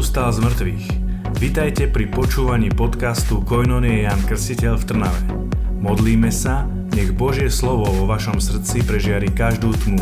Kristus 0.00 0.16
stál 0.16 0.32
z 0.32 0.40
mŕtvych. 0.40 0.86
Vitajte 1.44 1.84
pri 1.92 2.08
počúvaní 2.08 2.72
podcastu 2.72 3.44
Koinonie 3.44 4.08
Jan 4.08 4.16
Krstiteľ 4.24 4.80
v 4.80 4.84
Trnave. 4.88 5.20
Modlíme 5.76 6.32
sa, 6.32 6.64
nech 6.96 7.12
Božie 7.12 7.52
slovo 7.52 7.84
vo 7.84 8.08
vašom 8.08 8.40
srdci 8.40 8.80
prežiari 8.80 9.28
každú 9.28 9.76
tmu, 9.76 10.00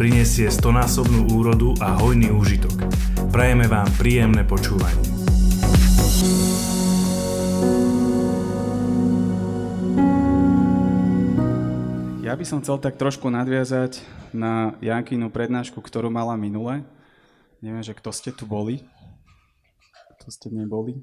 prinesie 0.00 0.48
stonásobnú 0.48 1.28
úrodu 1.36 1.76
a 1.84 1.92
hojný 1.92 2.32
úžitok. 2.32 2.88
Prajeme 3.28 3.68
vám 3.68 3.84
príjemné 4.00 4.48
počúvanie. 4.48 5.04
Ja 12.24 12.32
by 12.32 12.44
som 12.48 12.64
chcel 12.64 12.80
tak 12.80 12.96
trošku 12.96 13.28
nadviazať 13.28 14.00
na 14.32 14.72
Jankinu 14.80 15.28
prednášku, 15.28 15.84
ktorú 15.84 16.08
mala 16.08 16.32
minule. 16.32 16.80
Neviem, 17.60 17.84
že 17.84 17.92
kto 17.92 18.08
ste 18.08 18.32
tu 18.32 18.48
boli 18.48 18.88
to 20.24 20.32
ste 20.32 20.48
neboli. 20.48 20.96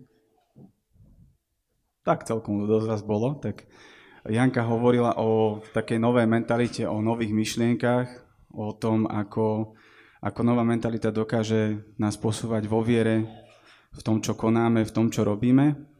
Tak 2.01 2.25
celkom 2.25 2.65
dosť 2.65 2.87
vás 2.89 3.03
bolo. 3.05 3.37
Tak 3.37 3.69
Janka 4.25 4.65
hovorila 4.65 5.15
o 5.21 5.61
takej 5.71 6.01
novej 6.01 6.25
mentalite, 6.25 6.89
o 6.89 6.97
nových 6.99 7.29
myšlienkach, 7.29 8.09
o 8.51 8.73
tom, 8.73 9.05
ako, 9.05 9.77
ako 10.25 10.39
nová 10.41 10.65
mentalita 10.65 11.13
dokáže 11.13 11.85
nás 12.01 12.17
posúvať 12.17 12.65
vo 12.65 12.81
viere, 12.81 13.29
v 13.93 14.01
tom, 14.01 14.17
čo 14.19 14.33
konáme, 14.33 14.81
v 14.81 14.93
tom, 14.93 15.13
čo 15.13 15.21
robíme 15.21 15.91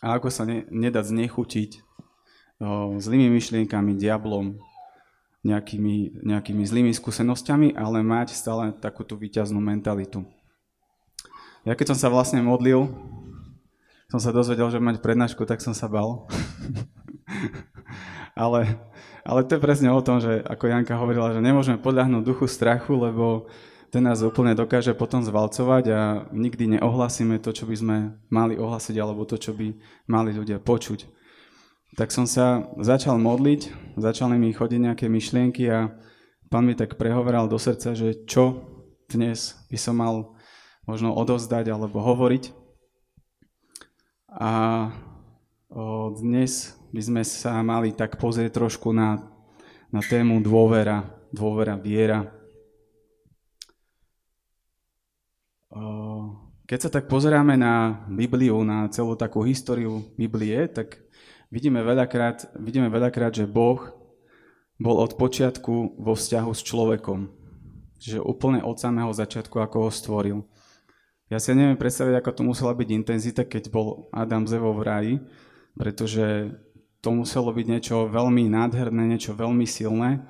a 0.00 0.16
ako 0.16 0.28
sa 0.32 0.48
ne, 0.48 0.64
nedať 0.72 1.12
znechutiť 1.12 1.70
o, 2.60 2.96
zlými 2.96 3.28
myšlienkami, 3.36 3.96
diablom, 4.00 4.56
nejakými, 5.44 6.24
nejakými 6.24 6.64
zlými 6.64 6.92
skúsenosťami, 6.92 7.76
ale 7.76 8.04
mať 8.04 8.36
stále 8.36 8.72
takú 8.76 9.04
tú 9.04 9.16
výťaznú 9.16 9.60
mentalitu. 9.60 10.24
Ja 11.68 11.76
keď 11.76 11.92
som 11.92 11.98
sa 12.00 12.08
vlastne 12.08 12.40
modlil, 12.40 12.88
som 14.08 14.16
sa 14.16 14.32
dozvedel, 14.32 14.72
že 14.72 14.80
mať 14.80 15.04
prednášku, 15.04 15.44
tak 15.44 15.60
som 15.60 15.76
sa 15.76 15.86
bal. 15.86 16.24
ale, 18.44 18.80
ale 19.22 19.40
to 19.44 19.54
je 19.54 19.62
presne 19.62 19.92
o 19.92 20.00
tom, 20.00 20.24
že 20.24 20.40
ako 20.48 20.72
Janka 20.72 20.96
hovorila, 20.96 21.36
že 21.36 21.44
nemôžeme 21.44 21.76
podľahnúť 21.78 22.24
duchu 22.24 22.48
strachu, 22.48 22.96
lebo 22.96 23.46
ten 23.92 24.00
nás 24.00 24.24
úplne 24.24 24.56
dokáže 24.56 24.96
potom 24.96 25.20
zvalcovať 25.20 25.84
a 25.92 26.00
nikdy 26.32 26.78
neohlasíme 26.78 27.36
to, 27.44 27.52
čo 27.52 27.68
by 27.68 27.76
sme 27.76 27.96
mali 28.32 28.56
ohlasiť, 28.56 28.96
alebo 28.96 29.28
to, 29.28 29.36
čo 29.36 29.52
by 29.52 29.76
mali 30.08 30.32
ľudia 30.32 30.62
počuť. 30.62 31.04
Tak 31.98 32.08
som 32.08 32.24
sa 32.24 32.70
začal 32.80 33.18
modliť, 33.18 33.94
začali 34.00 34.38
mi 34.38 34.54
chodiť 34.54 34.80
nejaké 34.80 35.06
myšlienky 35.10 35.68
a 35.68 35.92
pán 36.48 36.64
mi 36.64 36.78
tak 36.78 36.96
prehovoral 36.96 37.50
do 37.50 37.58
srdca, 37.58 37.92
že 37.92 38.24
čo 38.24 38.62
dnes 39.10 39.58
by 39.68 39.78
som 39.78 39.98
mal 39.98 40.38
možno 40.90 41.14
odovzdať 41.14 41.70
alebo 41.70 42.02
hovoriť. 42.02 42.50
A 44.34 44.50
dnes 46.18 46.74
by 46.90 47.02
sme 47.02 47.22
sa 47.22 47.62
mali 47.62 47.94
tak 47.94 48.18
pozrieť 48.18 48.58
trošku 48.58 48.90
na, 48.90 49.22
na 49.94 50.02
tému 50.02 50.42
dôvera, 50.42 51.06
dôvera, 51.30 51.78
viera. 51.78 52.26
Keď 56.66 56.78
sa 56.82 56.90
tak 56.90 57.06
pozeráme 57.06 57.54
na 57.54 58.02
Bibliu, 58.10 58.66
na 58.66 58.90
celú 58.90 59.14
takú 59.14 59.46
históriu 59.46 60.02
Biblie, 60.18 60.66
tak 60.66 60.98
vidíme 61.50 61.82
veľakrát, 61.86 62.50
vidíme 62.58 62.90
veľakrát, 62.90 63.34
že 63.34 63.46
Boh 63.46 63.78
bol 64.78 64.98
od 64.98 65.14
počiatku 65.14 65.98
vo 65.98 66.12
vzťahu 66.18 66.50
s 66.50 66.62
človekom. 66.66 67.30
Čiže 68.00 68.24
úplne 68.24 68.64
od 68.64 68.80
samého 68.80 69.12
začiatku, 69.12 69.60
ako 69.60 69.86
ho 69.86 69.90
stvoril. 69.92 70.38
Ja 71.30 71.38
si 71.38 71.54
neviem 71.54 71.78
predstaviť, 71.78 72.18
ako 72.18 72.30
to 72.34 72.42
musela 72.42 72.74
byť 72.74 72.88
intenzita, 72.90 73.46
keď 73.46 73.70
bol 73.70 74.10
Adam 74.10 74.50
z 74.50 74.58
Evo 74.58 74.74
v 74.74 74.82
raji, 74.82 75.14
pretože 75.78 76.50
to 76.98 77.14
muselo 77.14 77.54
byť 77.54 77.66
niečo 77.70 78.10
veľmi 78.10 78.50
nádherné, 78.50 79.06
niečo 79.06 79.38
veľmi 79.38 79.62
silné. 79.62 80.26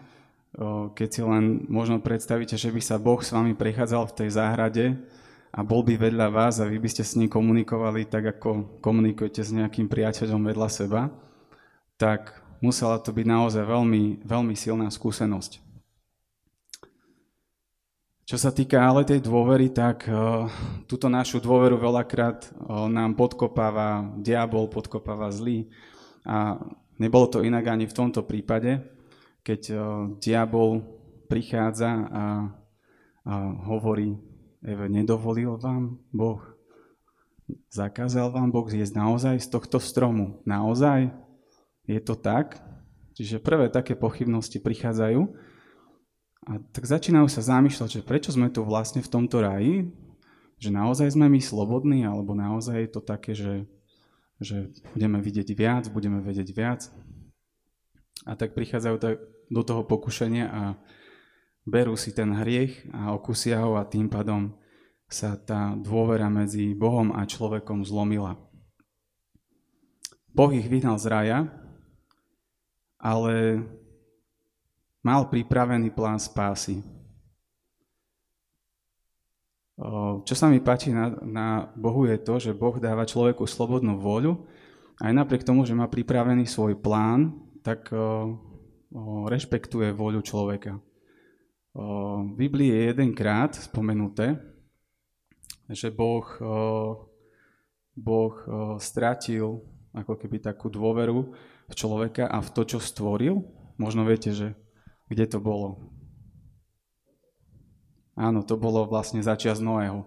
Keď 0.92 1.08
si 1.08 1.22
len 1.24 1.64
možno 1.72 2.04
predstavíte, 2.04 2.60
že 2.60 2.68
by 2.68 2.84
sa 2.84 3.00
Boh 3.00 3.16
s 3.16 3.32
vami 3.32 3.56
prechádzal 3.56 4.12
v 4.12 4.16
tej 4.22 4.28
záhrade 4.36 4.84
a 5.50 5.64
bol 5.64 5.80
by 5.80 5.96
vedľa 5.96 6.28
vás 6.28 6.60
a 6.60 6.68
vy 6.68 6.76
by 6.76 6.88
ste 6.92 7.02
s 7.02 7.16
ním 7.16 7.32
komunikovali 7.32 8.04
tak, 8.04 8.36
ako 8.36 8.78
komunikujete 8.84 9.40
s 9.40 9.56
nejakým 9.56 9.88
priateľom 9.88 10.46
vedľa 10.52 10.68
seba, 10.68 11.08
tak 11.96 12.38
musela 12.60 13.00
to 13.00 13.10
byť 13.10 13.26
naozaj 13.26 13.64
veľmi, 13.64 14.20
veľmi 14.20 14.52
silná 14.52 14.92
skúsenosť. 14.92 15.69
Čo 18.30 18.38
sa 18.38 18.54
týka 18.54 18.78
ale 18.78 19.02
tej 19.02 19.26
dôvery, 19.26 19.74
tak 19.74 20.06
uh, 20.06 20.46
túto 20.86 21.10
našu 21.10 21.42
dôveru 21.42 21.74
veľakrát 21.82 22.46
uh, 22.46 22.86
nám 22.86 23.18
podkopáva 23.18 24.06
diabol, 24.22 24.70
podkopáva 24.70 25.34
zlý. 25.34 25.66
A 26.22 26.62
nebolo 26.94 27.26
to 27.26 27.42
inak 27.42 27.66
ani 27.66 27.90
v 27.90 27.96
tomto 27.98 28.22
prípade, 28.22 28.86
keď 29.42 29.60
uh, 29.74 29.80
diabol 30.22 30.78
prichádza 31.26 31.90
a, 31.90 32.06
a 32.06 32.24
hovorí, 33.66 34.14
Eve, 34.62 34.86
nedovolil 34.86 35.58
vám 35.58 35.98
Boh, 36.14 36.38
zakázal 37.66 38.30
vám 38.30 38.54
Boh 38.54 38.70
zjesť 38.70 38.94
naozaj 38.94 39.42
z 39.42 39.50
tohto 39.50 39.82
stromu. 39.82 40.38
Naozaj? 40.46 41.10
Je 41.82 41.98
to 41.98 42.14
tak? 42.14 42.62
Čiže 43.18 43.42
prvé 43.42 43.74
také 43.74 43.98
pochybnosti 43.98 44.62
prichádzajú, 44.62 45.49
a 46.48 46.56
tak 46.72 46.88
začínajú 46.88 47.28
sa 47.28 47.44
zamýšľať, 47.44 48.00
že 48.00 48.06
prečo 48.06 48.32
sme 48.32 48.48
tu 48.48 48.64
vlastne 48.64 49.04
v 49.04 49.12
tomto 49.12 49.44
raji, 49.44 49.92
že 50.56 50.72
naozaj 50.72 51.12
sme 51.12 51.28
my 51.28 51.40
slobodní, 51.40 52.04
alebo 52.04 52.32
naozaj 52.32 52.80
je 52.80 52.90
to 52.92 53.00
také, 53.04 53.32
že, 53.36 53.68
že 54.40 54.72
budeme 54.96 55.20
vidieť 55.20 55.48
viac, 55.52 55.84
budeme 55.92 56.24
vedieť 56.24 56.48
viac. 56.56 56.88
A 58.24 58.36
tak 58.36 58.56
prichádzajú 58.56 58.96
do 59.52 59.62
toho 59.64 59.82
pokušenia 59.84 60.44
a 60.48 60.62
berú 61.68 61.96
si 61.96 62.12
ten 62.12 62.32
hriech 62.32 62.88
a 62.92 63.12
okusia 63.12 63.60
ho 63.60 63.76
a 63.76 63.88
tým 63.88 64.08
pádom 64.08 64.56
sa 65.10 65.34
tá 65.36 65.74
dôvera 65.76 66.30
medzi 66.30 66.72
Bohom 66.72 67.12
a 67.12 67.26
človekom 67.26 67.84
zlomila. 67.84 68.38
Boh 70.30 70.52
ich 70.54 70.70
vyhnal 70.70 70.96
z 70.96 71.06
raja, 71.10 71.38
ale 73.02 73.66
mal 75.00 75.28
pripravený 75.28 75.92
plán 75.92 76.20
spásy. 76.20 76.84
Čo 80.28 80.34
sa 80.36 80.52
mi 80.52 80.60
páči 80.60 80.92
na, 80.92 81.08
na 81.24 81.46
Bohu 81.72 82.04
je 82.04 82.20
to, 82.20 82.36
že 82.36 82.52
Boh 82.52 82.76
dáva 82.76 83.08
človeku 83.08 83.48
slobodnú 83.48 83.96
voľu, 83.96 84.44
aj 85.00 85.12
napriek 85.16 85.48
tomu, 85.48 85.64
že 85.64 85.72
má 85.72 85.88
pripravený 85.88 86.44
svoj 86.44 86.76
plán, 86.76 87.32
tak 87.64 87.88
o, 87.88 87.96
o, 87.96 89.24
rešpektuje 89.24 89.96
voľu 89.96 90.20
človeka. 90.20 90.76
O, 90.76 92.28
v 92.28 92.32
Biblii 92.36 92.68
je 92.68 92.92
jedenkrát 92.92 93.56
spomenuté, 93.56 94.36
že 95.72 95.88
Boh, 95.88 96.28
o, 96.44 96.56
boh 97.96 98.34
o, 98.44 98.76
stratil 98.76 99.64
ako 99.96 100.20
keby 100.20 100.44
takú 100.44 100.68
dôveru 100.68 101.32
v 101.66 101.74
človeka 101.74 102.28
a 102.28 102.44
v 102.44 102.52
to, 102.52 102.62
čo 102.68 102.78
stvoril. 102.84 103.40
Možno 103.80 104.04
viete, 104.04 104.36
že 104.36 104.52
kde 105.10 105.26
to 105.26 105.42
bolo? 105.42 105.90
Áno, 108.14 108.46
to 108.46 108.54
bolo 108.54 108.86
vlastne 108.86 109.20
začias 109.20 109.58
Noého. 109.58 110.06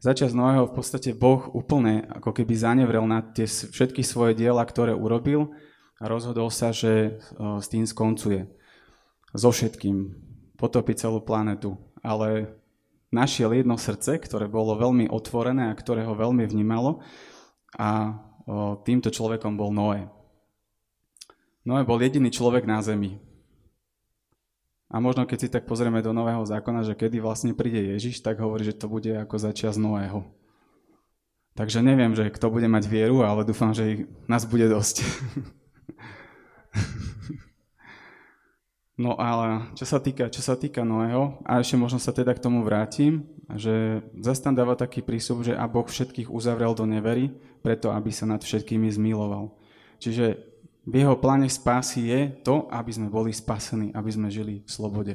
Začias 0.00 0.32
Noého 0.32 0.68
v 0.68 0.76
podstate 0.80 1.12
Boh 1.12 1.48
úplne 1.52 2.08
ako 2.08 2.32
keby 2.32 2.54
zanevrel 2.56 3.04
na 3.04 3.20
tie 3.20 3.44
všetky 3.48 4.00
svoje 4.00 4.36
diela, 4.36 4.64
ktoré 4.64 4.96
urobil 4.96 5.52
a 6.00 6.08
rozhodol 6.08 6.48
sa, 6.52 6.72
že 6.72 7.20
s 7.36 7.66
tým 7.68 7.84
skoncuje. 7.84 8.48
So 9.36 9.50
všetkým. 9.52 10.14
Potopiť 10.60 11.08
celú 11.08 11.24
planetu. 11.24 11.74
Ale 12.04 12.54
našiel 13.10 13.50
jedno 13.56 13.74
srdce, 13.74 14.20
ktoré 14.22 14.46
bolo 14.46 14.78
veľmi 14.78 15.10
otvorené 15.10 15.72
a 15.72 15.78
ktoré 15.78 16.06
ho 16.06 16.14
veľmi 16.14 16.46
vnímalo 16.46 17.02
a 17.74 18.20
týmto 18.84 19.08
človekom 19.08 19.56
bol 19.56 19.72
Noé. 19.72 20.06
Noé 21.64 21.82
bol 21.82 21.98
jediný 21.98 22.28
človek 22.28 22.68
na 22.68 22.84
zemi. 22.84 23.18
A 24.94 25.02
možno 25.02 25.26
keď 25.26 25.38
si 25.42 25.50
tak 25.50 25.66
pozrieme 25.66 25.98
do 25.98 26.14
Nového 26.14 26.46
zákona, 26.46 26.86
že 26.86 26.94
kedy 26.94 27.18
vlastne 27.18 27.50
príde 27.50 27.82
Ježiš, 27.82 28.22
tak 28.22 28.38
hovorí, 28.38 28.62
že 28.62 28.78
to 28.78 28.86
bude 28.86 29.10
ako 29.10 29.42
začias 29.42 29.74
Noého. 29.74 30.22
Takže 31.58 31.82
neviem, 31.82 32.14
že 32.14 32.30
kto 32.30 32.46
bude 32.46 32.70
mať 32.70 32.86
vieru, 32.86 33.26
ale 33.26 33.42
dúfam, 33.42 33.74
že 33.74 33.82
ich, 33.90 34.06
nás 34.30 34.46
bude 34.46 34.70
dosť. 34.70 35.02
no 39.02 39.18
ale 39.18 39.66
čo 39.74 39.82
sa 39.82 39.98
týka, 39.98 40.30
čo 40.30 40.46
sa 40.46 40.54
týka 40.54 40.86
Noého, 40.86 41.42
a 41.42 41.58
ešte 41.58 41.74
možno 41.74 41.98
sa 41.98 42.14
teda 42.14 42.30
k 42.30 42.46
tomu 42.46 42.62
vrátim, 42.62 43.26
že 43.50 43.98
zastan 44.22 44.54
dáva 44.54 44.78
taký 44.78 45.02
prísup, 45.02 45.42
že 45.42 45.58
a 45.58 45.66
Boh 45.66 45.90
všetkých 45.90 46.30
uzavrel 46.30 46.70
do 46.70 46.86
nevery, 46.86 47.34
preto 47.66 47.90
aby 47.90 48.14
sa 48.14 48.30
nad 48.30 48.46
všetkými 48.46 48.86
zmiloval. 48.94 49.58
Čiže 49.98 50.53
v 50.84 50.94
jeho 51.00 51.16
pláne 51.16 51.48
spásy 51.48 52.00
je 52.12 52.20
to, 52.44 52.68
aby 52.68 52.92
sme 52.92 53.08
boli 53.08 53.32
spasení, 53.32 53.90
aby 53.96 54.10
sme 54.12 54.28
žili 54.28 54.60
v 54.64 54.70
slobode. 54.70 55.14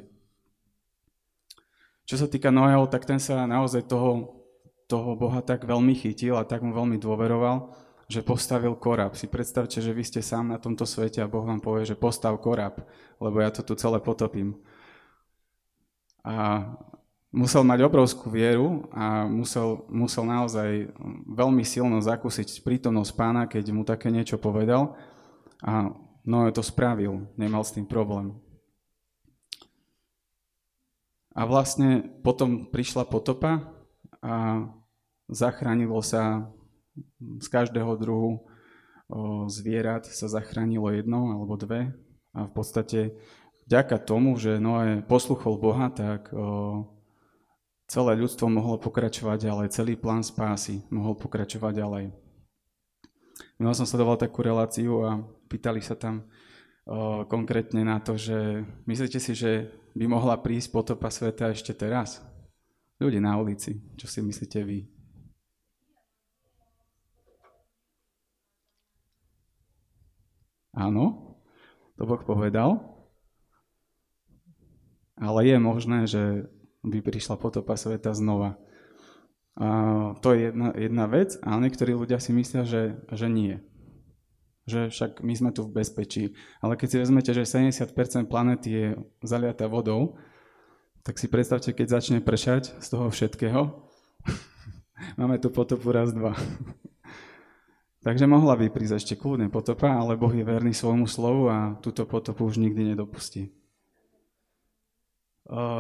Čo 2.10 2.26
sa 2.26 2.28
týka 2.28 2.50
Noého, 2.50 2.90
tak 2.90 3.06
ten 3.06 3.22
sa 3.22 3.46
naozaj 3.46 3.86
toho 3.86 4.40
toho 4.90 5.14
Boha 5.14 5.46
tak 5.46 5.70
veľmi 5.70 5.94
chytil 5.94 6.34
a 6.34 6.44
tak 6.44 6.66
mu 6.66 6.74
veľmi 6.74 6.98
dôveroval, 6.98 7.70
že 8.10 8.26
postavil 8.26 8.74
korab. 8.74 9.14
Si 9.14 9.30
predstavte, 9.30 9.78
že 9.78 9.94
vy 9.94 10.02
ste 10.02 10.26
sám 10.26 10.50
na 10.50 10.58
tomto 10.58 10.90
svete 10.90 11.22
a 11.22 11.30
Boh 11.30 11.46
vám 11.46 11.62
povie, 11.62 11.86
že 11.86 11.94
postav 11.94 12.34
korab, 12.42 12.82
lebo 13.22 13.38
ja 13.38 13.54
to 13.54 13.62
tu 13.62 13.78
celé 13.78 14.02
potopím. 14.02 14.58
A 16.26 16.66
musel 17.30 17.62
mať 17.62 17.86
obrovskú 17.86 18.34
vieru 18.34 18.90
a 18.90 19.30
musel, 19.30 19.86
musel 19.94 20.26
naozaj 20.26 20.90
veľmi 21.30 21.62
silno 21.62 22.02
zakúsiť 22.02 22.66
prítomnosť 22.66 23.12
pána, 23.14 23.46
keď 23.46 23.70
mu 23.70 23.86
také 23.86 24.10
niečo 24.10 24.42
povedal. 24.42 24.98
A 25.64 25.92
Noé 26.24 26.52
to 26.52 26.64
spravil, 26.64 27.28
nemal 27.36 27.64
s 27.66 27.74
tým 27.74 27.88
problém. 27.88 28.36
A 31.36 31.48
vlastne 31.48 32.04
potom 32.22 32.68
prišla 32.68 33.08
potopa 33.08 33.72
a 34.20 34.68
zachránilo 35.32 36.04
sa 36.04 36.52
z 37.16 37.48
každého 37.48 37.96
druhu 37.96 38.44
zvierat 39.48 40.06
sa 40.06 40.28
zachránilo 40.30 40.92
jedno 40.94 41.34
alebo 41.34 41.58
dve 41.58 41.96
a 42.36 42.46
v 42.46 42.52
podstate 42.52 43.18
vďaka 43.66 43.98
tomu, 44.04 44.38
že 44.38 44.62
Noé 44.62 45.02
posluchol 45.02 45.58
Boha, 45.58 45.90
tak 45.90 46.30
celé 47.90 48.12
ľudstvo 48.20 48.46
mohlo 48.52 48.78
pokračovať 48.78 49.50
ďalej, 49.50 49.74
celý 49.74 49.98
plán 49.98 50.22
spásy 50.22 50.86
mohol 50.94 51.18
pokračovať 51.18 51.74
ďalej. 51.74 52.06
Ja 53.60 53.72
som 53.76 53.88
sledoval 53.88 54.20
takú 54.20 54.44
reláciu 54.44 55.04
a 55.04 55.20
pýtali 55.52 55.80
sa 55.84 55.96
tam 55.96 56.28
konkrétne 57.30 57.86
na 57.86 58.02
to, 58.02 58.18
že 58.18 58.66
myslíte 58.90 59.20
si, 59.22 59.36
že 59.38 59.70
by 59.94 60.10
mohla 60.10 60.40
prísť 60.40 60.74
potopa 60.74 61.12
sveta 61.12 61.52
ešte 61.54 61.76
teraz? 61.76 62.24
Ľudí 63.00 63.22
na 63.22 63.40
ulici, 63.40 63.80
čo 63.96 64.08
si 64.08 64.20
myslíte 64.20 64.60
vy? 64.64 64.90
Áno, 70.76 71.36
to 72.00 72.08
Boh 72.08 72.24
povedal. 72.24 72.80
Ale 75.20 75.44
je 75.44 75.58
možné, 75.60 76.08
že 76.08 76.48
by 76.88 77.04
prišla 77.04 77.36
potopa 77.36 77.76
sveta 77.76 78.16
znova. 78.16 78.56
To 80.24 80.28
je 80.32 80.40
jedna, 80.50 80.72
jedna 80.72 81.06
vec, 81.12 81.36
a 81.44 81.60
niektorí 81.60 81.92
ľudia 81.92 82.18
si 82.24 82.32
myslia, 82.32 82.64
že, 82.64 82.96
že 83.12 83.28
nie 83.28 83.60
že 84.70 84.94
však 84.94 85.26
my 85.26 85.34
sme 85.34 85.50
tu 85.50 85.66
v 85.66 85.82
bezpečí. 85.82 86.38
Ale 86.62 86.78
keď 86.78 86.88
si 86.88 87.02
vezmete, 87.02 87.32
že 87.34 87.50
70% 87.50 87.90
planety 88.30 88.70
je 88.70 88.88
zaliatá 89.26 89.66
vodou, 89.66 90.22
tak 91.02 91.18
si 91.18 91.26
predstavte, 91.26 91.74
keď 91.74 92.00
začne 92.00 92.20
pršať 92.22 92.78
z 92.78 92.88
toho 92.88 93.10
všetkého, 93.10 93.62
máme 95.20 95.42
tu 95.42 95.50
potopu 95.50 95.90
raz, 95.90 96.14
dva. 96.14 96.38
Takže 98.06 98.30
mohla 98.30 98.56
by 98.56 98.72
prísť 98.72 98.96
ešte 98.96 99.14
kľudne 99.20 99.52
potopa, 99.52 99.92
ale 99.92 100.16
Boh 100.16 100.32
je 100.32 100.46
verný 100.46 100.72
svojmu 100.72 101.10
slovu 101.10 101.52
a 101.52 101.76
túto 101.84 102.08
potopu 102.08 102.48
už 102.48 102.62
nikdy 102.62 102.96
nedopustí. 102.96 103.52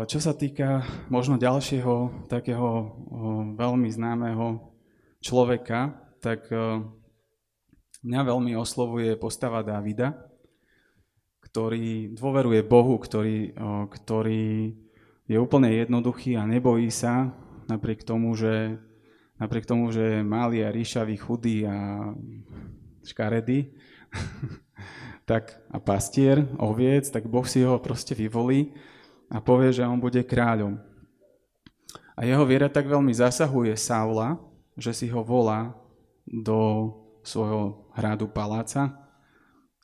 Čo 0.09 0.17
sa 0.17 0.33
týka 0.33 0.81
možno 1.13 1.37
ďalšieho 1.37 2.25
takého 2.25 2.69
veľmi 3.53 3.89
známeho 3.93 4.73
človeka, 5.21 5.93
tak 6.25 6.49
Mňa 7.99 8.21
veľmi 8.31 8.55
oslovuje 8.55 9.19
postava 9.19 9.59
Davida, 9.59 10.15
ktorý 11.43 12.15
dôveruje 12.15 12.63
Bohu, 12.63 12.95
ktorý, 12.95 13.51
ktorý 13.91 14.71
je 15.27 15.35
úplne 15.35 15.67
jednoduchý 15.75 16.39
a 16.39 16.47
nebojí 16.47 16.87
sa, 16.95 17.35
napriek 17.67 18.07
tomu, 18.07 18.39
že, 18.39 18.79
napriek 19.35 19.67
tomu, 19.67 19.91
že 19.91 20.23
je 20.23 20.23
malý 20.23 20.63
a 20.63 20.71
ríšavý, 20.71 21.19
chudý 21.19 21.67
a 21.67 22.07
škaredý, 23.03 23.75
tak, 25.29 25.59
a 25.67 25.83
pastier, 25.83 26.47
oviec, 26.55 27.03
tak 27.11 27.27
Boh 27.27 27.43
si 27.43 27.67
ho 27.67 27.83
proste 27.83 28.15
vyvolí 28.15 28.71
a 29.29 29.37
povie, 29.37 29.69
že 29.69 29.85
on 29.85 30.01
bude 30.01 30.25
kráľom. 30.25 30.81
A 32.17 32.27
jeho 32.27 32.43
viera 32.43 32.67
tak 32.67 32.89
veľmi 32.89 33.13
zasahuje 33.13 33.77
Saula, 33.79 34.35
že 34.75 34.91
si 34.91 35.07
ho 35.07 35.23
volá 35.23 35.71
do 36.27 36.91
svojho 37.23 37.87
hradu 37.95 38.27
paláca. 38.27 38.91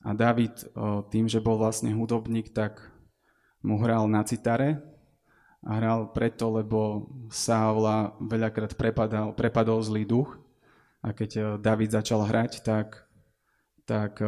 A 0.04 0.14
David 0.14 0.66
tým, 1.10 1.26
že 1.26 1.42
bol 1.42 1.58
vlastne 1.58 1.90
hudobník, 1.96 2.52
tak 2.54 2.84
mu 3.64 3.80
hral 3.82 4.06
na 4.06 4.22
citare 4.22 4.78
a 5.66 5.82
hral 5.82 6.14
preto, 6.14 6.52
lebo 6.54 7.10
Saula 7.34 8.14
veľakrát 8.22 8.78
prepadal, 8.78 9.34
prepadol 9.34 9.82
zlý 9.82 10.06
duch 10.06 10.38
a 11.02 11.10
keď 11.10 11.58
David 11.58 11.96
začal 11.96 12.22
hrať, 12.22 12.62
tak, 12.62 13.10
tak 13.90 14.22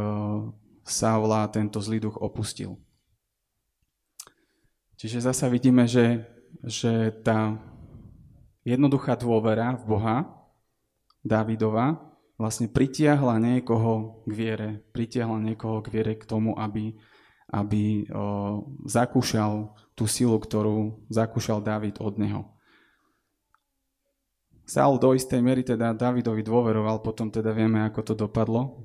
Saula 0.87 1.45
tento 1.51 1.77
zlý 1.83 2.01
duch 2.01 2.17
opustil. 2.17 2.79
Čiže 4.97 5.29
zasa 5.29 5.45
vidíme, 5.45 5.85
že, 5.85 6.25
že 6.65 7.13
tá 7.21 7.53
jednoduchá 8.65 9.13
dôvera 9.13 9.77
v 9.77 9.83
Boha 9.85 10.17
Davidova 11.21 12.01
vlastne 12.37 12.65
pritiahla 12.69 13.37
niekoho 13.37 14.25
k 14.25 14.31
viere, 14.33 14.69
pritiahla 14.93 15.37
niekoho 15.41 15.85
k 15.85 15.93
viere 15.93 16.13
k 16.17 16.25
tomu, 16.25 16.57
aby, 16.57 16.97
aby 17.53 18.09
o, 18.09 18.65
zakúšal 18.85 19.73
tú 19.97 20.05
silu, 20.05 20.37
ktorú 20.37 21.09
zakúšal 21.13 21.61
David 21.61 21.97
od 22.01 22.17
neho. 22.17 22.41
Saul 24.67 24.99
do 24.99 25.15
istej 25.15 25.39
miery 25.39 25.63
teda 25.63 25.95
Davidovi 25.95 26.43
dôveroval, 26.43 26.99
potom 26.99 27.31
teda 27.31 27.55
vieme, 27.55 27.87
ako 27.87 28.01
to 28.03 28.13
dopadlo. 28.13 28.83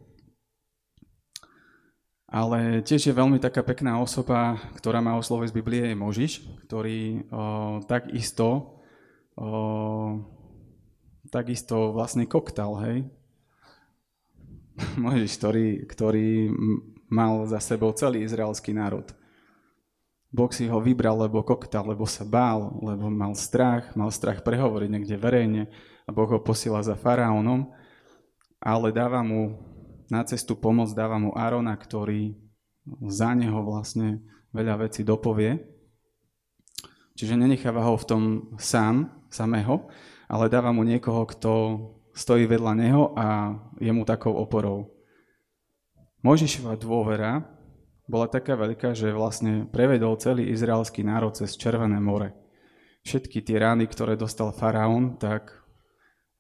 Ale 2.33 2.81
tiež 2.81 3.13
je 3.13 3.13
veľmi 3.13 3.37
taká 3.37 3.61
pekná 3.61 4.01
osoba, 4.01 4.57
ktorá 4.81 5.05
má 5.05 5.21
osloviť 5.21 5.53
z 5.53 5.57
Biblie, 5.61 5.83
je 5.93 6.01
Možiš, 6.01 6.33
ktorý 6.65 7.29
o, 7.29 7.85
takisto, 7.85 8.81
o, 9.37 10.17
takisto 11.29 11.93
vlastne 11.93 12.25
koktal, 12.25 12.81
hej, 12.89 13.05
Mojžiš, 15.05 15.33
ktorý, 15.37 15.67
ktorý 15.85 16.29
mal 17.13 17.45
za 17.45 17.61
sebou 17.61 17.93
celý 17.93 18.25
izraelský 18.25 18.73
národ. 18.73 19.05
Boh 20.33 20.49
si 20.49 20.65
ho 20.65 20.81
vybral, 20.81 21.29
lebo 21.29 21.45
koktal, 21.45 21.85
lebo 21.93 22.09
sa 22.09 22.25
bál, 22.25 22.81
lebo 22.81 23.13
mal 23.13 23.37
strach, 23.37 23.93
mal 23.93 24.09
strach 24.09 24.41
prehovoriť 24.41 24.89
niekde 24.89 25.21
verejne 25.21 25.63
a 26.09 26.11
Boh 26.17 26.33
ho 26.33 26.41
posiela 26.41 26.81
za 26.81 26.97
faraónom, 26.97 27.69
ale 28.57 28.89
dáva 28.89 29.21
mu 29.21 29.72
na 30.13 30.21
cestu 30.29 30.53
pomoc, 30.61 30.93
dáva 30.93 31.17
mu 31.17 31.33
Arona, 31.33 31.73
ktorý 31.73 32.37
za 33.09 33.33
neho 33.33 33.65
vlastne 33.65 34.21
veľa 34.53 34.85
vecí 34.85 35.01
dopovie. 35.01 35.57
Čiže 37.17 37.41
nenecháva 37.41 37.89
ho 37.89 37.97
v 37.97 38.05
tom 38.05 38.23
sám, 38.61 39.09
samého, 39.33 39.89
ale 40.29 40.53
dáva 40.53 40.69
mu 40.77 40.85
niekoho, 40.85 41.25
kto 41.25 41.53
stojí 42.13 42.45
vedľa 42.45 42.73
neho 42.77 43.03
a 43.17 43.57
je 43.81 43.89
mu 43.89 44.05
takou 44.05 44.37
oporou. 44.37 44.93
Mojžišova 46.21 46.77
dôvera 46.77 47.49
bola 48.05 48.29
taká 48.29 48.53
veľká, 48.53 48.93
že 48.93 49.17
vlastne 49.17 49.65
prevedol 49.73 50.21
celý 50.21 50.53
izraelský 50.53 51.01
národ 51.01 51.33
cez 51.33 51.57
Červené 51.57 51.97
more. 51.97 52.37
Všetky 53.09 53.41
tie 53.41 53.57
rány, 53.59 53.89
ktoré 53.89 54.15
dostal 54.15 54.53
faraón, 54.53 55.17
tak 55.17 55.51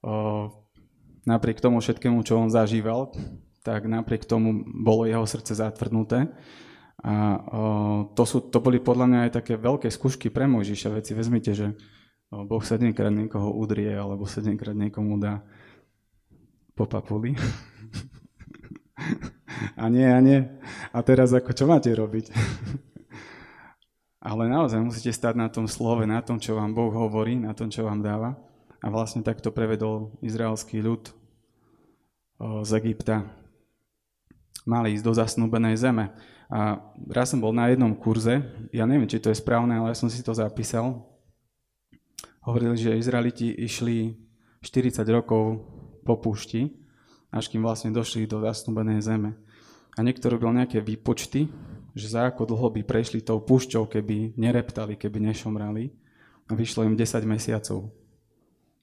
o, 0.04 0.52
napriek 1.26 1.58
tomu 1.58 1.82
všetkému, 1.82 2.22
čo 2.22 2.38
on 2.38 2.52
zažíval, 2.52 3.10
tak 3.62 3.86
napriek 3.86 4.26
tomu 4.26 4.66
bolo 4.66 5.06
jeho 5.06 5.26
srdce 5.26 5.54
zatvrdnuté. 5.54 6.26
A 7.02 7.14
o, 7.14 7.34
to, 8.14 8.22
sú, 8.22 8.46
to 8.46 8.62
boli 8.62 8.78
podľa 8.78 9.06
mňa 9.10 9.18
aj 9.26 9.32
také 9.42 9.54
veľké 9.58 9.90
skúšky 9.90 10.30
pre 10.30 10.46
Mojžiša. 10.46 10.94
Veď 10.94 11.02
si 11.02 11.14
vezmite, 11.18 11.52
že 11.54 11.74
Boh 12.30 12.62
sedemkrát 12.62 13.10
niekoho 13.10 13.50
udrie, 13.52 13.92
alebo 13.92 14.24
sedemkrát 14.24 14.72
niekomu 14.72 15.18
dá 15.18 15.42
po 16.72 16.88
papuli. 16.88 17.36
a 19.82 19.84
nie, 19.90 20.06
a 20.06 20.20
nie. 20.22 20.40
A 20.94 20.98
teraz 21.04 21.34
ako, 21.34 21.52
čo 21.52 21.66
máte 21.66 21.90
robiť? 21.92 22.32
Ale 24.22 24.46
naozaj 24.46 24.78
musíte 24.78 25.10
stať 25.10 25.34
na 25.34 25.50
tom 25.50 25.66
slove, 25.66 26.06
na 26.06 26.22
tom, 26.22 26.38
čo 26.38 26.54
vám 26.54 26.72
Boh 26.72 26.94
hovorí, 26.94 27.34
na 27.34 27.52
tom, 27.52 27.66
čo 27.66 27.82
vám 27.82 28.00
dáva. 28.00 28.38
A 28.78 28.86
vlastne 28.90 29.26
takto 29.26 29.50
prevedol 29.50 30.14
izraelský 30.22 30.78
ľud 30.78 31.10
z 32.62 32.70
Egypta. 32.78 33.41
Mali 34.62 34.94
ísť 34.94 35.04
do 35.04 35.12
zasnúbenej 35.14 35.74
zeme. 35.74 36.14
A 36.52 36.78
raz 37.08 37.32
som 37.32 37.40
bol 37.40 37.56
na 37.56 37.72
jednom 37.72 37.96
kurze, 37.96 38.44
ja 38.76 38.84
neviem, 38.84 39.08
či 39.08 39.18
to 39.18 39.32
je 39.32 39.40
správne, 39.40 39.80
ale 39.80 39.90
ja 39.90 39.96
som 39.96 40.12
si 40.12 40.20
to 40.20 40.36
zapísal. 40.36 41.08
Hovorili, 42.44 42.76
že 42.76 42.98
Izraeliti 42.98 43.48
išli 43.56 44.12
40 44.60 45.00
rokov 45.08 45.64
po 46.04 46.20
púšti, 46.20 46.76
až 47.32 47.48
kým 47.48 47.64
vlastne 47.64 47.94
došli 47.94 48.28
do 48.28 48.44
zasnúbenej 48.44 49.00
zeme. 49.00 49.32
A 49.96 50.04
niekto 50.04 50.28
robil 50.28 50.52
nejaké 50.52 50.84
výpočty, 50.84 51.48
že 51.92 52.06
za 52.12 52.28
ako 52.28 52.48
dlho 52.48 52.68
by 52.68 52.82
prešli 52.84 53.24
tou 53.24 53.40
púšťou, 53.40 53.88
keby 53.88 54.36
nereptali, 54.36 54.96
keby 54.96 55.20
nešomrali. 55.32 55.92
A 56.48 56.52
vyšlo 56.52 56.84
im 56.84 56.96
10 56.96 57.24
mesiacov. 57.24 57.92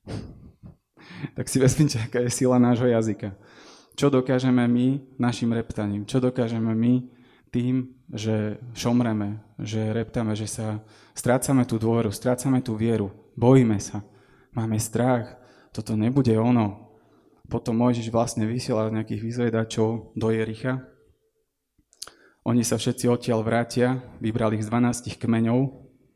tak 1.37 1.45
si 1.49 1.57
vezmite, 1.61 1.97
aká 2.01 2.23
je 2.25 2.31
sila 2.33 2.57
nášho 2.57 2.87
jazyka. 2.89 3.33
Čo 3.99 4.07
dokážeme 4.07 4.63
my 4.63 5.19
našim 5.19 5.51
reptaním? 5.51 6.07
Čo 6.07 6.23
dokážeme 6.23 6.71
my 6.71 7.03
tým, 7.51 7.99
že 8.07 8.55
šomreme, 8.71 9.43
že 9.59 9.91
reptame, 9.91 10.39
že 10.39 10.47
sa 10.47 10.79
strácame 11.11 11.67
tú 11.67 11.75
dôveru, 11.75 12.07
strácame 12.07 12.63
tú 12.63 12.79
vieru, 12.79 13.11
bojíme 13.35 13.75
sa, 13.75 13.99
máme 14.55 14.79
strach, 14.79 15.35
toto 15.75 15.99
nebude 15.99 16.31
ono. 16.39 16.95
Potom 17.51 17.75
Mojžiš 17.75 18.07
vlastne 18.07 18.47
vysiela 18.47 18.87
nejakých 18.87 19.19
vyzvedačov 19.19 20.15
do 20.15 20.27
Jericha. 20.31 20.79
Oni 22.47 22.63
sa 22.63 22.79
všetci 22.79 23.03
odtiaľ 23.11 23.43
vrátia, 23.43 23.99
vybrali 24.23 24.63
ich 24.63 24.63
z 24.63 24.71
12 24.71 25.19
kmeňov 25.19 25.59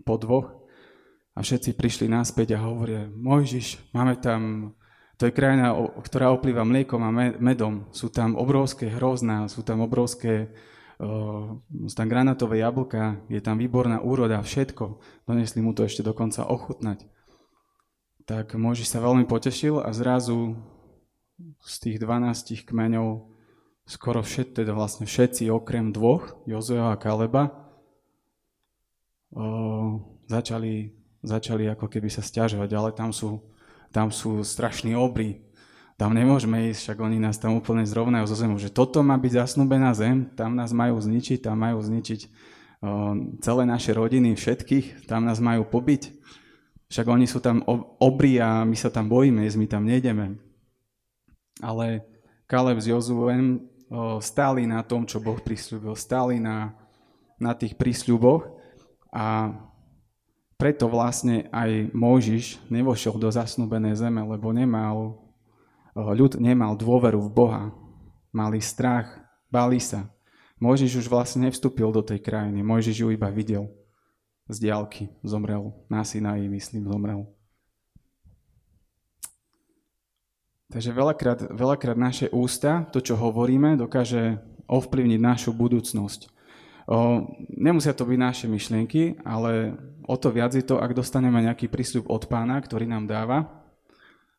po 0.08 0.16
dvoch 0.16 0.56
a 1.36 1.44
všetci 1.44 1.76
prišli 1.76 2.08
naspäť 2.08 2.56
a 2.56 2.64
hovoria, 2.64 3.12
Mojžiš, 3.12 3.92
máme 3.92 4.16
tam, 4.24 4.72
to 5.18 5.30
je 5.30 5.36
krajina, 5.36 5.78
ktorá 6.02 6.34
oplýva 6.34 6.66
mliekom 6.66 7.02
a 7.06 7.14
medom, 7.38 7.88
sú 7.94 8.10
tam 8.10 8.34
obrovské 8.34 8.90
hrozná, 8.90 9.46
sú 9.48 9.62
tam 9.62 9.86
obrovské 9.86 10.50
sú 11.68 11.96
tam 11.96 12.08
granátové 12.08 12.62
jablka, 12.62 13.20
je 13.28 13.42
tam 13.42 13.58
výborná 13.58 14.00
úroda, 14.00 14.40
všetko. 14.40 15.02
Donesli 15.28 15.60
mu 15.60 15.74
to 15.74 15.84
ešte 15.84 16.06
dokonca 16.06 16.48
ochutnať. 16.48 17.04
Tak 18.24 18.56
Mojžiš 18.56 18.88
sa 18.88 19.04
veľmi 19.04 19.28
potešil 19.28 19.84
a 19.84 19.92
zrazu 19.92 20.56
z 21.60 21.76
tých 21.82 21.98
12 22.00 22.64
kmeňov 22.64 23.36
skoro 23.84 24.24
všetci, 24.24 24.64
teda 24.64 24.72
vlastne 24.72 25.04
všetci 25.04 25.52
okrem 25.52 25.92
dvoch, 25.92 26.40
Jozua 26.48 26.96
a 26.96 27.00
Kaleba, 27.00 27.52
o, 29.36 29.44
začali, 30.32 30.96
začali 31.20 31.68
ako 31.68 31.92
keby 31.92 32.08
sa 32.08 32.24
stiažovať, 32.24 32.70
ale 32.72 32.90
tam 32.96 33.12
sú, 33.12 33.44
tam 33.94 34.10
sú 34.10 34.42
strašní 34.42 34.98
obry, 34.98 35.46
tam 35.94 36.18
nemôžeme 36.18 36.74
ísť, 36.74 36.90
však 36.90 36.98
oni 37.00 37.22
nás 37.22 37.38
tam 37.38 37.54
úplne 37.54 37.86
zrovnajú 37.86 38.26
zo 38.26 38.36
zemou, 38.36 38.58
že 38.58 38.74
toto 38.74 39.06
má 39.06 39.14
byť 39.14 39.46
zasnúbená 39.46 39.94
zem, 39.94 40.26
tam 40.34 40.58
nás 40.58 40.74
majú 40.74 40.98
zničiť, 40.98 41.46
tam 41.46 41.62
majú 41.62 41.80
zničiť 41.80 42.22
celé 43.40 43.64
naše 43.64 43.96
rodiny, 43.96 44.36
všetkých, 44.36 45.08
tam 45.08 45.24
nás 45.24 45.40
majú 45.40 45.64
pobiť. 45.64 46.20
Však 46.92 47.08
oni 47.08 47.26
sú 47.26 47.40
tam 47.40 47.64
obrí 48.04 48.38
a 48.44 48.68
my 48.68 48.76
sa 48.76 48.92
tam 48.92 49.08
bojíme, 49.08 49.40
my 49.40 49.68
tam 49.72 49.88
nejdeme. 49.88 50.36
Ale 51.64 52.04
Kaleb 52.50 52.84
s 52.84 52.92
Jozuem 52.92 53.64
stáli 54.20 54.68
na 54.68 54.84
tom, 54.84 55.08
čo 55.08 55.24
Boh 55.24 55.40
prisľúbil, 55.40 55.96
stáli 55.96 56.44
na, 56.44 56.76
na 57.40 57.56
tých 57.56 57.80
prísľuboch 57.80 58.50
a 59.14 59.54
preto 60.64 60.88
vlastne 60.88 61.52
aj 61.52 61.92
Mojžiš 61.92 62.72
nevošiel 62.72 63.20
do 63.20 63.28
zasnúbenej 63.28 64.00
zeme, 64.00 64.24
lebo 64.24 64.56
nemal 64.56 65.20
ľud 65.92 66.40
nemal 66.40 66.80
dôveru 66.80 67.20
v 67.20 67.34
Boha, 67.36 67.64
mali 68.32 68.64
strach, 68.64 69.12
báli 69.52 69.84
sa. 69.84 70.08
Mojžiš 70.64 71.04
už 71.04 71.12
vlastne 71.12 71.52
nevstúpil 71.52 71.92
do 71.92 72.00
tej 72.00 72.24
krajiny, 72.24 72.64
Mojžiš 72.64 72.96
ju 73.04 73.12
iba 73.12 73.28
videl 73.28 73.68
z 74.48 74.64
diálky, 74.64 75.12
zomrel, 75.20 75.76
na 75.92 76.08
Sinaji, 76.08 76.48
myslím, 76.48 76.88
zomrel. 76.88 77.28
Takže 80.72 80.96
veľakrát, 80.96 81.40
veľakrát 81.52 82.00
naše 82.00 82.32
ústa, 82.32 82.88
to, 82.88 83.04
čo 83.04 83.20
hovoríme, 83.20 83.76
dokáže 83.76 84.40
ovplyvniť 84.72 85.20
našu 85.20 85.52
budúcnosť. 85.52 86.33
O, 86.84 87.24
nemusia 87.56 87.96
to 87.96 88.04
byť 88.04 88.20
naše 88.20 88.46
myšlienky, 88.52 89.20
ale 89.24 89.80
o 90.04 90.16
to 90.20 90.32
viac 90.36 90.52
je 90.52 90.64
to, 90.64 90.80
ak 90.80 90.92
dostaneme 90.92 91.40
nejaký 91.40 91.72
prísľub 91.72 92.12
od 92.12 92.28
pána, 92.28 92.60
ktorý 92.60 92.84
nám 92.84 93.08
dáva, 93.08 93.64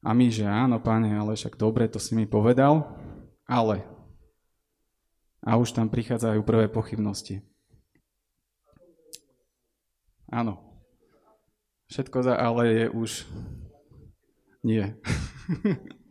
a 0.05 0.13
my, 0.13 0.29
že 0.29 0.45
áno, 0.45 0.77
páne, 0.85 1.17
ale 1.17 1.33
však 1.33 1.57
dobre, 1.57 1.89
to 1.89 1.97
si 1.97 2.13
mi 2.13 2.29
povedal, 2.29 2.93
ale. 3.49 3.89
A 5.41 5.57
už 5.57 5.73
tam 5.73 5.89
prichádzajú 5.89 6.45
prvé 6.45 6.69
pochybnosti. 6.69 7.41
Áno. 10.29 10.61
Všetko 11.89 12.21
za 12.21 12.37
ale 12.37 12.85
je 12.85 12.87
už 12.93 13.11
nie. 14.61 14.85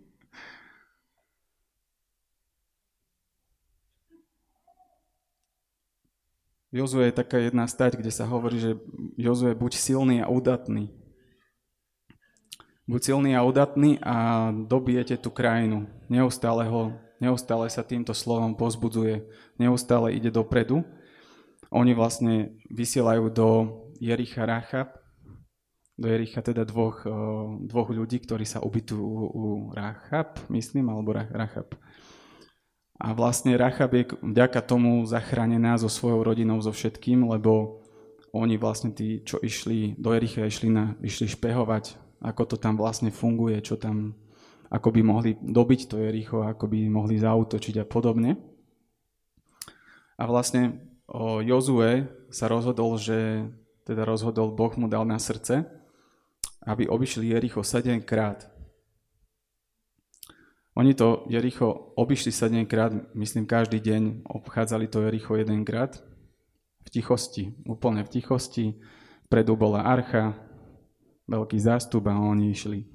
Jozue 6.74 7.13
je 7.13 7.22
taká 7.22 7.38
jedna 7.38 7.70
stať, 7.70 8.01
kde 8.01 8.10
sa 8.10 8.25
hovorí, 8.25 8.58
že 8.58 8.82
Jozue 9.13 9.53
buď 9.53 9.77
silný 9.77 10.25
a 10.25 10.27
udatný. 10.27 10.89
Buď 12.89 13.13
silný 13.13 13.38
a 13.38 13.46
udatný 13.46 14.01
a 14.01 14.50
dobijete 14.50 15.22
tú 15.22 15.30
krajinu. 15.30 15.86
Neustále, 16.10 16.65
ho, 16.65 16.98
neustále 17.22 17.70
sa 17.70 17.86
týmto 17.86 18.18
slovom 18.18 18.58
pozbudzuje. 18.58 19.22
Neustále 19.62 20.18
ide 20.18 20.34
dopredu. 20.34 20.82
Oni 21.70 21.94
vlastne 21.94 22.58
vysielajú 22.74 23.30
do 23.30 23.48
Jericha 24.01 24.44
Rachab, 24.50 24.98
do 25.94 26.10
Jericha 26.10 26.42
teda 26.42 26.65
dvoch, 26.65 27.06
dvoch 27.70 27.89
ľudí, 27.94 28.18
ktorí 28.18 28.50
sa 28.50 28.65
ubytujú 28.65 29.06
u 29.30 29.44
Rachab, 29.77 30.42
myslím, 30.50 30.89
alebo 30.89 31.13
Rachab. 31.13 31.70
A 33.02 33.12
vlastne 33.18 33.58
Rachab 33.58 33.94
je 33.94 34.14
vďaka 34.22 34.62
tomu 34.64 35.06
zachránená 35.10 35.78
so 35.82 35.90
svojou 35.90 36.22
rodinou, 36.22 36.62
so 36.62 36.70
všetkým, 36.70 37.26
lebo 37.26 37.84
oni 38.34 38.58
vlastne 38.58 38.94
tí, 38.94 39.22
čo 39.26 39.42
išli 39.42 39.98
do 39.98 40.14
Jericha, 40.14 40.46
išli, 40.46 40.70
na, 40.70 40.98
išli 41.02 41.30
špehovať 41.30 42.04
ako 42.24 42.44
to 42.48 42.56
tam 42.56 42.80
vlastne 42.80 43.12
funguje, 43.12 43.60
čo 43.60 43.76
tam, 43.76 44.16
ako 44.72 44.96
by 44.96 45.02
mohli 45.04 45.32
dobiť 45.36 45.92
to 45.92 46.00
Jericho, 46.00 46.48
ako 46.48 46.72
by 46.72 46.88
mohli 46.88 47.20
zautočiť 47.20 47.84
a 47.84 47.86
podobne. 47.86 48.40
A 50.16 50.24
vlastne 50.24 50.80
o 51.04 51.44
Jozue 51.44 52.08
sa 52.32 52.48
rozhodol, 52.48 52.96
že 52.96 53.44
teda 53.84 54.08
rozhodol, 54.08 54.56
Boh 54.56 54.72
mu 54.80 54.88
dal 54.88 55.04
na 55.04 55.20
srdce, 55.20 55.68
aby 56.64 56.88
obišli 56.88 57.36
Jericho 57.36 57.60
7 57.60 58.00
krát. 58.08 58.48
Oni 60.74 60.98
to 60.98 61.30
Jericho 61.30 61.94
obišli 61.94 62.32
7 62.34 62.65
krát, 62.65 62.94
myslím 63.13 63.46
každý 63.46 63.77
deň 63.77 64.25
obchádzali 64.25 64.89
to 64.89 65.06
Jericho 65.06 65.38
jedenkrát 65.38 66.01
v 66.82 66.89
tichosti, 66.89 67.53
úplne 67.70 68.01
v 68.01 68.10
tichosti. 68.10 68.65
Predu 69.30 69.53
bola 69.53 69.86
archa, 69.86 70.34
veľký 71.30 71.58
zástup 71.62 72.10
a 72.10 72.18
oni 72.18 72.53
išli. 72.53 72.89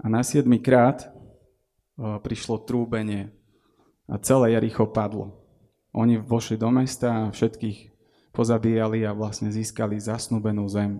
A 0.00 0.08
na 0.08 0.24
siedmy 0.24 0.60
krát 0.60 1.04
prišlo 1.96 2.64
trúbenie 2.64 3.32
a 4.08 4.16
celé 4.20 4.56
Jericho 4.56 4.88
padlo. 4.88 5.44
Oni 5.94 6.18
vošli 6.18 6.58
do 6.58 6.68
mesta 6.72 7.28
a 7.28 7.30
všetkých 7.30 7.92
pozabíjali 8.34 9.06
a 9.06 9.14
vlastne 9.14 9.52
získali 9.52 10.00
zasnúbenú 10.00 10.66
zem. 10.66 10.98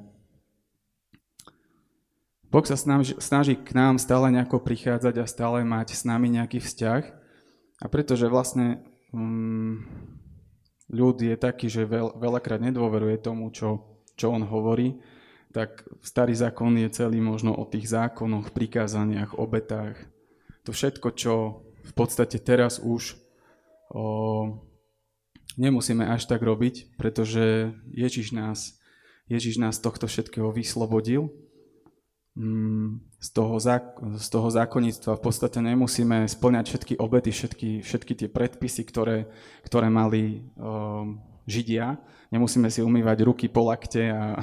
Boh 2.54 2.62
sa 2.62 2.78
snaží, 2.78 3.18
snaží 3.18 3.58
k 3.58 3.74
nám 3.74 3.98
stále 3.98 4.30
nejako 4.30 4.62
prichádzať 4.62 5.14
a 5.18 5.26
stále 5.26 5.66
mať 5.66 5.98
s 5.98 6.06
nami 6.06 6.38
nejaký 6.38 6.62
vzťah. 6.62 7.02
A 7.82 7.86
pretože 7.90 8.30
vlastne 8.30 8.86
um, 9.10 9.82
ľud 10.86 11.18
je 11.18 11.34
taký, 11.34 11.66
že 11.66 11.82
veľ, 11.82 12.14
veľakrát 12.14 12.62
nedôveruje 12.62 13.18
tomu, 13.18 13.50
čo, 13.50 13.98
čo 14.14 14.30
on 14.30 14.46
hovorí, 14.46 15.02
tak 15.50 15.82
starý 15.98 16.38
zákon 16.38 16.78
je 16.78 16.94
celý 16.94 17.18
možno 17.18 17.58
o 17.58 17.66
tých 17.66 17.90
zákonoch, 17.90 18.54
prikázaniach, 18.54 19.34
obetách. 19.34 19.98
To 20.62 20.70
všetko, 20.70 21.08
čo 21.18 21.34
v 21.82 21.92
podstate 21.98 22.38
teraz 22.38 22.78
už 22.78 23.18
o, 23.90 24.62
nemusíme 25.58 26.06
až 26.06 26.30
tak 26.30 26.38
robiť, 26.38 26.94
pretože 27.02 27.74
Ježiš 27.90 28.30
nás, 28.30 28.78
Ježiš 29.26 29.58
nás 29.58 29.82
tohto 29.82 30.06
všetkého 30.06 30.54
vyslobodil. 30.54 31.43
Mm, 32.34 32.98
z 33.22 33.28
toho, 33.30 33.62
z 34.18 34.26
toho 34.26 34.48
zákonníctva 34.50 35.14
v 35.14 35.22
podstate 35.22 35.62
nemusíme 35.62 36.26
splňať 36.26 36.64
všetky 36.66 36.94
obety, 36.98 37.30
všetky, 37.30 37.70
všetky 37.86 38.12
tie 38.18 38.28
predpisy, 38.28 38.82
ktoré, 38.82 39.30
ktoré 39.62 39.86
mali 39.86 40.42
o, 40.58 41.14
Židia. 41.46 41.94
Nemusíme 42.34 42.66
si 42.74 42.82
umývať 42.82 43.22
ruky 43.22 43.46
po 43.46 43.70
lakte 43.70 44.10
a 44.10 44.34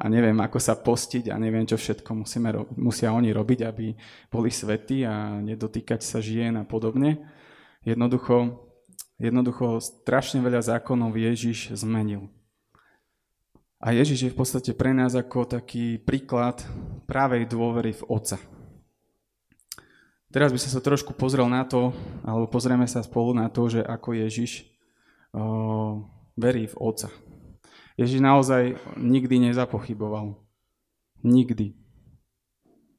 a 0.00 0.08
neviem, 0.08 0.36
ako 0.40 0.56
sa 0.56 0.72
postiť 0.72 1.28
a 1.28 1.36
neviem, 1.36 1.68
čo 1.68 1.76
všetko 1.76 2.24
musíme, 2.24 2.48
musia 2.72 3.12
oni 3.12 3.36
robiť, 3.36 3.60
aby 3.68 3.92
boli 4.32 4.48
svetí 4.48 5.04
a 5.04 5.36
nedotýkať 5.44 6.00
sa 6.00 6.24
žien 6.24 6.56
a 6.56 6.64
podobne. 6.64 7.20
Jednoducho, 7.84 8.64
jednoducho 9.20 9.76
strašne 9.84 10.40
veľa 10.40 10.64
zákonov 10.64 11.20
Ježiš 11.20 11.76
zmenil. 11.76 12.32
A 13.80 13.96
Ježiš 13.96 14.28
je 14.28 14.32
v 14.32 14.36
podstate 14.36 14.76
pre 14.76 14.92
nás 14.92 15.16
ako 15.16 15.56
taký 15.56 15.96
príklad 15.96 16.60
právej 17.08 17.48
dôvery 17.48 17.96
v 17.96 18.04
Otca. 18.12 18.36
Teraz 20.28 20.52
by 20.52 20.60
som 20.60 20.70
sa 20.76 20.84
trošku 20.84 21.16
pozrel 21.16 21.48
na 21.48 21.64
to, 21.64 21.96
alebo 22.22 22.44
pozrieme 22.46 22.84
sa 22.84 23.00
spolu 23.00 23.32
na 23.32 23.48
to, 23.48 23.72
že 23.72 23.80
ako 23.80 24.20
Ježiš 24.20 24.68
o, 25.32 26.06
verí 26.36 26.68
v 26.68 26.76
Otca. 26.76 27.08
Ježiš 27.96 28.20
naozaj 28.20 28.76
nikdy 29.00 29.48
nezapochyboval. 29.48 30.36
Nikdy. 31.24 31.76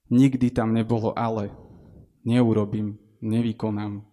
nikdy 0.09 0.47
tam 0.49 0.73
nebolo 0.73 1.13
ale. 1.13 1.53
Neurobím, 2.25 2.97
nevykonám. 3.21 4.05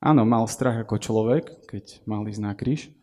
Áno, 0.00 0.22
mal 0.28 0.44
strach 0.48 0.76
ako 0.76 1.00
človek, 1.00 1.68
keď 1.68 2.04
mal 2.04 2.24
ísť 2.28 2.40
na 2.40 2.52
kríž, 2.52 2.95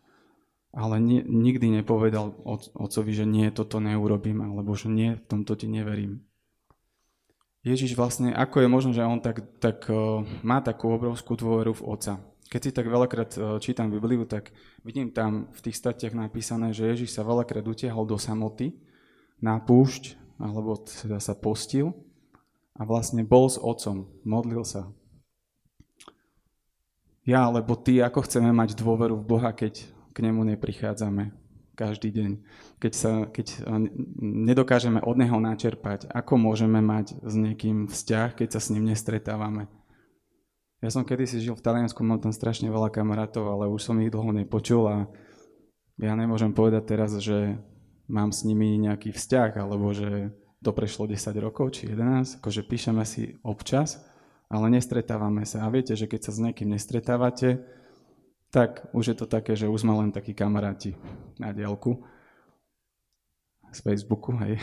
ale 0.74 0.98
nie, 0.98 1.22
nikdy 1.22 1.70
nepovedal 1.70 2.34
otcovi, 2.74 3.14
že 3.14 3.22
nie, 3.22 3.54
toto 3.54 3.78
neurobím, 3.78 4.42
alebo 4.42 4.74
že 4.74 4.90
nie, 4.90 5.14
v 5.14 5.24
tomto 5.30 5.54
ti 5.54 5.70
neverím. 5.70 6.26
Ježiš 7.64 7.96
vlastne, 7.96 8.34
ako 8.34 8.60
je 8.60 8.68
možno, 8.68 8.90
že 8.92 9.06
on 9.06 9.22
tak, 9.22 9.40
tak 9.62 9.88
uh, 9.88 10.20
má 10.44 10.60
takú 10.60 10.92
obrovskú 10.92 11.32
dôveru 11.38 11.72
v 11.72 11.86
Otca. 11.96 12.20
Keď 12.52 12.60
si 12.60 12.70
tak 12.76 12.90
veľakrát 12.90 13.30
uh, 13.40 13.56
čítam 13.56 13.88
Bibliu, 13.88 14.28
tak 14.28 14.52
vidím 14.84 15.08
tam 15.14 15.48
v 15.48 15.60
tých 15.64 15.80
statiach 15.80 16.12
napísané, 16.12 16.76
že 16.76 16.92
Ježiš 16.92 17.16
sa 17.16 17.24
veľakrát 17.24 17.64
utiahol 17.64 18.04
do 18.04 18.20
samoty, 18.20 18.76
na 19.40 19.56
púšť, 19.62 20.20
alebo 20.36 20.76
teda 20.76 21.22
sa 21.22 21.32
postil 21.32 21.94
a 22.76 22.82
vlastne 22.84 23.24
bol 23.24 23.46
s 23.48 23.56
Otcom, 23.56 24.10
modlil 24.26 24.66
sa. 24.66 24.90
Ja 27.24 27.48
alebo 27.48 27.80
ty, 27.80 28.04
ako 28.04 28.28
chceme 28.28 28.52
mať 28.52 28.76
dôveru 28.76 29.16
v 29.16 29.24
Boha, 29.24 29.56
keď 29.56 29.93
k 30.14 30.16
nemu 30.22 30.54
neprichádzame 30.54 31.34
každý 31.74 32.14
deň. 32.14 32.30
Keď, 32.78 32.92
sa, 32.94 33.26
keď 33.26 33.66
nedokážeme 34.22 35.02
od 35.02 35.18
neho 35.18 35.36
načerpať, 35.42 36.06
ako 36.08 36.38
môžeme 36.38 36.78
mať 36.78 37.18
s 37.20 37.34
niekým 37.34 37.90
vzťah, 37.90 38.38
keď 38.38 38.48
sa 38.54 38.60
s 38.62 38.70
ním 38.70 38.86
nestretávame. 38.86 39.66
Ja 40.78 40.94
som 40.94 41.02
kedysi 41.02 41.42
žil 41.42 41.58
v 41.58 41.64
Taliansku, 41.64 42.00
mám 42.06 42.22
tam 42.22 42.30
strašne 42.30 42.70
veľa 42.70 42.94
kamarátov, 42.94 43.48
ale 43.50 43.66
už 43.72 43.82
som 43.82 43.98
ich 43.98 44.12
dlho 44.12 44.30
nepočul 44.30 44.86
a 44.86 44.96
ja 45.98 46.12
nemôžem 46.14 46.54
povedať 46.54 46.82
teraz, 46.94 47.10
že 47.18 47.58
mám 48.06 48.30
s 48.30 48.44
nimi 48.44 48.76
nejaký 48.78 49.10
vzťah, 49.10 49.50
alebo 49.58 49.90
že 49.96 50.30
to 50.60 50.70
prešlo 50.72 51.08
10 51.08 51.20
rokov 51.40 51.76
či 51.76 51.88
11, 51.88 52.40
akože 52.40 52.62
píšeme 52.68 53.04
si 53.08 53.36
občas, 53.40 54.00
ale 54.52 54.72
nestretávame 54.72 55.48
sa. 55.48 55.64
A 55.64 55.72
viete, 55.72 55.96
že 55.96 56.04
keď 56.04 56.20
sa 56.28 56.32
s 56.36 56.42
niekým 56.42 56.72
nestretávate, 56.72 57.64
tak 58.54 58.86
už 58.94 59.10
je 59.10 59.16
to 59.18 59.26
také, 59.26 59.58
že 59.58 59.66
už 59.66 59.82
sme 59.82 59.98
len 59.98 60.14
takí 60.14 60.30
kamaráti 60.30 60.94
na 61.42 61.50
diálku 61.50 61.98
z 63.74 63.78
Facebooku, 63.82 64.30
hej. 64.38 64.62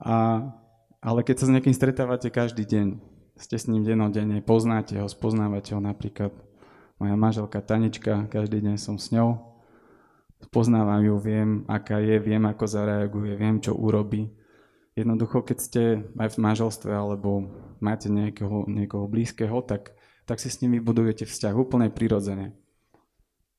A, 0.00 0.40
ale 1.04 1.20
keď 1.20 1.44
sa 1.44 1.44
s 1.44 1.52
niekým 1.52 1.76
stretávate 1.76 2.32
každý 2.32 2.64
deň, 2.64 2.96
ste 3.36 3.60
s 3.60 3.68
ním 3.68 3.84
denodenne, 3.84 4.40
poznáte 4.40 4.96
ho, 4.96 5.04
spoznávate 5.04 5.76
ho 5.76 5.80
napríklad 5.82 6.32
moja 6.96 7.20
manželka 7.20 7.60
Tanička, 7.60 8.24
každý 8.32 8.64
deň 8.64 8.80
som 8.80 8.96
s 8.96 9.12
ňou, 9.12 9.60
poznávam 10.48 11.04
ju, 11.04 11.20
viem, 11.20 11.68
aká 11.68 12.00
je, 12.00 12.16
viem, 12.16 12.40
ako 12.48 12.64
zareaguje, 12.64 13.36
viem, 13.36 13.60
čo 13.60 13.76
urobí. 13.76 14.32
Jednoducho, 14.96 15.44
keď 15.44 15.58
ste 15.60 15.82
aj 16.16 16.32
v 16.32 16.42
manželstve 16.48 16.92
alebo 16.96 17.44
máte 17.84 18.08
niekoho, 18.08 18.64
niekoho 18.64 19.04
blízkeho, 19.04 19.60
tak 19.68 19.92
tak 20.30 20.38
si 20.38 20.46
s 20.46 20.62
nimi 20.62 20.78
budujete 20.78 21.26
vzťah 21.26 21.58
úplne 21.58 21.90
prirodzene. 21.90 22.54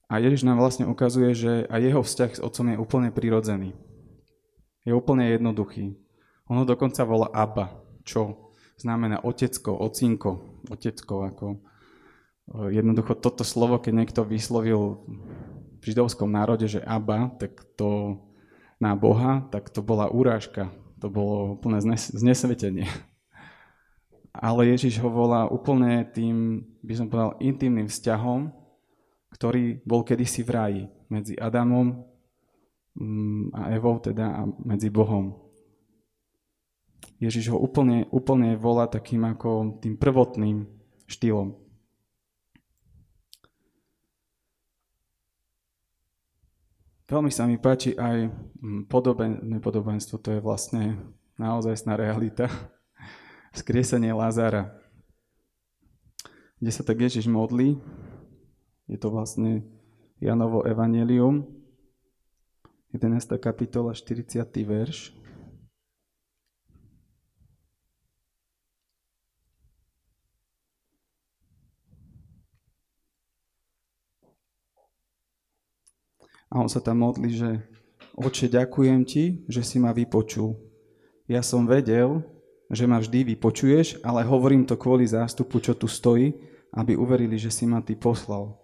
A 0.08 0.24
Ježiš 0.24 0.48
nám 0.48 0.64
vlastne 0.64 0.88
ukazuje, 0.88 1.36
že 1.36 1.68
aj 1.68 1.82
jeho 1.84 2.00
vzťah 2.00 2.32
s 2.40 2.40
otcom 2.40 2.72
je 2.72 2.80
úplne 2.80 3.12
prirodzený. 3.12 3.76
Je 4.88 4.96
úplne 4.96 5.28
jednoduchý. 5.36 6.00
Ono 6.48 6.64
dokonca 6.64 7.04
volá 7.04 7.28
Abba, 7.36 7.76
čo 8.08 8.56
znamená 8.80 9.20
otecko, 9.20 9.76
ocinko, 9.84 10.64
otecko, 10.72 11.28
ako 11.28 11.46
e, 11.52 11.60
jednoducho 12.72 13.20
toto 13.20 13.44
slovo, 13.44 13.76
keď 13.84 13.92
niekto 13.92 14.22
vyslovil 14.24 15.04
v 15.80 15.84
židovskom 15.84 16.32
národe, 16.32 16.72
že 16.72 16.80
Abba, 16.88 17.36
tak 17.36 17.68
to 17.76 18.16
na 18.80 18.96
Boha, 18.96 19.44
tak 19.52 19.68
to 19.76 19.84
bola 19.84 20.08
úrážka, 20.08 20.72
to 21.04 21.12
bolo 21.12 21.60
úplné 21.60 21.84
znesvetenie 22.16 22.88
ale 24.32 24.72
Ježiš 24.72 25.04
ho 25.04 25.12
volá 25.12 25.44
úplne 25.52 26.08
tým, 26.08 26.64
by 26.80 26.94
som 26.96 27.08
povedal, 27.12 27.36
intimným 27.44 27.92
vzťahom, 27.92 28.48
ktorý 29.36 29.84
bol 29.84 30.08
kedysi 30.08 30.48
v 30.48 30.50
ráji 30.52 30.82
medzi 31.12 31.36
Adamom 31.36 32.08
mm, 32.96 33.52
a 33.52 33.62
Evou, 33.76 34.00
teda 34.00 34.26
a 34.32 34.42
medzi 34.64 34.88
Bohom. 34.88 35.36
Ježiš 37.20 37.52
ho 37.52 37.58
úplne, 37.60 38.08
úplne 38.10 38.56
volá 38.56 38.88
takým 38.88 39.28
ako 39.28 39.78
tým 39.84 40.00
prvotným 40.00 40.66
štýlom. 41.12 41.54
Veľmi 47.12 47.28
sa 47.28 47.44
mi 47.44 47.60
páči 47.60 47.92
aj 48.00 48.32
mm, 48.32 48.88
podoben, 48.88 49.44
nepodobenstvo, 49.44 50.24
to 50.24 50.40
je 50.40 50.40
vlastne 50.40 50.96
naozaj 51.36 51.84
realita 52.00 52.48
vzkriesenie 53.52 54.16
Lázára, 54.16 54.76
kde 56.60 56.72
sa 56.72 56.84
tak 56.84 57.04
Ježiš 57.04 57.28
modlí. 57.28 57.80
Je 58.88 58.98
to 59.00 59.12
vlastne 59.12 59.64
Janovo 60.20 60.64
Evangelium, 60.68 61.48
11. 62.92 63.40
kapitola, 63.40 63.96
40. 63.96 64.44
verš. 64.68 65.16
A 76.52 76.60
on 76.60 76.68
sa 76.68 76.84
tam 76.84 77.00
modlí, 77.00 77.32
že 77.32 77.64
Oče, 78.12 78.52
ďakujem 78.52 79.08
ti, 79.08 79.48
že 79.48 79.64
si 79.64 79.80
ma 79.80 79.96
vypočul. 79.96 80.60
Ja 81.32 81.40
som 81.40 81.64
vedel, 81.64 82.28
že 82.72 82.88
ma 82.88 83.04
vždy 83.04 83.36
vypočuješ, 83.36 84.00
ale 84.02 84.24
hovorím 84.24 84.64
to 84.64 84.80
kvôli 84.80 85.04
zástupu, 85.04 85.60
čo 85.60 85.76
tu 85.76 85.92
stojí, 85.92 86.32
aby 86.72 86.96
uverili, 86.96 87.36
že 87.36 87.52
si 87.52 87.68
ma 87.68 87.84
ty 87.84 88.00
poslal. 88.00 88.56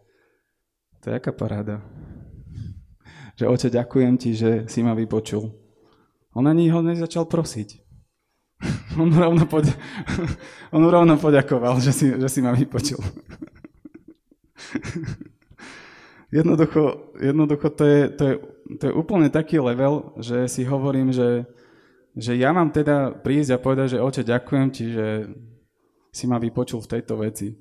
To 1.04 1.06
je 1.12 1.20
aká 1.20 1.36
paráda. 1.36 1.84
Že 3.36 3.52
oče, 3.52 3.68
ďakujem 3.70 4.14
ti, 4.18 4.34
že 4.34 4.66
si 4.72 4.80
ma 4.82 4.96
vypočul. 4.96 5.52
On 6.34 6.48
ani 6.48 6.72
ho 6.72 6.80
nezačal 6.80 7.28
prosiť. 7.28 7.84
On 9.02 9.12
rovno, 9.12 9.46
pod... 9.46 9.68
On 10.76 10.82
rovno 10.82 11.20
poďakoval, 11.20 11.84
že 11.84 11.92
si, 11.92 12.08
že 12.16 12.28
si 12.32 12.40
ma 12.42 12.56
vypočul. 12.56 13.04
Jednoducho, 16.28 17.16
jednoducho 17.24 17.72
to, 17.72 17.84
je, 17.88 18.02
to, 18.12 18.24
je, 18.28 18.36
to 18.84 18.92
je 18.92 18.94
úplne 18.94 19.32
taký 19.32 19.64
level, 19.64 20.12
že 20.20 20.52
si 20.52 20.68
hovorím, 20.68 21.16
že 21.16 21.48
že 22.18 22.34
ja 22.34 22.50
mám 22.50 22.74
teda 22.74 23.14
prísť 23.22 23.54
a 23.54 23.62
povedať, 23.62 23.94
že 23.94 24.02
oče, 24.02 24.26
ďakujem 24.26 24.68
ti, 24.74 24.90
že 24.90 25.30
si 26.10 26.26
ma 26.26 26.42
vypočul 26.42 26.82
v 26.82 26.98
tejto 26.98 27.22
veci. 27.22 27.54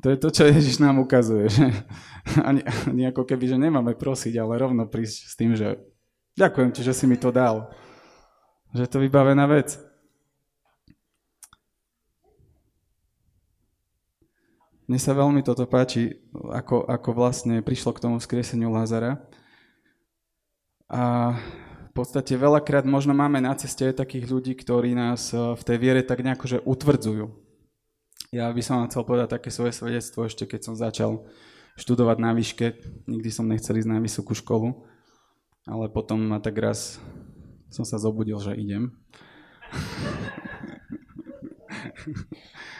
To 0.00 0.08
je 0.08 0.16
to, 0.16 0.32
čo 0.32 0.48
Ježiš 0.48 0.80
nám 0.80 0.96
ukazuje, 1.04 1.52
že 1.52 1.68
ani, 2.48 2.64
ani 2.88 3.12
ako 3.12 3.28
keby, 3.28 3.44
že 3.44 3.60
nemáme 3.60 3.92
prosiť, 3.92 4.40
ale 4.40 4.56
rovno 4.56 4.88
prísť 4.88 5.16
s 5.28 5.34
tým, 5.36 5.52
že 5.52 5.76
ďakujem 6.32 6.72
ti, 6.72 6.80
že 6.80 6.96
si 6.96 7.04
mi 7.04 7.20
to 7.20 7.28
dal. 7.28 7.68
Že 8.72 8.88
to 8.88 8.96
vybavená 9.04 9.44
vec. 9.44 9.76
Mne 14.88 14.96
sa 14.98 15.12
veľmi 15.12 15.44
toto 15.44 15.68
páči, 15.68 16.18
ako, 16.32 16.88
ako 16.88 17.10
vlastne 17.12 17.60
prišlo 17.60 17.92
k 17.94 18.02
tomu 18.02 18.16
skrieseniu 18.16 18.72
Lázara. 18.72 19.20
A 20.90 21.36
podstate 22.00 22.32
veľakrát 22.32 22.88
možno 22.88 23.12
máme 23.12 23.44
na 23.44 23.52
ceste 23.52 23.92
takých 23.92 24.32
ľudí, 24.32 24.56
ktorí 24.56 24.96
nás 24.96 25.36
eh, 25.36 25.52
v 25.52 25.62
tej 25.62 25.76
viere 25.76 26.00
tak 26.00 26.24
nejako 26.24 26.46
že 26.48 26.64
utvrdzujú. 26.64 27.28
Ja 28.32 28.48
by 28.48 28.62
som 28.64 28.80
vám 28.80 28.88
chcel 28.88 29.04
povedať 29.04 29.28
také 29.36 29.52
svoje 29.52 29.76
svedectvo 29.76 30.24
ešte, 30.24 30.48
keď 30.48 30.60
som 30.64 30.74
začal 30.78 31.28
študovať 31.76 32.16
na 32.22 32.30
výške. 32.32 32.66
Nikdy 33.10 33.28
som 33.28 33.50
nechcel 33.50 33.76
ísť 33.76 33.90
na 33.90 33.98
vysokú 33.98 34.38
školu, 34.38 34.86
ale 35.66 35.90
potom 35.90 36.22
ma 36.22 36.38
tak 36.38 36.54
raz 36.56 37.02
som 37.70 37.86
sa 37.86 37.98
zobudil, 37.98 38.38
že 38.38 38.54
idem. 38.54 38.94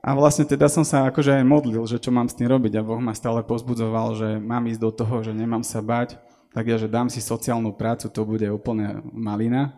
A 0.00 0.16
vlastne 0.16 0.48
teda 0.48 0.64
som 0.72 0.80
sa 0.80 1.12
akože 1.12 1.28
aj 1.28 1.44
modlil, 1.44 1.84
že 1.84 2.00
čo 2.00 2.08
mám 2.08 2.24
s 2.24 2.32
tým 2.32 2.48
robiť 2.48 2.80
a 2.80 2.82
Boh 2.84 2.96
ma 3.04 3.12
stále 3.12 3.44
pozbudzoval, 3.44 4.16
že 4.16 4.40
mám 4.40 4.64
ísť 4.64 4.80
do 4.80 4.90
toho, 4.96 5.20
že 5.20 5.36
nemám 5.36 5.60
sa 5.60 5.84
bať 5.84 6.16
tak 6.50 6.66
ja, 6.66 6.76
že 6.78 6.90
dám 6.90 7.06
si 7.06 7.22
sociálnu 7.22 7.74
prácu, 7.78 8.10
to 8.10 8.26
bude 8.26 8.46
úplne 8.50 9.02
malina. 9.14 9.74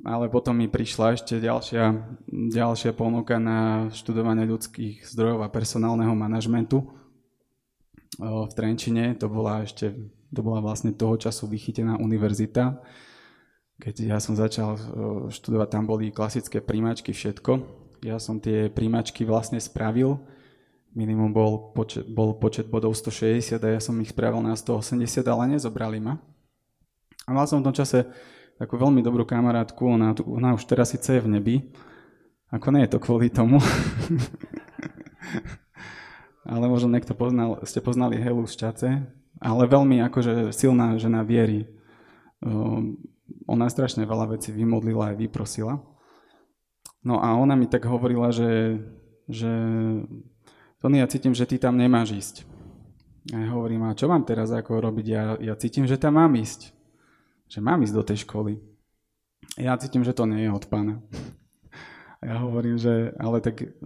Ale 0.00 0.32
potom 0.32 0.56
mi 0.56 0.64
prišla 0.64 1.20
ešte 1.20 1.36
ďalšia, 1.36 2.16
ďalšia 2.32 2.96
ponuka 2.96 3.36
na 3.36 3.92
študovanie 3.92 4.48
ľudských 4.48 5.04
zdrojov 5.04 5.44
a 5.44 5.52
personálneho 5.52 6.16
manažmentu 6.16 6.88
v 8.16 8.52
Trenčine. 8.56 9.12
To 9.20 9.28
bola 9.28 9.68
ešte, 9.68 9.92
to 10.32 10.40
bola 10.40 10.64
vlastne 10.64 10.96
toho 10.96 11.20
času 11.20 11.52
vychytená 11.52 12.00
univerzita. 12.00 12.80
Keď 13.76 13.94
ja 14.08 14.16
som 14.24 14.32
začal 14.32 14.80
študovať, 15.28 15.68
tam 15.68 15.84
boli 15.84 16.08
klasické 16.08 16.64
príjmačky, 16.64 17.12
všetko. 17.12 17.60
Ja 18.00 18.16
som 18.16 18.40
tie 18.40 18.72
príjmačky 18.72 19.28
vlastne 19.28 19.60
spravil 19.60 20.16
minimum 20.94 21.30
bol 21.30 21.72
počet, 21.72 22.06
bol 22.06 22.34
počet 22.38 22.66
bodov 22.66 22.94
160 22.98 23.62
a 23.62 23.68
ja 23.78 23.80
som 23.80 23.94
ich 24.02 24.10
spravil 24.10 24.42
na 24.42 24.54
180, 24.54 25.22
ale 25.26 25.56
nezobrali 25.56 26.02
ma. 26.02 26.18
A 27.26 27.30
mal 27.30 27.46
som 27.46 27.62
v 27.62 27.70
tom 27.70 27.76
čase 27.76 28.10
takú 28.58 28.76
veľmi 28.76 29.00
dobrú 29.00 29.24
kamarátku, 29.24 29.86
ona, 29.86 30.12
ona 30.26 30.52
už 30.52 30.66
teraz 30.66 30.92
síce 30.92 31.16
je 31.16 31.24
v 31.24 31.32
nebi, 31.32 31.56
ako 32.50 32.66
nie 32.74 32.84
je 32.84 32.92
to 32.92 32.98
kvôli 32.98 33.30
tomu. 33.30 33.62
ale 36.52 36.64
možno 36.66 36.90
niekto 36.90 37.14
poznal, 37.14 37.62
ste 37.62 37.78
poznali 37.78 38.18
Helu 38.18 38.42
z 38.50 38.54
Čace, 38.58 38.88
ale 39.38 39.70
veľmi 39.70 40.02
akože 40.10 40.50
silná 40.50 40.98
žena 40.98 41.22
viery. 41.22 41.70
Ona 43.46 43.66
strašne 43.70 44.02
veľa 44.02 44.34
vecí 44.36 44.50
vymodlila 44.50 45.14
aj 45.14 45.16
vyprosila. 45.22 45.78
No 47.00 47.22
a 47.22 47.32
ona 47.38 47.56
mi 47.56 47.64
tak 47.64 47.88
hovorila, 47.88 48.28
že, 48.28 48.76
že 49.24 49.48
Tony, 50.80 50.96
ja 50.96 51.06
cítim, 51.12 51.36
že 51.36 51.44
ty 51.44 51.60
tam 51.60 51.76
nemáš 51.76 52.08
ísť. 52.16 52.36
A 53.36 53.36
ja 53.36 53.48
hovorím, 53.52 53.84
a 53.84 53.92
čo 53.92 54.08
mám 54.08 54.24
teraz 54.24 54.48
ako 54.48 54.80
robiť? 54.80 55.06
Ja, 55.06 55.36
ja 55.36 55.52
cítim, 55.52 55.84
že 55.84 56.00
tam 56.00 56.16
mám 56.16 56.32
ísť. 56.32 56.72
Že 57.52 57.60
mám 57.60 57.84
ísť 57.84 57.94
do 57.94 58.02
tej 58.02 58.24
školy. 58.24 58.56
Ja 59.60 59.76
cítim, 59.76 60.00
že 60.00 60.16
to 60.16 60.24
nie 60.24 60.48
je 60.48 60.50
od 60.50 60.64
pána. 60.72 61.04
A 62.24 62.32
ja 62.32 62.36
hovorím, 62.40 62.80
že 62.80 63.12
ale 63.20 63.44
tak 63.44 63.76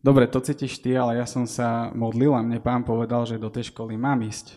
dobre, 0.00 0.24
to 0.24 0.40
cítiš 0.40 0.80
ty, 0.80 0.96
ale 0.96 1.20
ja 1.20 1.28
som 1.28 1.44
sa 1.44 1.92
modlil 1.92 2.32
a 2.32 2.40
mne 2.40 2.64
pán 2.64 2.80
povedal, 2.80 3.28
že 3.28 3.36
do 3.36 3.52
tej 3.52 3.68
školy 3.68 4.00
mám 4.00 4.24
ísť. 4.24 4.56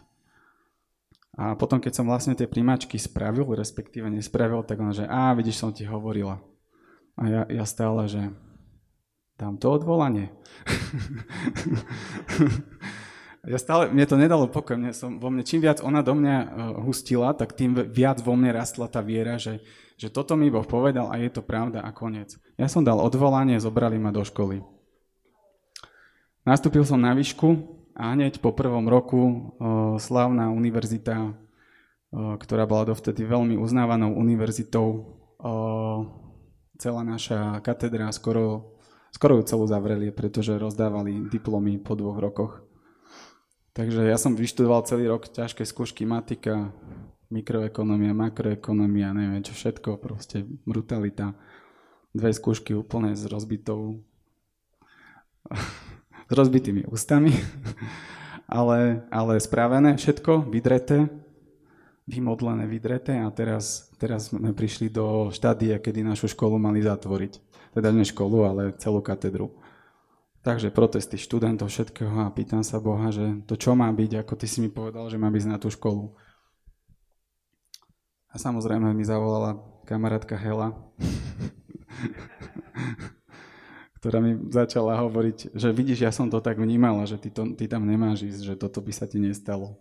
A 1.36 1.60
potom, 1.60 1.84
keď 1.84 1.91
som 1.91 2.08
vlastne 2.08 2.39
tie 2.39 2.47
príjmačky 2.47 2.95
spravil, 2.95 3.51
respektíve 3.51 4.08
nespravil, 4.08 4.63
tak 4.63 4.79
on, 4.79 4.95
že 4.95 5.03
a 5.03 5.36
vidíš, 5.36 5.60
som 5.60 5.75
ti 5.75 5.84
hovorila. 5.84 6.39
A 7.19 7.23
ja, 7.27 7.41
ja 7.51 7.65
stále, 7.67 8.08
že 8.08 8.32
dám 9.43 9.60
to 9.60 9.75
odvolanie. 9.75 10.32
ja 13.51 13.60
stále, 13.60 13.91
mne 13.91 14.08
to 14.08 14.15
nedalo 14.15 14.47
pokoj, 14.47 14.79
mne 14.79 14.95
som, 14.95 15.19
vo 15.19 15.27
mne, 15.27 15.43
čím 15.43 15.60
viac 15.67 15.84
ona 15.84 15.99
do 15.99 16.15
mňa 16.15 16.36
uh, 16.39 16.47
hustila, 16.88 17.36
tak 17.36 17.60
tým 17.60 17.75
viac 17.91 18.23
vo 18.23 18.39
mne 18.39 18.56
rastla 18.56 18.88
tá 18.88 19.03
viera, 19.03 19.36
že, 19.36 19.60
že 19.99 20.08
toto 20.08 20.39
mi 20.39 20.47
Boh 20.47 20.63
povedal 20.63 21.12
a 21.12 21.19
je 21.19 21.27
to 21.27 21.43
pravda 21.43 21.84
a 21.84 21.91
koniec. 21.91 22.39
Ja 22.56 22.71
som 22.71 22.88
dal 22.88 23.03
odvolanie, 23.03 23.60
zobrali 23.60 23.99
ma 23.99 24.15
do 24.15 24.23
školy. 24.23 24.63
Nastúpil 26.47 26.88
som 26.88 27.03
na 27.03 27.12
výšku 27.12 27.67
a 27.99 28.15
hneď 28.15 28.39
po 28.39 28.56
prvom 28.56 28.88
roku 28.88 29.19
uh, 29.19 29.99
slávna 29.99 30.56
univerzita, 30.56 31.36
uh, 31.36 32.39
ktorá 32.39 32.63
bola 32.63 32.95
dovtedy 32.95 33.27
veľmi 33.27 33.60
uznávanou 33.60 34.15
univerzitou, 34.15 35.19
celá 36.79 37.03
naša 37.03 37.60
katedra 37.60 38.08
skoro, 38.15 38.73
skoro 39.13 39.38
ju 39.38 39.43
celú 39.45 39.69
zavreli, 39.69 40.10
pretože 40.10 40.58
rozdávali 40.58 41.30
diplomy 41.30 41.78
po 41.78 41.93
dvoch 41.93 42.17
rokoch. 42.17 42.54
Takže 43.78 44.10
ja 44.10 44.17
som 44.17 44.34
vyštudoval 44.34 44.86
celý 44.89 45.10
rok 45.10 45.30
ťažké 45.30 45.65
skúšky 45.65 46.06
matika, 46.06 46.73
mikroekonomia, 47.30 48.13
makroekonomia, 48.13 49.13
neviem 49.13 49.41
čo 49.45 49.54
všetko, 49.54 50.02
proste 50.02 50.45
brutalita. 50.65 51.34
Dve 52.13 52.30
skúšky 52.30 52.78
úplne 52.78 53.17
s 53.17 53.26
rozbitou 53.26 54.02
s 56.30 56.32
rozbitými 56.32 56.88
ústami, 56.88 57.34
ale, 58.47 59.04
ale 59.12 59.34
spravené 59.41 59.97
všetko, 59.97 60.47
vydreté, 60.47 61.10
vymodlené, 62.08 62.67
vydreté 62.67 63.19
a 63.19 63.32
teraz, 63.32 63.91
teraz 63.95 64.32
sme 64.32 64.52
prišli 64.52 64.91
do 64.91 65.32
štádia, 65.32 65.80
kedy 65.80 66.04
našu 66.04 66.32
školu 66.32 66.60
mali 66.60 66.84
zatvoriť. 66.84 67.53
Teda 67.74 67.90
nie 67.90 68.06
školu, 68.06 68.46
ale 68.46 68.78
celú 68.78 69.02
katedru. 69.02 69.58
Takže 70.44 70.76
protesty 70.76 71.16
študentov 71.16 71.72
všetkého 71.72 72.28
a 72.28 72.30
pýtam 72.30 72.68
sa 72.68 72.78
Boha, 72.78 73.10
že 73.10 73.42
to 73.48 73.56
čo 73.56 73.80
má 73.80 73.88
byť, 73.90 74.22
ako 74.22 74.34
ty 74.36 74.46
si 74.46 74.60
mi 74.60 74.68
povedal, 74.68 75.08
že 75.08 75.16
má 75.16 75.32
byť 75.32 75.44
na 75.48 75.58
tú 75.58 75.72
školu. 75.72 76.12
A 78.28 78.36
samozrejme 78.36 78.92
mi 78.92 79.08
zavolala 79.08 79.56
kamarátka 79.88 80.36
Hela, 80.36 80.76
ktorá 84.04 84.20
mi 84.20 84.36
začala 84.52 85.00
hovoriť, 85.00 85.56
že 85.56 85.72
vidíš, 85.72 86.04
ja 86.04 86.12
som 86.12 86.28
to 86.28 86.44
tak 86.44 86.60
vnímala, 86.60 87.08
že 87.08 87.16
ty, 87.16 87.32
to, 87.32 87.56
ty 87.56 87.72
tam 87.72 87.88
nemáš 87.88 88.28
ísť, 88.28 88.42
že 88.44 88.60
toto 88.60 88.84
by 88.84 88.92
sa 88.92 89.08
ti 89.08 89.24
nestalo. 89.24 89.80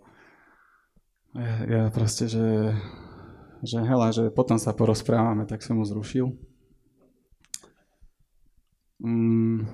Ja, 1.35 1.55
ja 1.67 1.83
proste, 1.91 2.31
že, 2.31 2.71
že 3.67 3.83
hela, 3.83 4.15
že 4.15 4.31
potom 4.31 4.63
sa 4.63 4.71
porozprávame, 4.71 5.43
tak 5.43 5.67
som 5.67 5.81
mu 5.81 5.83
zrušil. 5.83 6.52
Mm, 9.03 9.67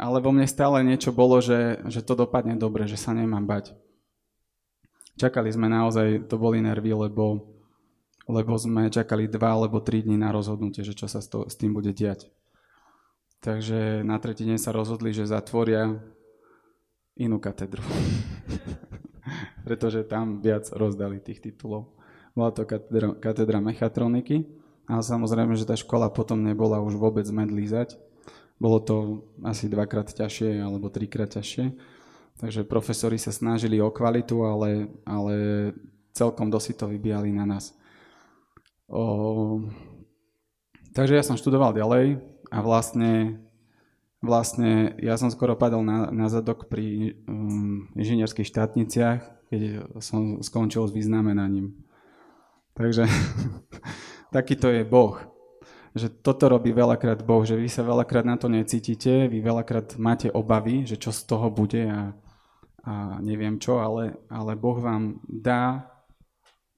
ale 0.00 0.18
vo 0.24 0.32
mne 0.32 0.48
stále 0.48 0.80
niečo 0.80 1.12
bolo, 1.12 1.36
že, 1.44 1.84
že 1.92 2.00
to 2.00 2.16
dopadne 2.16 2.56
dobre, 2.56 2.88
že 2.88 2.96
sa 2.96 3.12
nemám 3.12 3.44
bať. 3.44 3.76
Čakali 5.20 5.52
sme 5.52 5.68
naozaj, 5.68 6.30
to 6.30 6.40
boli 6.40 6.64
nervy, 6.64 6.94
lebo, 6.94 7.44
lebo 8.24 8.52
sme 8.56 8.88
čakali 8.88 9.28
dva 9.28 9.52
alebo 9.58 9.84
tri 9.84 10.00
dní 10.00 10.16
na 10.16 10.32
rozhodnutie, 10.32 10.80
že 10.80 10.96
čo 10.96 11.10
sa 11.10 11.20
s, 11.20 11.28
to, 11.28 11.44
s 11.44 11.58
tým 11.58 11.76
bude 11.76 11.92
diať. 11.92 12.30
Takže 13.42 14.02
na 14.02 14.16
tretí 14.22 14.48
deň 14.48 14.58
sa 14.58 14.74
rozhodli, 14.74 15.10
že 15.10 15.28
zatvoria 15.28 15.98
inú 17.18 17.42
katedru. 17.42 17.82
Pretože 19.66 20.06
tam 20.06 20.40
viac 20.40 20.70
rozdali 20.72 21.20
tých 21.20 21.42
titulov. 21.42 21.98
Bola 22.32 22.54
to 22.54 22.62
katedra, 22.62 23.18
katedra 23.18 23.58
mechatroniky, 23.58 24.46
ale 24.86 25.02
samozrejme, 25.02 25.58
že 25.58 25.66
tá 25.66 25.74
škola 25.74 26.06
potom 26.08 26.40
nebola 26.40 26.78
už 26.78 26.94
vôbec 26.94 27.26
medlízať. 27.26 27.98
Bolo 28.58 28.78
to 28.82 28.96
asi 29.46 29.70
dvakrát 29.70 30.10
ťažšie 30.10 30.58
alebo 30.58 30.90
trikrát 30.90 31.30
ťažšie. 31.30 31.74
Takže 32.38 32.66
profesori 32.66 33.18
sa 33.18 33.34
snažili 33.34 33.82
o 33.82 33.90
kvalitu, 33.90 34.46
ale, 34.46 34.90
ale 35.02 35.34
celkom 36.14 36.50
dosť 36.50 36.78
to 36.78 36.86
vybíjali 36.90 37.34
na 37.34 37.46
nás. 37.46 37.74
O... 38.86 39.62
Takže 40.94 41.14
ja 41.14 41.22
som 41.26 41.38
študoval 41.38 41.74
ďalej, 41.74 42.18
a 42.48 42.58
vlastne, 42.64 43.44
vlastne 44.24 44.96
ja 45.04 45.20
som 45.20 45.28
skoro 45.28 45.56
padol 45.56 45.84
na, 45.84 46.08
na 46.08 46.26
zadok 46.32 46.68
pri 46.68 47.16
um, 47.28 47.92
inžinierských 47.92 48.48
štátniciach, 48.48 49.20
keď 49.52 49.60
som 50.00 50.40
skončil 50.40 50.88
s 50.88 50.96
vyznamenaním. 50.96 51.76
Takže 52.72 53.04
takýto 54.36 54.72
je 54.72 54.82
Boh. 54.88 55.20
Že 55.96 56.20
toto 56.20 56.48
robí 56.52 56.72
veľakrát 56.72 57.24
Boh, 57.24 57.44
že 57.44 57.56
vy 57.56 57.68
sa 57.68 57.86
veľakrát 57.86 58.24
na 58.24 58.36
to 58.36 58.52
necítite, 58.52 59.28
vy 59.28 59.38
veľakrát 59.40 59.96
máte 59.96 60.28
obavy, 60.28 60.84
že 60.84 61.00
čo 61.00 61.12
z 61.14 61.24
toho 61.24 61.48
bude 61.48 61.84
a, 61.88 62.12
a 62.84 62.94
neviem 63.24 63.56
čo, 63.56 63.80
ale, 63.80 64.20
ale 64.28 64.52
Boh 64.56 64.76
vám 64.76 65.20
dá 65.24 65.88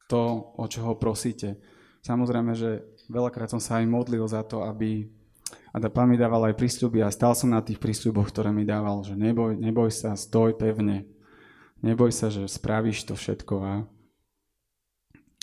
to, 0.06 0.54
o 0.58 0.64
čo 0.66 0.86
ho 0.86 0.94
prosíte. 0.98 1.58
Samozrejme, 2.06 2.54
že 2.54 2.86
veľakrát 3.10 3.50
som 3.50 3.62
sa 3.62 3.82
aj 3.82 3.86
modlil 3.90 4.26
za 4.26 4.46
to, 4.46 4.62
aby 4.66 5.10
a 5.70 5.78
tá 5.78 5.86
pán 5.86 6.10
mi 6.10 6.18
dával 6.18 6.50
aj 6.50 6.58
prísľuby 6.58 7.02
a 7.02 7.14
stal 7.14 7.34
som 7.34 7.50
na 7.50 7.62
tých 7.62 7.78
prísľuboch, 7.78 8.30
ktoré 8.34 8.50
mi 8.50 8.66
dával, 8.66 9.06
že 9.06 9.14
neboj, 9.14 9.54
neboj 9.54 9.90
sa, 9.94 10.18
stoj 10.18 10.58
pevne. 10.58 11.06
Neboj 11.80 12.10
sa, 12.10 12.26
že 12.26 12.50
spravíš 12.50 13.06
to 13.06 13.14
všetko 13.14 13.54
a 13.62 13.72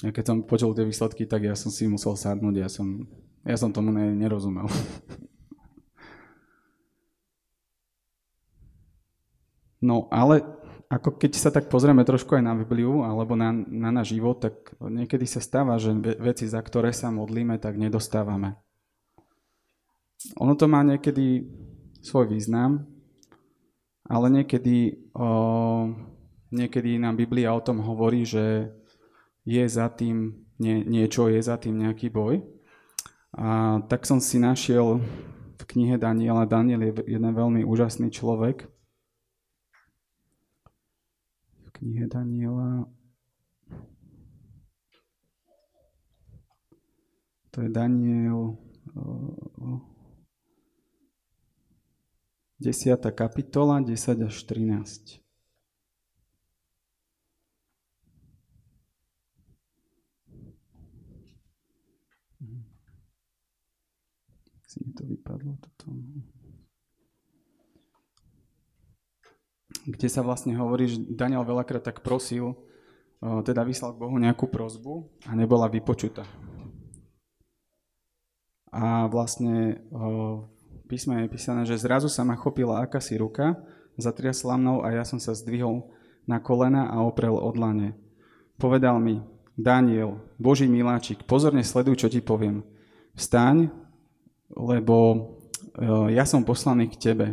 ja 0.05 0.13
keď 0.13 0.23
som 0.29 0.37
počul 0.45 0.77
tie 0.77 0.85
výsledky, 0.85 1.25
tak 1.25 1.49
ja 1.49 1.57
som 1.57 1.73
si 1.73 1.89
musel 1.89 2.13
sadnúť, 2.13 2.55
ja 2.61 2.69
som, 2.69 3.09
ja 3.47 3.55
som 3.55 3.71
tomu 3.71 3.95
ne, 3.95 4.11
nerozumel. 4.11 4.67
No, 9.79 10.11
ale 10.11 10.43
ako 10.91 11.19
keď 11.19 11.31
sa 11.37 11.53
tak 11.53 11.69
pozrieme 11.71 12.01
trošku 12.01 12.35
aj 12.35 12.43
na 12.43 12.57
Bibliu 12.57 13.05
alebo 13.05 13.37
na, 13.39 13.53
na 13.53 13.93
náš 13.93 14.15
život, 14.15 14.39
tak 14.41 14.73
niekedy 14.79 15.27
sa 15.29 15.43
stáva, 15.43 15.77
že 15.79 15.93
veci, 16.17 16.49
za 16.49 16.59
ktoré 16.59 16.91
sa 16.91 17.13
modlíme, 17.13 17.55
tak 17.61 17.77
nedostávame. 17.79 18.57
Ono 20.41 20.57
to 20.57 20.65
má 20.65 20.81
niekedy 20.81 21.45
svoj 22.01 22.31
význam, 22.31 22.89
ale 24.07 24.31
niekedy, 24.33 25.07
o, 25.13 25.29
niekedy 26.49 26.97
nám 26.97 27.19
Biblia 27.19 27.53
o 27.53 27.61
tom 27.61 27.83
hovorí, 27.83 28.25
že 28.25 28.71
je 29.45 29.63
za 29.67 29.91
tým 29.93 30.41
nie, 30.57 30.81
niečo, 30.87 31.29
je 31.29 31.37
za 31.37 31.59
tým 31.61 31.77
nejaký 31.85 32.09
boj. 32.09 32.56
A 33.37 33.77
tak 33.85 34.09
som 34.09 34.17
si 34.17 34.41
našiel 34.41 34.97
v 35.57 35.63
knihe 35.69 36.01
Daniela, 36.01 36.49
Daniel 36.49 36.81
je 36.89 37.05
jeden 37.05 37.29
veľmi 37.37 37.61
úžasný 37.61 38.09
človek. 38.09 38.65
V 41.61 41.69
knihe 41.77 42.09
Daniela 42.09 42.89
to 47.53 47.61
je 47.61 47.69
Daniel 47.69 48.57
10. 52.57 52.97
kapitola, 53.13 53.85
10 53.85 54.25
až 54.25 54.35
13. 54.49 55.26
Si 64.67 64.83
mi 64.83 64.91
to 64.91 65.07
vypadlo 65.07 65.55
toto. 65.63 65.95
Kde 69.87 70.07
sa 70.11 70.19
vlastne 70.19 70.51
hovorí, 70.59 70.91
že 70.91 70.99
Daniel 71.07 71.47
veľakrát 71.47 71.79
tak 71.79 72.03
prosil, 72.03 72.51
teda 73.23 73.63
vyslal 73.63 73.95
k 73.95 74.01
Bohu 74.03 74.19
nejakú 74.19 74.51
prozbu 74.51 75.07
a 75.23 75.31
nebola 75.39 75.71
vypočutá. 75.71 76.27
A 78.75 79.07
vlastne 79.07 79.79
v 79.87 80.83
písme 80.91 81.23
je 81.23 81.31
písané, 81.31 81.63
že 81.63 81.79
zrazu 81.79 82.11
sa 82.11 82.27
ma 82.27 82.35
chopila 82.35 82.83
akási 82.83 83.15
ruka, 83.15 83.55
zatriasla 83.95 84.59
mnou 84.59 84.83
a 84.83 84.91
ja 84.91 85.07
som 85.07 85.23
sa 85.23 85.31
zdvihol 85.31 85.87
na 86.27 86.43
kolena 86.43 86.91
a 86.91 86.99
oprel 87.07 87.39
lane. 87.55 87.95
Povedal 88.59 88.99
mi, 88.99 89.23
Daniel, 89.55 90.19
Boží 90.35 90.67
miláčik, 90.67 91.23
pozorne 91.23 91.63
sleduj, 91.63 92.03
čo 92.03 92.11
ti 92.11 92.19
poviem. 92.19 92.67
Vstaň, 93.15 93.71
lebo 94.53 94.95
e, 95.11 95.17
ja 96.15 96.23
som 96.23 96.47
poslaný 96.47 96.87
k 96.91 96.99
tebe. 96.99 97.27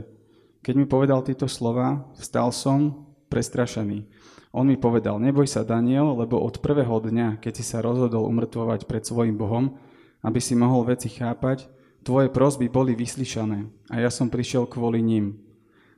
Keď 0.64 0.74
mi 0.74 0.87
povedal 0.88 1.20
tieto 1.22 1.44
slova, 1.44 2.09
vstal 2.16 2.48
som 2.50 3.07
prestrašený. 3.29 4.09
On 4.55 4.62
mi 4.62 4.79
povedal, 4.79 5.18
neboj 5.18 5.50
sa 5.50 5.66
Daniel, 5.66 6.14
lebo 6.14 6.38
od 6.38 6.62
prvého 6.62 7.03
dňa, 7.03 7.42
keď 7.42 7.53
si 7.59 7.64
sa 7.66 7.83
rozhodol 7.83 8.31
umrtvovať 8.31 8.87
pred 8.87 9.03
svojim 9.03 9.35
Bohom, 9.35 9.74
aby 10.22 10.38
si 10.38 10.55
mohol 10.55 10.87
veci 10.87 11.11
chápať, 11.11 11.66
tvoje 12.07 12.31
prosby 12.31 12.70
boli 12.70 12.94
vyslyšané 12.94 13.66
a 13.90 13.98
ja 13.98 14.09
som 14.14 14.31
prišiel 14.31 14.70
kvôli 14.70 15.03
ním. 15.03 15.42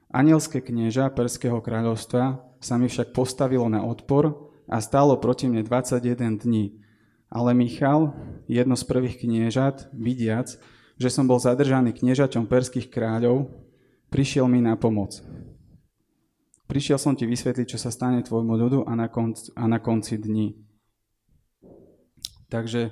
Anielské 0.09 0.65
knieža 0.65 1.13
Perského 1.13 1.61
kráľovstva 1.61 2.41
sa 2.57 2.75
mi 2.81 2.89
však 2.89 3.13
postavilo 3.13 3.69
na 3.69 3.85
odpor 3.85 4.33
a 4.65 4.81
stálo 4.81 5.21
proti 5.21 5.47
mne 5.51 5.61
21 5.61 6.41
dní. 6.41 6.81
Ale 7.29 7.53
Michal, 7.53 8.15
jedno 8.49 8.79
z 8.79 8.85
prvých 8.87 9.21
kniežat, 9.21 9.91
vidiac, 9.93 10.57
že 10.97 11.13
som 11.13 11.29
bol 11.29 11.37
zadržaný 11.37 11.93
kniežaťom 11.93 12.49
perských 12.49 12.89
kráľov, 12.89 13.53
prišiel 14.09 14.49
mi 14.49 14.65
na 14.65 14.77
pomoc. 14.81 15.21
Prišiel 16.67 16.99
som 16.99 17.15
ti 17.15 17.29
vysvetliť, 17.29 17.77
čo 17.77 17.79
sa 17.79 17.95
stane 17.95 18.25
tvojmu 18.27 18.59
ľudu 18.59 18.79
a 18.89 18.93
na 18.99 19.07
konci, 19.07 19.55
a 19.55 19.71
na 19.71 19.79
konci 19.79 20.19
dní. 20.19 20.59
Takže 22.51 22.91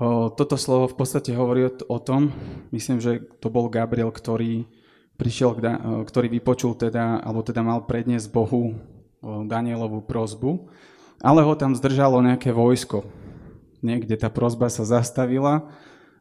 o, 0.00 0.32
toto 0.32 0.56
slovo 0.56 0.88
v 0.88 0.96
podstate 0.96 1.36
hovorí 1.36 1.68
o, 1.68 1.72
o 1.72 1.98
tom, 2.00 2.32
myslím, 2.72 3.02
že 3.02 3.20
to 3.44 3.52
bol 3.52 3.68
Gabriel, 3.68 4.08
ktorý 4.08 4.64
prišiel, 5.16 5.56
ktorý 6.04 6.28
vypočul 6.28 6.76
teda, 6.76 7.20
alebo 7.24 7.40
teda 7.40 7.64
mal 7.64 7.84
predniesť 7.88 8.28
Bohu 8.28 8.76
Danielovú 9.24 10.04
prozbu, 10.04 10.68
ale 11.24 11.40
ho 11.40 11.56
tam 11.56 11.72
zdržalo 11.72 12.20
nejaké 12.20 12.52
vojsko. 12.52 13.02
Niekde 13.80 14.16
tá 14.20 14.28
prozba 14.28 14.68
sa 14.68 14.84
zastavila 14.84 15.72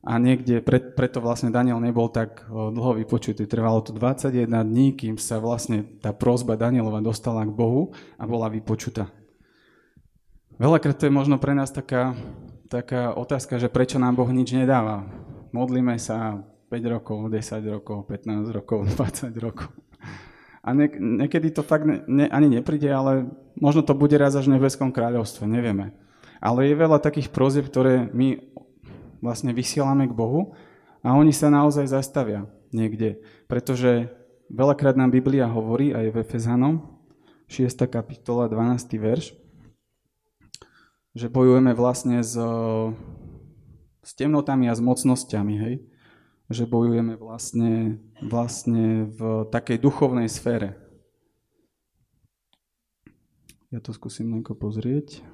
a 0.05 0.21
niekde, 0.21 0.61
pre, 0.61 0.77
preto 0.77 1.17
vlastne 1.17 1.49
Daniel 1.49 1.81
nebol 1.81 2.13
tak 2.13 2.45
dlho 2.45 3.01
vypočutý. 3.01 3.49
Trvalo 3.49 3.81
to 3.81 3.89
21 3.89 4.45
dní, 4.61 4.93
kým 4.93 5.17
sa 5.17 5.41
vlastne 5.41 5.81
tá 5.97 6.13
prozba 6.13 6.53
Danielova 6.53 7.01
dostala 7.01 7.41
k 7.41 7.49
Bohu 7.49 7.89
a 8.21 8.29
bola 8.29 8.45
vypočutá. 8.53 9.09
Veľakrát 10.61 11.01
to 11.01 11.09
je 11.09 11.17
možno 11.17 11.41
pre 11.41 11.57
nás 11.57 11.73
taká, 11.73 12.13
taká 12.69 13.17
otázka, 13.17 13.57
že 13.57 13.65
prečo 13.65 13.97
nám 13.97 14.13
Boh 14.13 14.29
nič 14.29 14.53
nedáva. 14.53 15.09
Modlíme 15.49 15.97
sa, 15.97 16.45
5 16.69 16.93
rokov, 17.01 17.17
10 17.33 17.73
rokov, 17.73 17.97
15 18.05 18.45
rokov, 18.53 18.79
20 18.93 19.33
rokov. 19.41 19.73
A 20.65 20.73
ne, 20.73 20.89
niekedy 20.93 21.49
to 21.49 21.61
fakt 21.61 21.85
ne, 21.85 22.01
ne, 22.05 22.25
ani 22.29 22.61
nepríde, 22.61 22.89
ale 22.89 23.29
možno 23.57 23.81
to 23.81 23.97
bude 23.97 24.17
raz 24.17 24.33
až 24.37 24.49
v 24.49 24.57
nebeskom 24.57 24.89
kráľovstve, 24.89 25.45
nevieme. 25.45 25.93
Ale 26.41 26.69
je 26.69 26.77
veľa 26.77 27.01
takých 27.01 27.29
prozieb, 27.29 27.69
ktoré 27.69 28.09
my 28.13 28.55
vlastne 29.25 29.51
vysielame 29.51 30.05
k 30.05 30.13
Bohu 30.13 30.53
a 31.01 31.17
oni 31.17 31.33
sa 31.33 31.49
naozaj 31.49 31.89
zastavia 31.89 32.45
niekde. 32.69 33.17
Pretože 33.49 34.13
veľakrát 34.53 34.93
nám 34.93 35.09
Biblia 35.09 35.49
hovorí, 35.49 35.91
aj 35.91 36.13
v 36.13 36.19
Efezanom, 36.21 37.01
6. 37.49 37.73
kapitola, 37.89 38.49
12. 38.49 38.97
verš, 38.97 39.33
že 41.15 41.27
bojujeme 41.29 41.73
vlastne 41.73 42.21
s, 42.21 42.37
s 44.01 44.11
temnotami 44.13 44.69
a 44.69 44.73
s 44.77 44.81
mocnosťami, 44.81 45.55
hej? 45.57 45.75
že 46.49 46.69
bojujeme 46.69 47.17
vlastne, 47.17 47.97
vlastne 48.21 49.09
v 49.09 49.49
takej 49.49 49.81
duchovnej 49.81 50.29
sfére. 50.29 50.77
Ja 53.73 53.81
to 53.81 53.89
skúsim 53.97 54.29
len 54.29 54.45
pozrieť. 54.45 55.25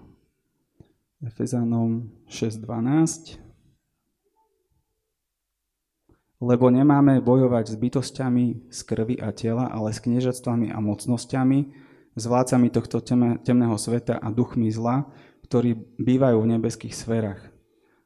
Efezanom 1.21 2.09
6.12 2.31 3.50
Lebo 6.41 6.73
nemáme 6.73 7.21
bojovať 7.21 7.69
s 7.69 7.75
bytostiami 7.77 8.73
z 8.73 8.79
krvi 8.81 9.21
a 9.21 9.29
tela, 9.29 9.69
ale 9.69 9.93
s 9.93 10.01
kniežatstvami 10.01 10.73
a 10.73 10.81
mocnosťami, 10.81 11.59
s 12.17 12.23
vládcami 12.25 12.67
tohto 12.73 12.97
temného 13.45 13.77
sveta 13.77 14.17
a 14.17 14.27
duchmi 14.33 14.73
zla, 14.73 15.05
ktorí 15.45 15.77
bývajú 16.01 16.41
v 16.41 16.51
nebeských 16.57 16.97
sférach. 16.97 17.45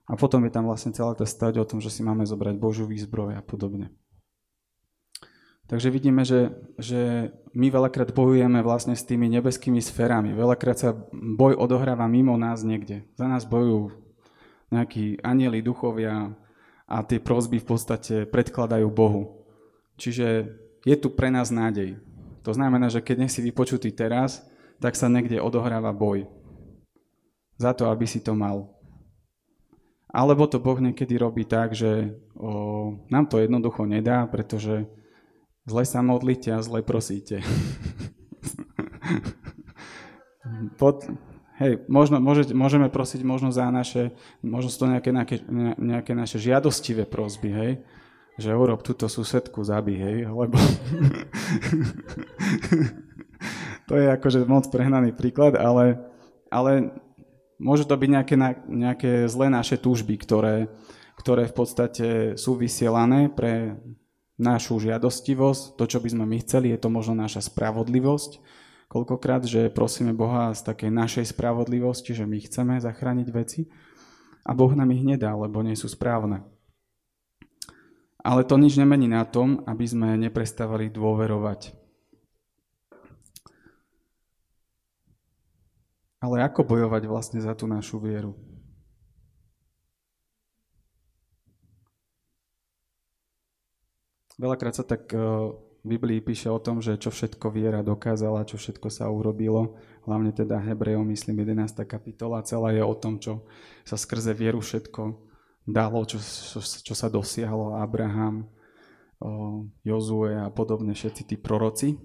A 0.05 0.13
potom 0.19 0.45
je 0.45 0.51
tam 0.53 0.69
vlastne 0.69 0.93
celá 0.93 1.17
tá 1.17 1.25
stať 1.25 1.57
o 1.57 1.65
tom, 1.65 1.81
že 1.81 1.89
si 1.89 2.05
máme 2.05 2.27
zobrať 2.27 2.61
Božiu 2.61 2.85
výzbroj 2.85 3.39
a 3.39 3.41
podobne. 3.41 3.89
Takže 5.65 5.89
vidíme, 5.89 6.21
že, 6.21 6.53
že 6.77 7.33
my 7.57 7.73
veľakrát 7.73 8.13
bojujeme 8.13 8.61
vlastne 8.61 8.93
s 8.93 9.01
tými 9.01 9.25
nebeskými 9.33 9.81
sférami. 9.81 10.37
Veľakrát 10.37 10.77
sa 10.77 10.93
boj 11.09 11.57
odohráva 11.57 12.05
mimo 12.05 12.37
nás 12.37 12.61
niekde. 12.61 13.09
Za 13.17 13.25
nás 13.25 13.49
bojujú 13.49 13.97
nejakí 14.69 15.25
anieli, 15.25 15.65
duchovia 15.65 16.37
a 16.85 17.01
tie 17.01 17.17
prozby 17.17 17.57
v 17.61 17.67
podstate 17.67 18.29
predkladajú 18.29 18.87
Bohu. 18.93 19.41
Čiže 19.97 20.53
je 20.85 20.95
tu 20.95 21.09
pre 21.09 21.33
nás 21.33 21.49
nádej. 21.49 21.97
To 22.45 22.53
znamená, 22.53 22.93
že 22.93 23.01
keď 23.01 23.25
nie 23.25 23.29
si 23.29 23.41
vypočutý 23.41 23.89
teraz, 23.89 24.45
tak 24.77 24.93
sa 24.93 25.09
niekde 25.09 25.41
odohráva 25.41 25.89
boj. 25.89 26.29
Za 27.57 27.73
to, 27.73 27.89
aby 27.89 28.05
si 28.05 28.21
to 28.21 28.37
mal. 28.37 28.69
Alebo 30.13 30.47
to 30.47 30.61
Boh 30.61 30.79
niekedy 30.79 31.17
robí 31.17 31.43
tak, 31.43 31.73
že 31.73 32.15
o, 32.37 32.93
nám 33.11 33.27
to 33.27 33.41
jednoducho 33.41 33.83
nedá, 33.83 34.23
pretože 34.29 34.87
zle 35.65 35.83
sa 35.83 36.05
modlíte 36.05 36.53
a 36.53 36.63
zle 36.63 36.85
prosíte. 36.85 37.41
Pod, 40.79 41.03
hej, 41.61 41.79
možno, 41.87 42.21
môžete, 42.21 42.53
môžeme 42.55 42.89
prosiť 42.91 43.23
možno 43.23 43.51
za 43.51 43.71
naše, 43.71 44.11
možno 44.43 44.69
sú 44.69 44.79
to 44.85 44.91
nejaké, 44.91 45.11
nejaké, 45.11 45.39
nejaké 45.79 46.15
naše 46.15 46.39
žiadostivé 46.39 47.05
prosby, 47.07 47.49
hej, 47.51 47.77
že 48.35 48.51
urob 48.51 48.83
túto 48.83 49.07
susedku, 49.07 49.63
zabí, 49.63 49.95
hej, 49.95 50.27
lebo 50.27 50.55
to 53.87 53.95
je 53.95 54.11
akože 54.11 54.43
moc 54.47 54.67
prehnaný 54.67 55.15
príklad, 55.15 55.55
ale, 55.55 55.95
ale 56.51 56.91
Môžu 57.55 57.87
to 57.87 57.95
byť 57.95 58.09
nejaké, 58.11 58.35
nejaké 58.67 59.11
zlé 59.31 59.47
naše 59.47 59.79
túžby, 59.79 60.19
ktoré, 60.19 60.67
ktoré 61.15 61.47
v 61.47 61.55
podstate 61.55 62.07
sú 62.35 62.59
vysielané 62.59 63.31
pre 63.31 63.79
našu 64.35 64.83
žiadostivosť, 64.83 65.79
to, 65.79 65.83
čo 65.87 66.03
by 66.03 66.09
sme 66.11 66.25
my 66.27 66.37
chceli, 66.43 66.75
je 66.75 66.79
to 66.83 66.91
možno 66.91 67.15
naša 67.15 67.47
spravodlivosť. 67.47 68.43
Koľkokrát, 68.95 69.43
že 69.43 69.67
prosíme 69.67 70.15
Boha 70.15 70.55
z 70.55 70.63
takej 70.71 70.87
našej 70.87 71.35
spravodlivosti, 71.35 72.15
že 72.15 72.23
my 72.23 72.39
chceme 72.39 72.79
zachrániť 72.79 73.27
veci 73.35 73.67
a 74.47 74.55
Boh 74.55 74.71
nám 74.71 74.95
ich 74.95 75.03
nedá, 75.03 75.35
lebo 75.35 75.59
nie 75.59 75.75
sú 75.75 75.91
správne. 75.91 76.47
Ale 78.23 78.47
to 78.47 78.55
nič 78.55 78.79
nemení 78.79 79.11
na 79.11 79.27
tom, 79.27 79.67
aby 79.67 79.83
sme 79.83 80.15
neprestávali 80.15 80.87
dôverovať 80.87 81.75
Ale 86.25 86.41
ako 86.41 86.65
bojovať 86.65 87.05
vlastne 87.05 87.37
za 87.37 87.53
tú 87.53 87.69
našu 87.69 88.01
vieru? 88.01 88.33
Veľakrát 94.41 94.73
sa 94.73 94.81
tak 94.81 95.05
eh, 95.13 95.21
Biblii 95.85 96.19
píše 96.19 96.49
o 96.49 96.57
tom, 96.57 96.81
že 96.81 96.97
čo 96.97 97.13
všetko 97.13 97.53
viera 97.53 97.85
dokázala, 97.85 98.49
čo 98.49 98.57
všetko 98.57 98.89
sa 98.89 99.05
urobilo, 99.07 99.77
hlavne 100.09 100.33
teda 100.33 100.57
Hebrejom, 100.57 101.05
myslím, 101.13 101.45
11. 101.45 101.85
kapitola, 101.85 102.41
celá 102.41 102.73
je 102.73 102.81
o 102.81 102.95
tom, 102.97 103.21
čo 103.21 103.45
sa 103.85 103.95
skrze 103.95 104.33
vieru 104.33 104.59
všetko 104.65 105.25
dalo, 105.65 106.05
čo, 106.05 106.21
čo, 106.21 106.61
čo 106.61 106.93
sa 106.93 107.09
dosiahlo 107.09 107.81
Abraham, 107.81 108.45
Jozue 109.81 110.37
a 110.37 110.53
podobne, 110.53 110.93
všetci 110.93 111.33
tí 111.33 111.35
proroci. 111.41 111.97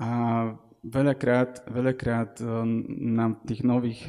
A 0.00 0.10
veľakrát, 0.80 1.68
veľakrát 1.68 2.40
eh, 2.40 2.48
nám 3.02 3.42
v 3.42 3.46
tých 3.50 3.62
nových 3.66 4.00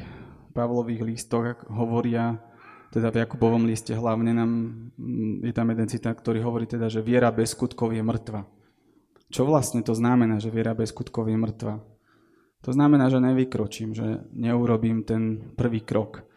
Pavlových 0.49 1.05
listoch 1.05 1.65
hovoria, 1.69 2.41
teda 2.89 3.13
v 3.13 3.21
Jakubovom 3.21 3.69
liste 3.69 3.93
hlavne 3.93 4.33
nám, 4.33 4.51
mm, 4.97 5.45
je 5.45 5.53
tam 5.53 5.69
jeden 5.69 5.87
citát, 5.89 6.17
ktorý 6.17 6.41
hovorí 6.41 6.65
teda, 6.65 6.89
že 6.89 7.05
viera 7.05 7.29
bez 7.29 7.53
skutkov 7.53 7.93
je 7.93 8.01
mŕtva. 8.01 8.49
Čo 9.29 9.45
vlastne 9.45 9.85
to 9.85 9.93
znamená, 9.93 10.41
že 10.41 10.49
viera 10.49 10.73
bez 10.73 10.89
skutkov 10.89 11.29
je 11.29 11.37
mŕtva? 11.37 11.85
To 12.65 12.71
znamená, 12.73 13.07
že 13.07 13.21
nevykročím, 13.21 13.93
že 13.93 14.25
neurobím 14.33 15.05
ten 15.05 15.53
prvý 15.53 15.85
krok. 15.85 16.27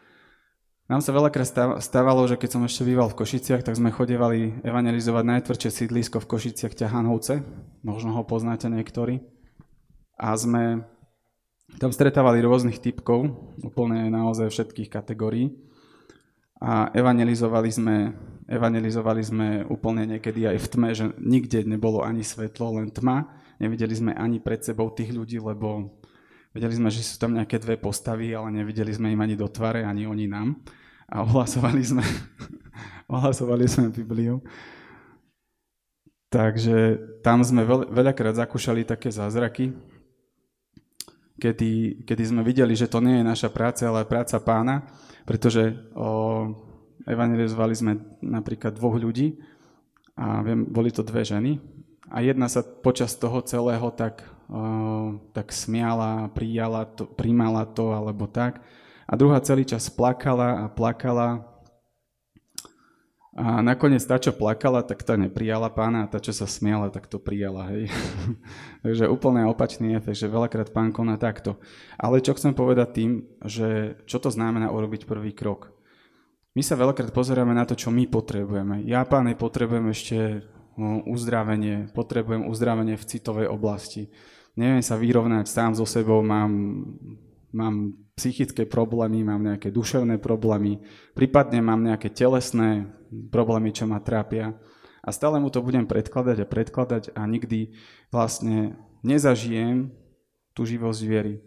Nám 0.86 1.00
sa 1.00 1.16
veľakrát 1.16 1.80
stávalo, 1.80 2.28
že 2.28 2.36
keď 2.36 2.50
som 2.52 2.62
ešte 2.68 2.84
býval 2.84 3.08
v 3.08 3.24
Košiciach, 3.24 3.64
tak 3.64 3.80
sme 3.80 3.88
chodevali 3.88 4.60
evangelizovať 4.60 5.24
najtvrdšie 5.24 5.70
sídlisko 5.72 6.20
v 6.20 6.30
Košiciach 6.36 6.76
Ťahanovce. 6.76 7.40
Možno 7.80 8.12
ho 8.12 8.22
poznáte 8.28 8.68
niektorí 8.68 9.24
a 10.20 10.36
sme 10.36 10.84
tam 11.80 11.90
stretávali 11.90 12.44
rôznych 12.44 12.78
typkov, 12.78 13.32
úplne 13.64 14.12
naozaj 14.12 14.52
všetkých 14.52 14.92
kategórií. 14.92 15.50
A 16.62 16.94
evangelizovali 16.94 17.70
sme, 17.74 17.96
evangelizovali 18.46 19.22
sme 19.26 19.48
úplne 19.66 20.06
niekedy 20.14 20.46
aj 20.46 20.58
v 20.62 20.66
tme, 20.70 20.88
že 20.94 21.10
nikde 21.18 21.66
nebolo 21.66 22.06
ani 22.06 22.22
svetlo, 22.22 22.78
len 22.78 22.94
tma. 22.94 23.26
Nevideli 23.58 23.90
sme 23.90 24.12
ani 24.14 24.38
pred 24.38 24.62
sebou 24.62 24.94
tých 24.94 25.10
ľudí, 25.10 25.42
lebo 25.42 25.98
vedeli 26.54 26.78
sme, 26.78 26.86
že 26.86 27.02
sú 27.02 27.18
tam 27.18 27.34
nejaké 27.34 27.58
dve 27.58 27.82
postavy, 27.82 28.30
ale 28.30 28.62
nevideli 28.62 28.94
sme 28.94 29.10
im 29.10 29.18
ani 29.18 29.34
do 29.34 29.50
tvare, 29.50 29.82
ani 29.82 30.06
oni 30.06 30.30
nám. 30.30 30.62
A 31.10 31.26
ohlasovali 31.26 31.82
sme, 31.82 32.06
ohlasovali 33.10 33.66
sme 33.66 33.90
Bibliu. 33.90 34.38
Takže 36.30 36.96
tam 37.26 37.42
sme 37.42 37.66
veľ, 37.66 37.90
veľakrát 37.90 38.38
zakúšali 38.38 38.86
také 38.86 39.10
zázraky, 39.10 39.74
kedy, 41.42 42.06
kedy 42.06 42.22
sme 42.22 42.46
videli, 42.46 42.78
že 42.78 42.86
to 42.86 43.02
nie 43.02 43.18
je 43.18 43.26
naša 43.26 43.50
práca, 43.50 43.90
ale 43.90 44.06
práca 44.06 44.38
pána, 44.38 44.86
pretože 45.26 45.74
o, 45.90 46.54
evangelizovali 47.02 47.74
sme 47.74 47.92
napríklad 48.22 48.78
dvoch 48.78 48.94
ľudí 48.94 49.42
a 50.14 50.38
viem, 50.46 50.62
boli 50.62 50.94
to 50.94 51.02
dve 51.02 51.26
ženy. 51.26 51.58
A 52.06 52.22
jedna 52.22 52.46
sa 52.46 52.62
počas 52.62 53.18
toho 53.18 53.42
celého 53.42 53.90
tak, 53.90 54.22
o, 54.46 55.18
tak 55.34 55.50
smiala, 55.50 56.30
prijala 56.30 56.86
to, 56.86 57.10
príjmala 57.10 57.66
to 57.66 57.90
alebo 57.90 58.30
tak. 58.30 58.62
A 59.10 59.18
druhá 59.18 59.42
celý 59.42 59.66
čas 59.66 59.90
plakala 59.90 60.62
a 60.62 60.70
plakala 60.70 61.51
a 63.32 63.64
nakoniec 63.64 64.04
tá, 64.04 64.20
čo 64.20 64.36
plakala, 64.36 64.84
tak 64.84 65.00
tá 65.08 65.16
neprijala 65.16 65.72
pána 65.72 66.04
a 66.04 66.10
tá, 66.10 66.20
čo 66.20 66.36
sa 66.36 66.44
smiala, 66.44 66.92
tak 66.92 67.08
to 67.08 67.16
prijala. 67.16 67.72
Hej. 67.72 67.88
Takže 68.84 69.08
úplne 69.08 69.48
opačný 69.48 69.96
efekt, 69.96 70.20
že 70.20 70.28
veľakrát 70.28 70.68
pán 70.68 70.92
koná 70.92 71.16
takto. 71.16 71.56
Ale 71.96 72.20
čo 72.20 72.36
chcem 72.36 72.52
povedať 72.52 72.88
tým, 72.92 73.24
že 73.48 73.96
čo 74.04 74.20
to 74.20 74.28
znamená 74.28 74.68
urobiť 74.68 75.08
prvý 75.08 75.32
krok? 75.32 75.72
My 76.52 76.60
sa 76.60 76.76
veľakrát 76.76 77.08
pozeráme 77.08 77.56
na 77.56 77.64
to, 77.64 77.72
čo 77.72 77.88
my 77.88 78.04
potrebujeme. 78.04 78.84
Ja, 78.84 79.00
páne, 79.08 79.32
potrebujem 79.32 79.88
ešte 79.88 80.44
no, 80.76 81.00
uzdravenie, 81.08 81.88
potrebujem 81.96 82.44
uzdravenie 82.44 83.00
v 83.00 83.08
citovej 83.08 83.48
oblasti. 83.48 84.12
Neviem 84.60 84.84
sa 84.84 85.00
vyrovnať 85.00 85.48
sám 85.48 85.72
so 85.72 85.88
sebou, 85.88 86.20
mám 86.20 86.52
mám 87.52 87.92
psychické 88.16 88.64
problémy, 88.64 89.24
mám 89.24 89.44
nejaké 89.44 89.68
duševné 89.68 90.16
problémy, 90.20 90.80
prípadne 91.12 91.60
mám 91.60 91.84
nejaké 91.84 92.08
telesné 92.08 92.88
problémy, 93.30 93.70
čo 93.74 93.84
ma 93.84 94.00
trápia. 94.00 94.56
A 95.02 95.10
stále 95.10 95.42
mu 95.42 95.50
to 95.50 95.60
budem 95.60 95.84
predkladať 95.84 96.42
a 96.42 96.46
predkladať 96.46 97.02
a 97.18 97.26
nikdy 97.26 97.74
vlastne 98.14 98.78
nezažijem 99.02 99.90
tú 100.54 100.62
živosť 100.62 101.00
viery. 101.02 101.42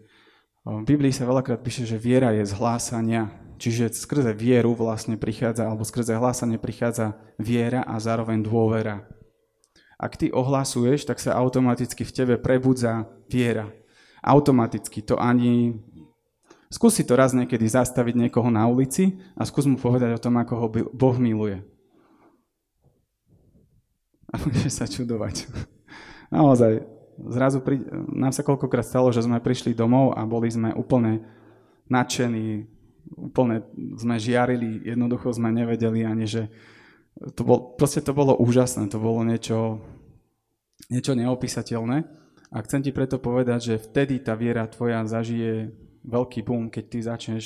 V 0.66 0.82
Biblii 0.82 1.14
sa 1.14 1.24
veľakrát 1.24 1.62
píše, 1.62 1.86
že 1.86 1.96
viera 1.96 2.34
je 2.34 2.42
z 2.42 2.52
hlásania, 2.58 3.30
čiže 3.56 3.94
skrze 3.94 4.34
vieru 4.34 4.74
vlastne 4.74 5.14
prichádza, 5.14 5.64
alebo 5.64 5.86
skrze 5.86 6.18
hlásanie 6.18 6.58
prichádza 6.58 7.14
viera 7.38 7.86
a 7.86 7.96
zároveň 8.02 8.42
dôvera. 8.42 9.06
Ak 9.96 10.20
ty 10.20 10.28
ohlasuješ, 10.28 11.08
tak 11.08 11.22
sa 11.22 11.38
automaticky 11.40 12.04
v 12.04 12.12
tebe 12.12 12.34
prebudza 12.36 13.08
viera. 13.30 13.72
Automaticky 14.20 15.00
to 15.00 15.16
ani 15.16 15.80
Skúsi 16.66 17.06
to 17.06 17.14
raz 17.14 17.30
niekedy 17.30 17.62
zastaviť 17.62 18.26
niekoho 18.26 18.50
na 18.50 18.66
ulici 18.66 19.22
a 19.38 19.46
skús 19.46 19.70
mu 19.70 19.78
povedať 19.78 20.18
o 20.18 20.22
tom, 20.22 20.34
ako 20.42 20.54
ho 20.58 20.66
Boh 20.90 21.16
miluje. 21.18 21.62
A 24.30 24.34
budeš 24.42 24.74
sa 24.74 24.86
čudovať. 24.90 25.46
Naozaj, 26.34 26.82
zrazu 27.30 27.62
pri... 27.62 27.86
nám 28.10 28.34
sa 28.34 28.42
koľkokrát 28.42 28.82
stalo, 28.82 29.14
že 29.14 29.22
sme 29.22 29.38
prišli 29.38 29.78
domov 29.78 30.18
a 30.18 30.26
boli 30.26 30.50
sme 30.50 30.74
úplne 30.74 31.22
nadšení, 31.86 32.66
úplne 33.14 33.62
sme 33.94 34.18
žiarili, 34.18 34.82
jednoducho 34.82 35.30
sme 35.30 35.54
nevedeli 35.54 36.02
ani, 36.02 36.26
že 36.26 36.50
to 37.38 37.46
bol, 37.46 37.78
proste 37.78 38.02
to 38.02 38.10
bolo 38.10 38.34
úžasné, 38.34 38.90
to 38.90 38.98
bolo 38.98 39.22
niečo, 39.22 39.80
niečo 40.90 41.14
neopísateľné. 41.14 42.26
A 42.50 42.56
chcem 42.66 42.82
ti 42.82 42.90
preto 42.90 43.22
povedať, 43.22 43.74
že 43.74 43.82
vtedy 43.82 44.18
tá 44.18 44.34
viera 44.34 44.66
tvoja 44.66 45.02
zažije 45.06 45.85
veľký 46.06 46.46
boom, 46.46 46.70
keď 46.70 46.84
ty 46.86 46.98
začneš 47.02 47.44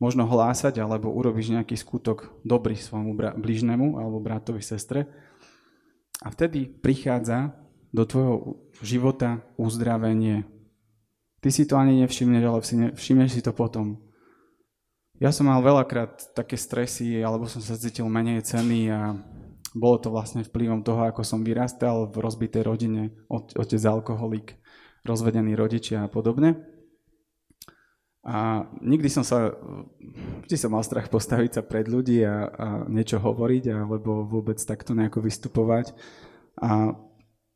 možno 0.00 0.24
hlásať 0.24 0.78
alebo 0.78 1.10
urobíš 1.10 1.52
nejaký 1.52 1.74
skutok 1.74 2.32
dobrý 2.46 2.78
svojmu 2.78 3.12
bra- 3.14 3.36
bližnému 3.36 3.98
alebo 3.98 4.22
bratovi, 4.22 4.62
sestre. 4.62 5.06
A 6.22 6.34
vtedy 6.34 6.66
prichádza 6.66 7.54
do 7.94 8.02
tvojho 8.02 8.58
života 8.82 9.42
uzdravenie. 9.54 10.46
Ty 11.38 11.48
si 11.54 11.62
to 11.66 11.78
ani 11.78 12.02
nevšimneš, 12.02 12.42
ale 12.42 12.60
všimneš 12.94 13.38
si 13.38 13.42
to 13.42 13.54
potom. 13.54 14.02
Ja 15.18 15.34
som 15.34 15.50
mal 15.50 15.62
veľakrát 15.62 16.34
také 16.34 16.54
stresy, 16.54 17.18
alebo 17.22 17.50
som 17.50 17.58
sa 17.58 17.74
cítil 17.74 18.06
menej 18.06 18.42
ceny 18.42 18.90
a 18.90 19.18
bolo 19.74 19.98
to 19.98 20.14
vlastne 20.14 20.46
vplyvom 20.46 20.86
toho, 20.86 21.06
ako 21.10 21.26
som 21.26 21.42
vyrastal 21.42 22.06
v 22.10 22.22
rozbitej 22.22 22.62
rodine, 22.62 23.02
otec 23.30 23.82
alkoholik, 23.82 24.58
rozvedení 25.02 25.58
rodičia 25.58 26.06
a 26.06 26.10
podobne. 26.10 26.77
A 28.28 28.68
nikdy 28.84 29.08
som 29.08 29.24
sa, 29.24 29.56
vždy 30.44 30.56
som 30.60 30.76
mal 30.76 30.84
strach 30.84 31.08
postaviť 31.08 31.50
sa 31.56 31.62
pred 31.64 31.88
ľudí 31.88 32.20
a, 32.28 32.44
a 32.44 32.66
niečo 32.84 33.16
hovoriť, 33.16 33.72
alebo 33.72 34.28
vôbec 34.28 34.60
takto 34.60 34.92
nejako 34.92 35.24
vystupovať. 35.24 35.96
A, 36.60 36.92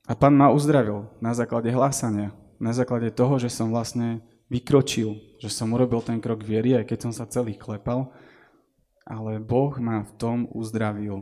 a 0.08 0.12
pán 0.16 0.32
ma 0.32 0.48
uzdravil 0.48 1.12
na 1.20 1.36
základe 1.36 1.68
hlásania, 1.68 2.32
na 2.56 2.72
základe 2.72 3.12
toho, 3.12 3.36
že 3.36 3.52
som 3.52 3.68
vlastne 3.68 4.24
vykročil, 4.48 5.36
že 5.44 5.52
som 5.52 5.76
urobil 5.76 6.00
ten 6.00 6.16
krok 6.24 6.40
viery, 6.40 6.72
aj 6.80 6.88
keď 6.88 6.98
som 7.04 7.12
sa 7.12 7.28
celý 7.28 7.52
klepal, 7.52 8.08
ale 9.04 9.44
Boh 9.44 9.76
ma 9.76 10.08
v 10.08 10.12
tom 10.16 10.48
uzdravil. 10.56 11.20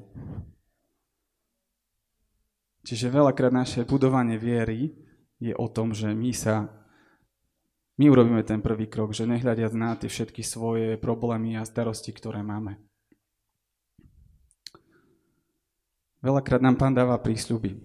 Čiže 2.87 3.11
veľakrát 3.11 3.51
naše 3.51 3.83
budovanie 3.83 4.39
viery 4.39 4.95
je 5.43 5.59
o 5.59 5.67
tom, 5.67 5.91
že 5.91 6.15
my 6.15 6.31
sa 6.31 6.71
my 8.01 8.09
urobíme 8.09 8.41
ten 8.49 8.65
prvý 8.65 8.89
krok, 8.89 9.13
že 9.13 9.29
nehľadiac 9.29 9.77
na 9.77 9.93
tie 9.93 10.09
všetky 10.09 10.41
svoje 10.41 10.97
problémy 10.97 11.61
a 11.61 11.69
starosti, 11.69 12.17
ktoré 12.17 12.41
máme. 12.41 12.81
Veľakrát 16.25 16.65
nám 16.65 16.81
pán 16.81 16.97
dáva 16.97 17.21
prísľuby. 17.21 17.77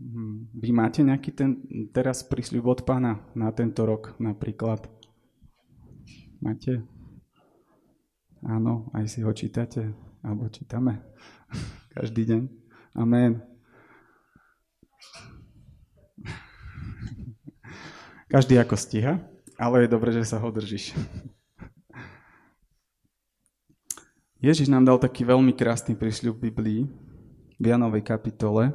Hm, 0.00 0.56
vy 0.56 0.70
máte 0.72 1.04
nejaký 1.04 1.36
ten 1.36 1.50
teraz 1.92 2.24
prísľub 2.24 2.64
od 2.64 2.80
pána 2.88 3.20
na 3.36 3.52
tento 3.52 3.84
rok 3.84 4.16
napríklad? 4.16 4.88
Máte? 6.40 6.84
Áno, 8.40 8.88
aj 8.96 9.04
si 9.04 9.20
ho 9.20 9.32
čítate, 9.36 9.92
alebo 10.24 10.48
čítame 10.48 11.04
každý 11.96 12.24
deň. 12.24 12.42
Amen. 12.96 13.55
Každý 18.26 18.58
ako 18.58 18.74
stíha, 18.74 19.22
ale 19.54 19.86
je 19.86 19.94
dobré, 19.94 20.10
že 20.10 20.26
sa 20.26 20.42
ho 20.42 20.50
držíš. 20.50 20.98
Ježiš 24.42 24.66
nám 24.66 24.82
dal 24.82 24.98
taký 24.98 25.22
veľmi 25.22 25.54
krásny 25.54 25.94
prísľub 25.94 26.42
v 26.42 26.50
Biblii, 26.50 26.82
v 27.54 27.64
Janovej 27.70 28.02
kapitole, 28.02 28.74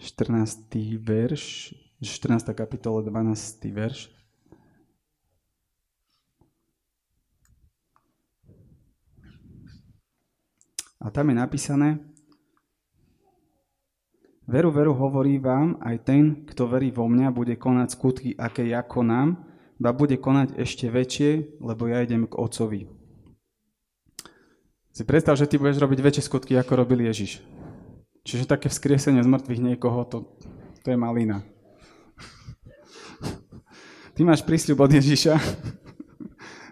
14. 0.00 0.72
verš, 0.96 1.76
14. 2.00 2.56
kapitole, 2.56 3.04
12. 3.04 3.68
verš. 3.68 4.08
A 11.04 11.12
tam 11.12 11.28
je 11.28 11.36
napísané, 11.36 12.00
Veru, 14.46 14.70
veru 14.70 14.94
hovorí 14.94 15.42
vám, 15.42 15.74
aj 15.82 15.96
ten, 16.06 16.46
kto 16.46 16.70
verí 16.70 16.94
vo 16.94 17.10
mňa, 17.10 17.34
bude 17.34 17.58
konať 17.58 17.88
skutky, 17.90 18.30
aké 18.38 18.62
ja 18.70 18.86
konám, 18.86 19.42
ba 19.82 19.90
bude 19.90 20.14
konať 20.22 20.54
ešte 20.54 20.86
väčšie, 20.86 21.58
lebo 21.58 21.90
ja 21.90 22.06
idem 22.06 22.30
k 22.30 22.38
Otcovi. 22.38 22.86
Si 24.94 25.02
predstav, 25.02 25.34
že 25.34 25.50
ty 25.50 25.58
budeš 25.58 25.82
robiť 25.82 25.98
väčšie 25.98 26.22
skutky, 26.24 26.54
ako 26.54 26.72
robil 26.78 27.04
Ježiš. 27.04 27.42
Čiže 28.22 28.46
také 28.46 28.70
vzkriesenie 28.70 29.20
z 29.20 29.28
mŕtvych 29.28 29.60
niekoho, 29.60 30.06
to, 30.06 30.24
to 30.86 30.94
je 30.94 30.98
malina. 30.98 31.42
Ty 34.16 34.24
máš 34.24 34.40
prísľub 34.46 34.80
od 34.80 34.96
Ježiša. 34.96 35.36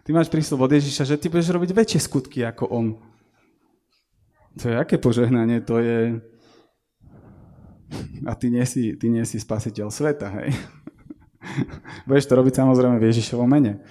Ty 0.00 0.10
máš 0.16 0.32
prísľub 0.32 0.64
od 0.64 0.72
Ježiša, 0.72 1.04
že 1.04 1.20
ty 1.20 1.28
budeš 1.28 1.52
robiť 1.52 1.70
väčšie 1.76 2.00
skutky 2.00 2.40
ako 2.40 2.64
on. 2.72 2.86
To 4.62 4.72
je 4.72 4.76
aké 4.80 4.96
požehnanie? 4.96 5.60
To 5.68 5.76
je, 5.76 6.24
a 8.24 8.32
ty 8.34 8.50
nie 8.50 8.64
si, 8.64 8.96
ty 8.96 9.06
nie 9.12 9.24
si 9.28 9.40
spasiteľ 9.40 9.88
sveta, 9.88 10.28
hej. 10.40 10.50
budeš 12.08 12.28
to 12.28 12.34
robiť 12.34 12.54
samozrejme 12.56 12.96
v 13.00 13.08
Ježišovom 13.08 13.48
mene. 13.48 13.84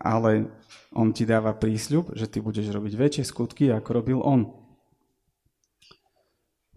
Ale 0.00 0.48
on 0.92 1.12
ti 1.12 1.28
dáva 1.28 1.52
prísľub, 1.52 2.16
že 2.16 2.28
ty 2.28 2.40
budeš 2.40 2.72
robiť 2.72 2.92
väčšie 2.96 3.24
skutky, 3.28 3.68
ako 3.68 3.88
robil 3.92 4.18
on. 4.24 4.48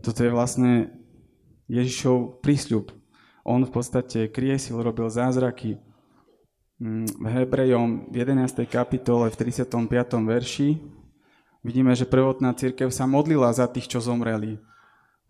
Toto 0.03 0.19
je 0.19 0.31
vlastne 0.31 0.91
Ježišov 1.71 2.43
prísľub. 2.43 2.91
On 3.47 3.63
v 3.63 3.71
podstate 3.71 4.27
kriesil, 4.27 4.79
robil 4.83 5.07
zázraky. 5.07 5.79
Mm, 6.79 7.07
v 7.07 7.25
Hebrejom 7.31 8.11
v 8.11 8.15
11. 8.27 8.67
kapitole 8.67 9.31
v 9.31 9.35
35. 9.39 9.71
verši 10.27 10.69
Vidíme, 11.63 11.95
že 11.95 12.03
prvotná 12.03 12.51
církev 12.51 12.91
sa 12.91 13.07
modlila 13.07 13.47
za 13.55 13.71
tých, 13.71 13.87
čo 13.87 14.03
zomreli. 14.03 14.59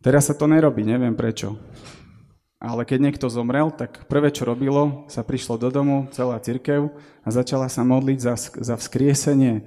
Teraz 0.04 0.28
sa 0.28 0.36
to 0.36 0.52
nerobí, 0.52 0.84
neviem 0.84 1.16
prečo. 1.16 1.56
Ale 2.60 2.84
keď 2.84 3.00
niekto 3.00 3.32
zomrel, 3.32 3.72
tak 3.72 4.04
prvé, 4.12 4.32
čo 4.32 4.44
robilo, 4.44 5.08
sa 5.08 5.24
prišlo 5.24 5.56
do 5.56 5.72
domu, 5.72 6.12
celá 6.12 6.40
církev, 6.44 6.92
a 7.24 7.28
začala 7.32 7.72
sa 7.72 7.88
modliť 7.88 8.20
za, 8.20 8.36
za 8.60 8.76
vzkriesenie, 8.76 9.64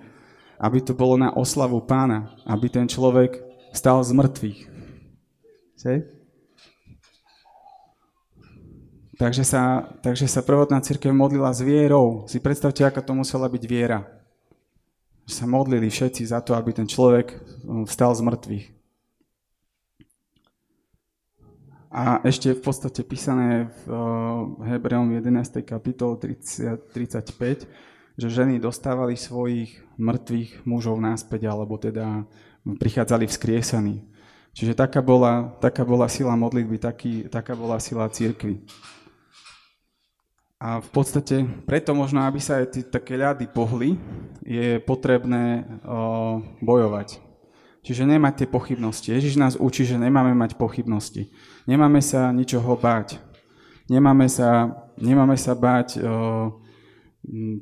aby 0.61 0.79
to 0.85 0.93
bolo 0.93 1.17
na 1.17 1.33
oslavu 1.33 1.81
pána, 1.81 2.37
aby 2.45 2.69
ten 2.69 2.85
človek 2.85 3.41
stal 3.73 4.05
z 4.05 4.13
mŕtvych. 4.13 4.61
Takže 9.17 9.45
sa, 9.49 9.89
takže 10.05 10.29
sa 10.29 10.45
prvotná 10.45 10.85
církev 10.85 11.09
modlila 11.17 11.49
s 11.49 11.65
vierou. 11.65 12.29
Si 12.29 12.37
predstavte, 12.37 12.85
aká 12.85 13.01
to 13.01 13.17
musela 13.17 13.49
byť 13.49 13.65
viera 13.65 14.05
sa 15.27 15.43
modlili 15.45 15.91
všetci 15.91 16.23
za 16.31 16.39
to, 16.39 16.55
aby 16.55 16.71
ten 16.71 16.87
človek 16.87 17.35
vstal 17.91 18.15
z 18.15 18.23
mŕtvych. 18.23 18.76
A 21.91 22.19
ešte 22.27 22.51
v 22.51 22.61
podstate 22.61 23.07
písané 23.07 23.71
v 23.87 24.61
Hebreom 24.67 25.07
11. 25.15 25.63
kapitol 25.63 26.19
30, 26.19 26.91
35, 26.91 27.67
že 28.17 28.27
ženy 28.29 28.59
dostávali 28.59 29.15
svojich 29.15 29.81
mŕtvych 29.95 30.67
mužov 30.67 30.99
náspäť, 30.99 31.47
alebo 31.47 31.79
teda 31.79 32.27
prichádzali 32.67 33.31
vzkriesení. 33.31 34.03
Čiže 34.57 34.73
taká 34.73 35.05
bola, 35.05 35.53
taká 35.61 35.85
bola 35.85 36.09
sila 36.09 36.33
modlitby, 36.33 36.81
taký, 36.81 37.29
taká 37.29 37.53
bola 37.53 37.77
sila 37.77 38.09
církvy. 38.09 38.65
A 40.57 40.81
v 40.81 40.89
podstate 40.89 41.45
preto 41.69 41.93
možno, 41.93 42.25
aby 42.25 42.41
sa 42.41 42.65
aj 42.65 42.67
tí 42.73 42.81
také 42.81 43.21
ľady 43.21 43.53
pohli, 43.53 44.01
je 44.41 44.81
potrebné 44.81 45.69
o, 45.85 46.41
bojovať. 46.65 47.26
Čiže 47.87 48.03
nemať 48.03 48.43
tie 48.43 48.49
pochybnosti. 48.51 49.15
Ježiš 49.15 49.39
nás 49.39 49.55
učí, 49.55 49.87
že 49.87 49.95
nemáme 49.95 50.35
mať 50.35 50.59
pochybnosti. 50.59 51.31
Nemáme 51.71 52.03
sa 52.03 52.35
ničoho 52.35 52.75
báť. 52.75 53.23
Nemáme 53.87 54.27
sa, 54.27 54.75
nemáme 54.99 55.39
sa 55.39 55.55
báť 55.55 56.03
o, 56.03 56.03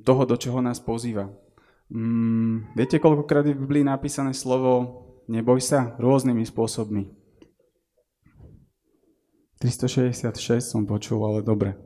toho, 0.00 0.22
do 0.24 0.40
čoho 0.40 0.64
nás 0.64 0.80
pozýva. 0.80 1.28
Mm, 1.92 2.72
viete, 2.72 2.96
koľkokrát 2.96 3.44
je 3.44 3.52
v 3.52 3.68
Biblii 3.68 3.84
napísané 3.84 4.32
slovo 4.32 5.04
neboj 5.28 5.60
sa 5.60 5.92
rôznymi 6.00 6.44
spôsobmi? 6.48 7.04
366 9.60 10.60
som 10.60 10.84
počul, 10.84 11.24
ale 11.24 11.40
dobre. 11.40 11.76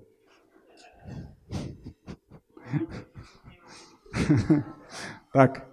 tak. 5.35 5.68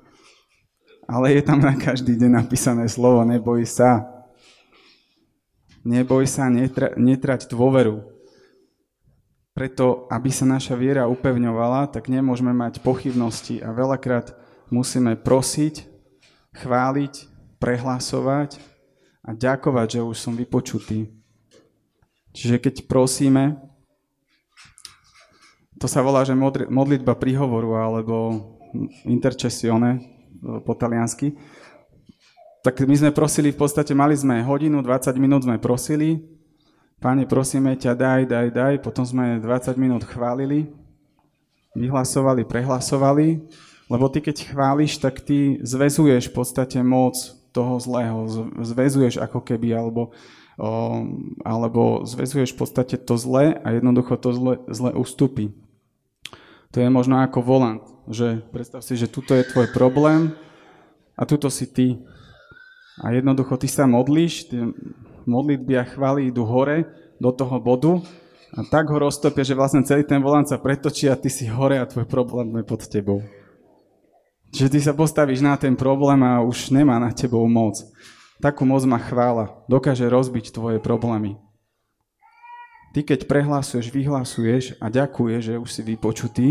Ale 1.06 1.38
je 1.38 1.41
tam 1.45 1.62
na 1.62 1.78
každý 1.78 2.18
deň 2.18 2.41
napísané 2.41 2.89
slovo 2.89 3.22
neboj 3.22 3.62
sa. 3.70 4.10
Neboj 5.86 6.26
sa, 6.26 6.49
netra, 6.49 6.97
netrať 6.97 7.45
dôveru. 7.45 8.01
Preto, 9.53 10.10
aby 10.10 10.34
sa 10.34 10.49
naša 10.49 10.74
viera 10.74 11.06
upevňovala, 11.06 11.93
tak 11.93 12.10
nemôžeme 12.10 12.51
mať 12.51 12.82
pochybnosti 12.82 13.62
a 13.62 13.70
veľakrát 13.70 14.34
musíme 14.74 15.14
prosiť, 15.14 15.86
chváliť, 16.58 17.14
prehlasovať 17.62 18.58
a 19.22 19.38
ďakovať, 19.38 20.01
že 20.01 20.01
už 20.01 20.18
som 20.18 20.34
vypočutý. 20.34 21.14
Čiže 22.34 22.60
keď 22.60 22.89
prosíme, 22.89 23.62
to 25.78 25.86
sa 25.86 26.01
volá, 26.01 26.26
že 26.26 26.34
modlitba 26.68 27.14
príhovoru 27.14 27.78
alebo 27.78 28.43
intercessione 29.06 30.14
po 30.64 30.74
taliansky. 30.78 31.34
Tak 32.66 32.82
my 32.82 32.96
sme 32.98 33.12
prosili, 33.14 33.54
v 33.54 33.62
podstate 33.62 33.93
mali 33.93 34.18
sme 34.18 34.41
hodinu, 34.41 34.82
20 34.82 35.14
minút 35.22 35.46
sme 35.46 35.62
prosili, 35.62 36.36
Pane, 36.96 37.28
prosíme 37.28 37.76
ťa, 37.76 37.91
daj, 37.93 38.22
daj, 38.26 38.48
daj. 38.56 38.74
Potom 38.80 39.04
sme 39.04 39.38
20 39.38 39.76
minút 39.76 40.08
chválili, 40.08 40.72
vyhlasovali, 41.76 42.48
prehlasovali, 42.48 43.46
lebo 43.91 44.06
ty 44.08 44.24
keď 44.24 44.56
chváliš, 44.56 45.04
tak 45.04 45.20
ty 45.22 45.60
zväzuješ 45.60 46.32
v 46.32 46.34
podstate 46.34 46.80
moc 46.82 47.14
toho 47.52 47.78
zlého, 47.78 48.26
zväzuješ 48.64 49.20
ako 49.22 49.43
keby, 49.43 49.76
alebo, 49.76 50.16
o, 50.58 50.72
alebo 51.43 52.04
zväzuješ 52.08 52.56
v 52.56 52.60
podstate 52.64 52.96
to 52.98 53.16
zlé 53.20 53.60
a 53.64 53.76
jednoducho 53.76 54.16
to 54.18 54.34
zle, 54.34 54.54
zle 54.72 54.91
ustúpi. 54.96 55.52
To 56.74 56.82
je 56.82 56.89
možno 56.91 57.20
ako 57.22 57.39
volant, 57.43 57.84
že 58.10 58.41
predstav 58.53 58.82
si, 58.86 58.97
že 58.97 59.10
tuto 59.10 59.34
je 59.34 59.47
tvoj 59.47 59.74
problém 59.74 60.34
a 61.18 61.26
tuto 61.26 61.49
si 61.49 61.66
ty. 61.70 61.97
A 63.01 63.12
jednoducho 63.12 63.60
ty 63.60 63.68
sa 63.68 63.89
modlíš, 63.89 64.49
tie 64.49 64.62
modlitby 65.28 65.74
a 65.76 65.84
chvály 65.84 66.32
idú 66.32 66.45
hore 66.47 66.86
do 67.20 67.34
toho 67.34 67.58
bodu 67.60 67.99
a 68.56 68.64
tak 68.64 68.88
ho 68.88 68.97
roztopia, 69.01 69.43
že 69.43 69.58
vlastne 69.58 69.84
celý 69.84 70.08
ten 70.08 70.24
volant 70.24 70.47
sa 70.47 70.56
pretočí 70.56 71.12
a 71.12 71.20
ty 71.20 71.28
si 71.28 71.43
hore 71.49 71.76
a 71.76 71.89
tvoj 71.89 72.08
problém 72.08 72.56
je 72.56 72.64
pod 72.64 72.82
tebou. 72.88 73.20
Čiže 74.56 74.72
ty 74.72 74.80
sa 74.80 74.95
postavíš 74.95 75.43
na 75.43 75.60
ten 75.60 75.76
problém 75.76 76.24
a 76.24 76.39
už 76.39 76.72
nemá 76.72 76.95
na 76.95 77.12
tebou 77.12 77.43
moc. 77.51 77.76
Takú 78.39 78.64
moc 78.64 78.88
má 78.88 78.95
chvála. 78.95 79.51
Dokáže 79.68 80.08
rozbiť 80.08 80.56
tvoje 80.56 80.80
problémy. 80.80 81.36
Ty 82.95 83.03
keď 83.03 83.28
prehlasuješ, 83.28 83.91
vyhlasuješ 83.91 84.80
a 84.80 84.88
ďakuješ, 84.88 85.41
že 85.51 85.56
už 85.60 85.68
si 85.68 85.82
vypočutý, 85.84 86.47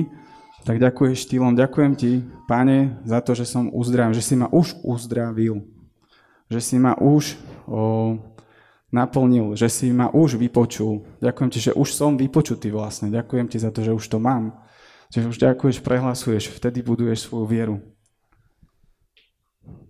tak 0.64 0.80
ďakuješ 0.80 1.28
štýlom, 1.28 1.52
ďakujem 1.60 1.92
ti, 1.92 2.24
páne, 2.48 2.96
za 3.04 3.20
to, 3.20 3.36
že 3.36 3.44
som 3.44 3.68
uzdravil, 3.68 4.16
že 4.16 4.24
si 4.24 4.34
ma 4.34 4.48
už 4.48 4.80
uzdravil, 4.80 5.60
že 6.48 6.60
si 6.64 6.80
ma 6.80 6.96
už 6.96 7.36
o, 7.68 8.16
naplnil, 8.88 9.52
že 9.60 9.68
si 9.68 9.92
ma 9.92 10.08
už 10.08 10.40
vypočul. 10.40 11.04
Ďakujem 11.20 11.50
ti, 11.52 11.58
že 11.60 11.76
už 11.76 11.92
som 11.92 12.16
vypočutý 12.16 12.72
vlastne. 12.72 13.12
Ďakujem 13.12 13.46
ti 13.52 13.60
za 13.60 13.68
to, 13.68 13.84
že 13.84 13.92
už 13.92 14.08
to 14.08 14.16
mám. 14.16 14.56
Že 15.12 15.28
už 15.28 15.36
ďakuješ, 15.36 15.84
prehlasuješ, 15.84 16.56
vtedy 16.56 16.80
buduješ 16.80 17.28
svoju 17.28 17.44
vieru. 17.44 17.76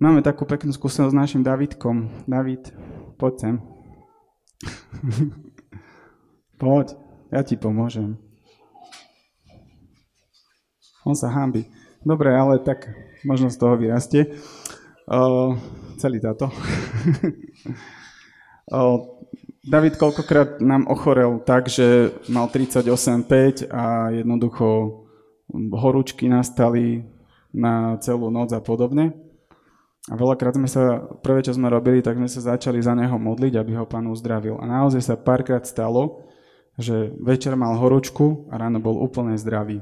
Máme 0.02 0.26
takú 0.26 0.42
peknú 0.42 0.74
skúsenosť 0.74 1.14
s 1.14 1.20
našim 1.22 1.42
Davidkom. 1.46 2.10
David, 2.26 2.74
poď 3.14 3.34
sem. 3.38 3.54
Poď, 6.58 6.94
ja 7.34 7.42
ti 7.42 7.58
pomôžem. 7.58 8.23
On 11.04 11.12
sa 11.12 11.28
hámbi. 11.28 11.68
Dobre, 12.00 12.32
ale 12.32 12.60
tak 12.60 12.88
možno 13.24 13.52
z 13.52 13.56
toho 13.60 13.76
vyrastie. 13.76 14.36
O, 15.04 15.56
celý 16.00 16.20
táto. 16.20 16.48
o, 18.72 18.80
David 19.64 19.96
koľkokrát 19.96 20.60
nám 20.60 20.88
ochorel 20.88 21.40
tak, 21.40 21.72
že 21.72 22.12
mal 22.28 22.52
38,5 22.52 23.72
a 23.72 24.12
jednoducho 24.12 25.00
horúčky 25.72 26.28
nastali 26.28 27.04
na 27.52 27.96
celú 28.00 28.28
noc 28.28 28.52
a 28.52 28.60
podobne. 28.60 29.16
A 30.12 30.20
veľakrát 30.20 30.52
sme 30.52 30.68
sa, 30.68 31.00
prvé 31.24 31.40
čo 31.40 31.56
sme 31.56 31.72
robili, 31.72 32.04
tak 32.04 32.20
sme 32.20 32.28
sa 32.28 32.56
začali 32.56 32.76
za 32.76 32.92
neho 32.92 33.16
modliť, 33.16 33.56
aby 33.56 33.72
ho 33.80 33.88
pán 33.88 34.04
uzdravil. 34.04 34.60
A 34.60 34.68
naozaj 34.68 35.00
sa 35.00 35.16
párkrát 35.16 35.64
stalo, 35.64 36.28
že 36.76 37.16
večer 37.24 37.56
mal 37.56 37.80
horúčku 37.80 38.52
a 38.52 38.60
ráno 38.60 38.84
bol 38.84 39.00
úplne 39.00 39.32
zdravý. 39.40 39.80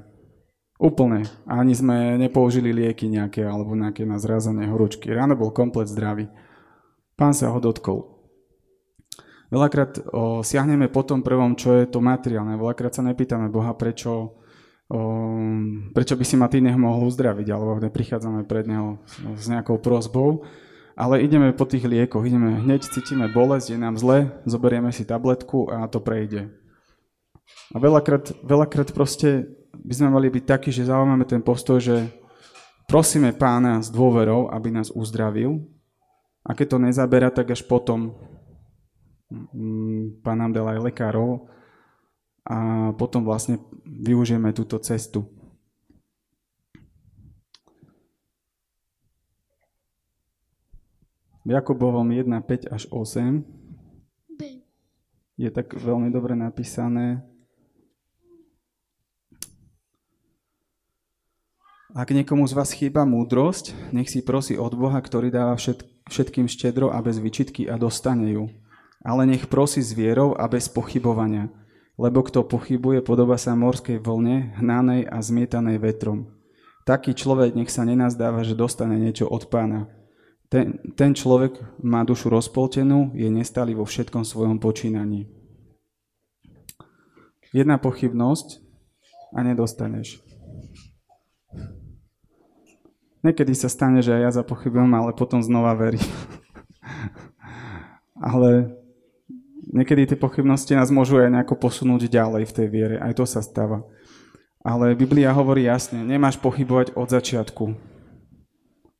Úplne. 0.83 1.23
Ani 1.47 1.79
sme 1.79 2.19
nepoužili 2.19 2.75
lieky 2.75 3.07
nejaké 3.07 3.47
alebo 3.47 3.79
nejaké 3.79 4.03
na 4.03 4.19
zrázanie 4.19 4.67
horúčky. 4.67 5.15
Ráno 5.15 5.39
bol 5.39 5.55
komplet 5.55 5.87
zdravý. 5.87 6.27
Pán 7.15 7.39
sa 7.39 7.55
ho 7.55 7.63
dotkol. 7.63 8.19
Veľakrát 9.53 10.03
o, 10.11 10.43
siahneme 10.43 10.91
po 10.91 11.07
tom 11.07 11.23
prvom, 11.23 11.55
čo 11.55 11.79
je 11.79 11.87
to 11.87 12.03
materiálne. 12.03 12.59
Veľakrát 12.59 12.99
sa 12.99 13.07
nepýtame 13.07 13.47
Boha, 13.47 13.79
prečo, 13.79 14.43
o, 14.91 15.01
prečo 15.95 16.19
by 16.19 16.25
si 16.27 16.35
ma 16.35 16.51
ty 16.51 16.59
mohol 16.59 17.07
uzdraviť, 17.07 17.47
alebo 17.53 17.79
neprichádzame 17.79 18.43
pred 18.49 18.67
Neho 18.67 19.05
s 19.39 19.47
nejakou 19.53 19.77
prozbou, 19.79 20.49
ale 20.97 21.21
ideme 21.21 21.53
po 21.53 21.69
tých 21.69 21.85
liekoch, 21.85 22.25
ideme, 22.25 22.65
hneď 22.65 22.91
cítime 22.91 23.29
bolesť, 23.29 23.77
je 23.77 23.79
nám 23.79 24.01
zle, 24.01 24.33
zoberieme 24.49 24.89
si 24.89 25.05
tabletku 25.05 25.69
a 25.69 25.85
to 25.85 26.01
prejde. 26.01 26.49
A 27.71 27.79
veľakrát, 27.79 28.33
veľakrát 28.41 28.97
proste 28.97 29.53
by 29.73 29.95
sme 29.97 30.09
mali 30.13 30.29
byť 30.29 30.45
takí, 30.45 30.69
že 30.69 30.89
zaujímame 30.89 31.25
ten 31.25 31.41
postoj, 31.41 31.81
že 31.81 32.13
prosíme 32.85 33.33
pána 33.33 33.81
s 33.81 33.89
dôverou, 33.89 34.53
aby 34.53 34.69
nás 34.69 34.93
uzdravil. 34.93 35.65
A 36.45 36.53
keď 36.53 36.77
to 36.77 36.79
nezabera, 36.83 37.31
tak 37.33 37.55
až 37.55 37.65
potom 37.65 38.13
mm, 39.33 40.21
pán 40.21 40.39
nám 40.43 40.53
dal 40.53 40.69
aj 40.69 40.93
lekárov 40.93 41.49
a 42.43 42.91
potom 42.99 43.23
vlastne 43.23 43.63
využijeme 43.87 44.51
túto 44.51 44.77
cestu. 44.83 45.25
V 51.43 51.51
Jakubovom 51.51 52.07
1, 52.07 52.29
5 52.29 52.71
až 52.71 52.87
8 52.91 53.43
je 55.43 55.51
tak 55.51 55.75
veľmi 55.75 56.07
dobre 56.15 56.39
napísané, 56.39 57.19
Ak 61.93 62.09
niekomu 62.09 62.49
z 62.49 62.57
vás 62.57 62.73
chýba 62.73 63.05
múdrosť, 63.05 63.93
nech 63.93 64.09
si 64.09 64.25
prosí 64.25 64.57
od 64.57 64.73
Boha, 64.73 64.97
ktorý 64.97 65.29
dáva 65.29 65.61
všetkým 66.09 66.49
štedro 66.49 66.89
a 66.89 66.97
bez 67.05 67.21
vyčitky 67.21 67.69
a 67.69 67.77
dostane 67.77 68.33
ju. 68.33 68.49
Ale 69.05 69.29
nech 69.29 69.45
prosí 69.45 69.85
s 69.85 69.93
vierou 69.93 70.33
a 70.33 70.49
bez 70.49 70.73
pochybovania, 70.73 71.53
lebo 72.01 72.25
kto 72.25 72.49
pochybuje, 72.49 73.05
podoba 73.05 73.37
sa 73.37 73.53
morskej 73.53 74.01
vlne, 74.01 74.57
hnanej 74.57 75.05
a 75.05 75.21
zmietanej 75.21 75.85
vetrom. 75.85 76.33
Taký 76.89 77.13
človek 77.13 77.53
nech 77.61 77.69
sa 77.69 77.85
nenazdáva, 77.85 78.41
že 78.41 78.57
dostane 78.57 78.97
niečo 78.97 79.29
od 79.29 79.53
pána. 79.53 79.93
Ten, 80.49 80.81
ten 80.97 81.13
človek 81.13 81.61
má 81.85 82.09
dušu 82.09 82.33
rozpoltenú, 82.33 83.13
je 83.13 83.29
nestály 83.29 83.77
vo 83.77 83.85
všetkom 83.85 84.25
svojom 84.25 84.57
počínaní. 84.65 85.29
Jedna 87.53 87.77
pochybnosť 87.77 88.65
a 89.37 89.45
nedostaneš. 89.45 90.25
Niekedy 93.23 93.55
sa 93.55 93.71
stane, 93.71 94.03
že 94.03 94.11
ja 94.11 94.35
zapochybujem, 94.35 94.91
ale 94.91 95.15
potom 95.15 95.39
znova 95.39 95.79
verím. 95.79 96.03
ale 98.19 98.75
niekedy 99.71 100.11
tie 100.11 100.19
pochybnosti 100.19 100.75
nás 100.75 100.91
môžu 100.91 101.23
aj 101.23 101.31
nejako 101.31 101.55
posunúť 101.55 102.11
ďalej 102.11 102.51
v 102.51 102.55
tej 102.55 102.67
viere. 102.67 102.97
Aj 102.99 103.15
to 103.15 103.23
sa 103.23 103.39
stáva. 103.39 103.87
Ale 104.63 104.95
Biblia 104.95 105.35
hovorí 105.35 105.67
jasne, 105.67 106.03
nemáš 106.03 106.39
pochybovať 106.39 106.95
od 106.95 107.11
začiatku. 107.11 107.65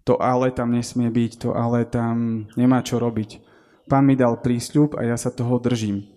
To 0.03 0.19
ale 0.19 0.51
tam 0.51 0.75
nesmie 0.75 1.07
byť, 1.07 1.47
to 1.47 1.55
ale 1.55 1.87
tam 1.87 2.47
nemá 2.59 2.83
čo 2.83 2.99
robiť. 2.99 3.39
Pán 3.87 4.03
mi 4.03 4.19
dal 4.19 4.43
prísľub 4.43 4.99
a 4.99 5.07
ja 5.07 5.15
sa 5.15 5.31
toho 5.31 5.63
držím. 5.63 6.11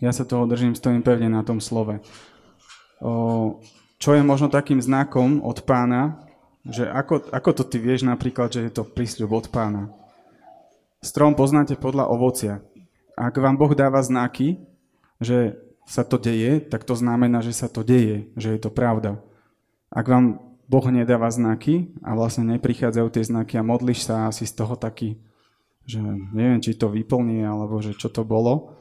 Ja 0.00 0.12
sa 0.12 0.24
toho 0.24 0.48
držím, 0.48 0.72
stojím 0.72 1.04
pevne 1.04 1.28
na 1.28 1.44
tom 1.44 1.60
slove. 1.60 2.00
O, 3.04 3.60
čo 4.00 4.16
je 4.16 4.24
možno 4.24 4.48
takým 4.48 4.80
znakom 4.80 5.44
od 5.44 5.60
pána, 5.68 6.23
že 6.64 6.88
ako, 6.88 7.28
ako 7.28 7.50
to 7.60 7.64
ty 7.68 7.76
vieš 7.76 8.08
napríklad, 8.08 8.48
že 8.48 8.64
je 8.64 8.72
to 8.72 8.88
prísľub 8.88 9.30
od 9.36 9.46
pána? 9.52 9.92
Strom 11.04 11.36
poznáte 11.36 11.76
podľa 11.76 12.08
ovocia. 12.08 12.64
Ak 13.14 13.36
vám 13.36 13.60
Boh 13.60 13.76
dáva 13.76 14.00
znaky, 14.00 14.64
že 15.20 15.60
sa 15.84 16.00
to 16.00 16.16
deje, 16.16 16.64
tak 16.64 16.88
to 16.88 16.96
znamená, 16.96 17.44
že 17.44 17.52
sa 17.52 17.68
to 17.68 17.84
deje, 17.84 18.32
že 18.40 18.56
je 18.56 18.60
to 18.60 18.72
pravda. 18.72 19.20
Ak 19.92 20.08
vám 20.08 20.40
Boh 20.64 20.86
nedáva 20.88 21.28
znaky 21.28 21.92
a 22.00 22.16
vlastne 22.16 22.48
neprichádzajú 22.56 23.08
tie 23.12 23.24
znaky 23.28 23.60
a 23.60 23.66
modliš 23.66 24.08
sa 24.08 24.32
asi 24.32 24.48
z 24.48 24.56
toho 24.56 24.80
taký, 24.80 25.20
že 25.84 26.00
neviem, 26.32 26.64
či 26.64 26.72
to 26.72 26.88
vyplní, 26.88 27.44
alebo 27.44 27.84
že 27.84 27.92
čo 27.92 28.08
to 28.08 28.24
bolo, 28.24 28.80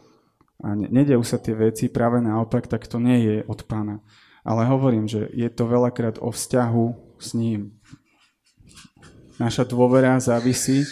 a 0.63 0.79
nedejú 0.79 1.19
sa 1.27 1.36
tie 1.36 1.51
veci, 1.51 1.91
práve 1.91 2.23
naopak, 2.23 2.71
tak 2.71 2.88
to 2.88 2.95
nie 2.95 3.19
je 3.19 3.36
od 3.43 3.67
pána. 3.67 3.99
Ale 4.47 4.63
hovorím, 4.63 5.11
že 5.11 5.27
je 5.36 5.51
to 5.51 5.67
veľakrát 5.67 6.23
o 6.23 6.31
vzťahu 6.31 7.03
s 7.24 7.32
ním. 7.32 7.80
Naša 9.39 9.63
dôvera 9.65 10.19
závisí 10.19 10.86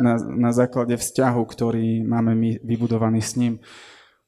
na, 0.00 0.16
na 0.18 0.50
základe 0.52 0.96
vzťahu, 0.96 1.42
ktorý 1.44 2.04
máme 2.04 2.32
my 2.34 2.50
vybudovaný 2.64 3.20
s 3.20 3.36
ním. 3.36 3.60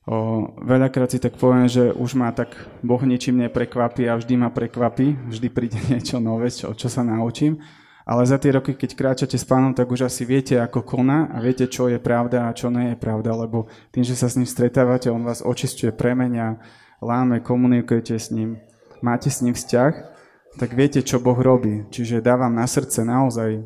O, 0.07 0.47
veľakrát 0.63 1.11
si 1.11 1.19
tak 1.19 1.35
poviem, 1.35 1.67
že 1.67 1.91
už 1.91 2.15
ma 2.15 2.31
tak 2.31 2.55
Boh 2.79 3.03
ničím 3.03 3.43
neprekvapí 3.43 4.07
a 4.07 4.15
vždy 4.15 4.39
ma 4.39 4.55
prekvapí, 4.55 5.19
vždy 5.27 5.49
príde 5.51 5.79
niečo 5.91 6.23
nové, 6.23 6.53
čo, 6.53 6.73
čo 6.73 6.87
sa 6.87 7.03
naučím. 7.03 7.59
Ale 8.07 8.23
za 8.23 8.39
tie 8.39 8.55
roky, 8.55 8.79
keď 8.79 8.91
kráčate 8.95 9.35
s 9.35 9.43
pánom, 9.43 9.75
tak 9.75 9.91
už 9.91 10.07
asi 10.07 10.23
viete, 10.23 10.55
ako 10.63 10.87
koná 10.87 11.27
a 11.35 11.43
viete, 11.43 11.67
čo 11.67 11.91
je 11.91 11.99
pravda 11.99 12.47
a 12.47 12.55
čo 12.55 12.71
nie 12.71 12.95
je 12.95 13.03
pravda, 13.03 13.35
lebo 13.35 13.67
tým, 13.91 14.07
že 14.07 14.15
sa 14.15 14.31
s 14.31 14.39
ním 14.39 14.47
stretávate, 14.47 15.11
on 15.11 15.27
vás 15.27 15.43
očistuje, 15.43 15.91
premenia, 15.91 16.55
láme, 17.03 17.43
komunikujete 17.43 18.15
s 18.15 18.31
ním, 18.31 18.63
máte 19.03 19.27
s 19.27 19.43
ním 19.43 19.59
vzťah 19.59 20.16
tak 20.57 20.73
viete, 20.73 21.05
čo 21.05 21.21
Boh 21.21 21.37
robí. 21.37 21.85
Čiže 21.93 22.25
dávam 22.25 22.53
na 22.53 22.65
srdce 22.65 23.05
naozaj 23.05 23.61
o, 23.61 23.65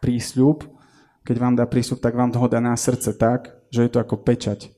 prísľub. 0.00 0.64
Keď 1.22 1.36
vám 1.36 1.54
dá 1.54 1.68
prísľub, 1.68 2.00
tak 2.00 2.16
vám 2.16 2.32
toho 2.32 2.48
dá 2.48 2.58
na 2.58 2.72
srdce 2.76 3.12
tak, 3.12 3.52
že 3.68 3.84
je 3.86 3.90
to 3.92 4.00
ako 4.00 4.16
pečať. 4.24 4.72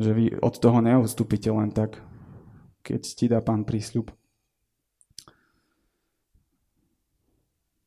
Že 0.00 0.10
vy 0.16 0.24
od 0.40 0.54
toho 0.56 0.80
neustúpite 0.80 1.52
len 1.52 1.68
tak, 1.70 2.00
keď 2.80 3.00
ti 3.04 3.26
dá 3.28 3.44
pán 3.44 3.68
prísľub. 3.68 4.08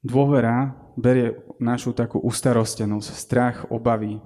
Dôvera 0.05 0.77
berie 0.93 1.33
našu 1.57 1.97
takú 1.97 2.21
ustarostenosť, 2.21 3.09
strach, 3.09 3.57
obavy. 3.73 4.21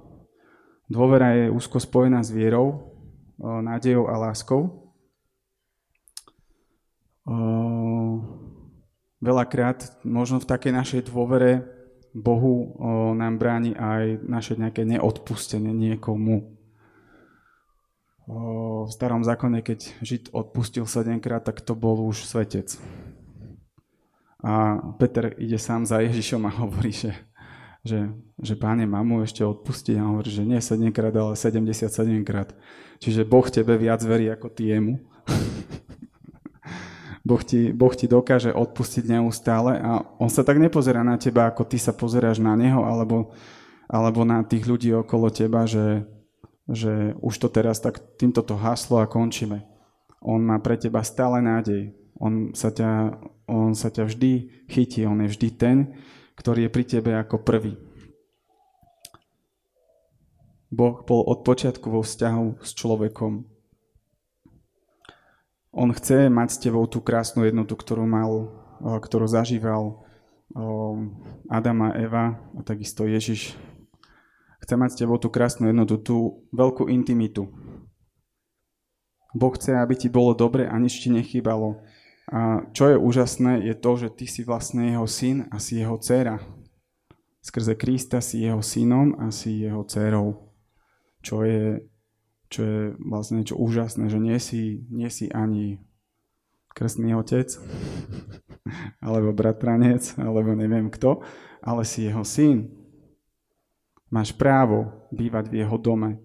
Dôvera 0.92 1.32
je 1.32 1.46
úzko 1.48 1.80
spojená 1.80 2.20
s 2.20 2.28
vierou, 2.28 2.92
nádejou 3.40 4.12
a 4.12 4.20
láskou 4.20 4.79
veľakrát 9.20 10.04
možno 10.04 10.40
v 10.40 10.48
takej 10.48 10.72
našej 10.72 11.00
dôvere 11.12 11.80
Bohu 12.10 12.74
nám 13.14 13.38
bráni 13.38 13.76
aj 13.78 14.18
naše 14.26 14.58
nejaké 14.58 14.82
neodpustenie 14.82 15.70
niekomu. 15.70 16.58
V 18.86 18.90
starom 18.90 19.22
zákone, 19.26 19.62
keď 19.62 19.80
Žid 20.02 20.24
odpustil 20.34 20.86
sedemkrát, 20.86 21.42
tak 21.42 21.62
to 21.62 21.74
bol 21.74 21.98
už 22.06 22.26
svetec. 22.26 22.78
A 24.40 24.80
Peter 24.96 25.36
ide 25.36 25.60
sám 25.60 25.84
za 25.84 26.00
Ježišom 26.00 26.48
a 26.48 26.52
hovorí, 26.64 26.94
že, 26.94 27.12
že, 27.84 28.08
že 28.40 28.54
páne, 28.56 28.88
mám 28.88 29.04
mu 29.04 29.20
ešte 29.20 29.44
odpustiť. 29.44 30.00
A 30.00 30.08
hovorí, 30.08 30.32
že 30.32 30.46
nie 30.46 30.62
7 30.62 30.80
krát, 30.94 31.12
ale 31.12 31.36
77 31.36 31.90
krát. 32.24 32.54
Čiže 33.02 33.28
Boh 33.28 33.44
tebe 33.50 33.76
viac 33.76 34.00
verí 34.00 34.32
ako 34.32 34.48
ty 34.48 34.72
jemu. 34.72 34.96
Boh 37.30 37.42
ti, 37.46 37.70
boh 37.70 37.94
ti 37.94 38.10
dokáže 38.10 38.50
odpustiť 38.50 39.06
neustále 39.06 39.78
a 39.78 40.02
on 40.18 40.26
sa 40.26 40.42
tak 40.42 40.58
nepozerá 40.58 41.06
na 41.06 41.14
teba, 41.14 41.46
ako 41.46 41.62
ty 41.62 41.78
sa 41.78 41.94
pozeráš 41.94 42.42
na 42.42 42.58
neho, 42.58 42.82
alebo, 42.82 43.30
alebo 43.86 44.26
na 44.26 44.42
tých 44.42 44.66
ľudí 44.66 44.90
okolo 44.90 45.30
teba, 45.30 45.62
že, 45.62 46.02
že 46.66 47.14
už 47.22 47.34
to 47.38 47.46
teraz 47.46 47.78
tak 47.78 48.02
týmto 48.18 48.42
to 48.42 48.58
haslo 48.58 48.98
a 48.98 49.06
končíme. 49.06 49.62
On 50.18 50.42
má 50.42 50.58
pre 50.58 50.74
teba 50.74 51.06
stále 51.06 51.38
nádej. 51.38 51.94
On 52.18 52.50
sa, 52.50 52.74
ťa, 52.74 53.14
on 53.46 53.78
sa 53.78 53.94
ťa 53.94 54.10
vždy 54.10 54.66
chytí, 54.66 55.06
on 55.06 55.22
je 55.22 55.30
vždy 55.30 55.48
ten, 55.54 55.76
ktorý 56.34 56.66
je 56.66 56.74
pri 56.74 56.84
tebe 56.84 57.14
ako 57.14 57.46
prvý. 57.46 57.78
Boh 60.66 60.98
bol 61.06 61.22
od 61.30 61.46
počiatku 61.46 61.94
vo 61.94 62.02
vzťahu 62.02 62.58
s 62.58 62.74
človekom. 62.74 63.46
On 65.70 65.86
chce 65.94 66.26
mať 66.26 66.48
s 66.50 66.58
tebou 66.58 66.82
tú 66.90 66.98
krásnu 66.98 67.46
jednotu, 67.46 67.78
ktorú 67.78 68.02
mal, 68.02 68.50
ktorú 68.82 69.30
zažíval 69.30 70.02
Adam 71.46 71.78
a 71.86 71.94
Eva 71.94 72.42
a 72.58 72.60
takisto 72.66 73.06
Ježiš. 73.06 73.54
Chce 74.66 74.74
mať 74.74 74.90
s 74.92 74.98
tebou 74.98 75.16
tú 75.22 75.30
krásnu 75.30 75.70
jednotu, 75.70 75.94
tú 76.02 76.16
veľkú 76.50 76.90
intimitu. 76.90 77.54
Boh 79.30 79.54
chce, 79.54 79.78
aby 79.78 79.94
ti 79.94 80.10
bolo 80.10 80.34
dobre 80.34 80.66
a 80.66 80.74
nič 80.74 81.06
ti 81.06 81.08
nechýbalo. 81.08 81.78
A 82.30 82.66
čo 82.74 82.90
je 82.90 82.98
úžasné, 82.98 83.62
je 83.62 83.74
to, 83.78 83.94
že 83.94 84.08
ty 84.10 84.26
si 84.26 84.42
vlastne 84.42 84.90
jeho 84.90 85.06
syn 85.06 85.46
a 85.54 85.62
si 85.62 85.78
jeho 85.78 85.98
dcera. 86.02 86.42
Skrze 87.40 87.78
Krista 87.78 88.18
si 88.18 88.42
jeho 88.42 88.58
synom 88.58 89.14
a 89.22 89.30
si 89.30 89.62
jeho 89.62 89.86
dcerou. 89.86 90.50
Čo 91.22 91.46
je 91.46 91.89
čo 92.50 92.60
je 92.66 92.80
vlastne 92.98 93.38
niečo 93.40 93.54
úžasné, 93.56 94.10
že 94.10 94.18
nie 94.18 94.36
si, 94.42 94.82
nie 94.90 95.06
si 95.06 95.30
ani 95.30 95.78
krstný 96.74 97.14
otec, 97.14 97.46
alebo 99.06 99.30
bratranec, 99.30 100.18
alebo 100.18 100.52
neviem 100.58 100.90
kto, 100.90 101.22
ale 101.62 101.86
si 101.86 102.10
jeho 102.10 102.26
syn. 102.26 102.66
Máš 104.10 104.34
právo 104.34 105.06
bývať 105.14 105.46
v 105.46 105.62
jeho 105.62 105.78
dome. 105.78 106.18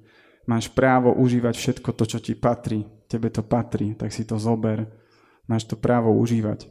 Máš 0.49 0.73
právo 0.73 1.13
užívať 1.13 1.53
všetko 1.53 1.89
to, 1.93 2.03
čo 2.09 2.17
ti 2.17 2.33
patrí. 2.33 2.85
Tebe 3.05 3.29
to 3.29 3.45
patrí, 3.45 3.93
tak 3.93 4.09
si 4.09 4.25
to 4.25 4.41
zober. 4.41 4.89
Máš 5.45 5.69
to 5.69 5.77
právo 5.77 6.09
užívať. 6.17 6.65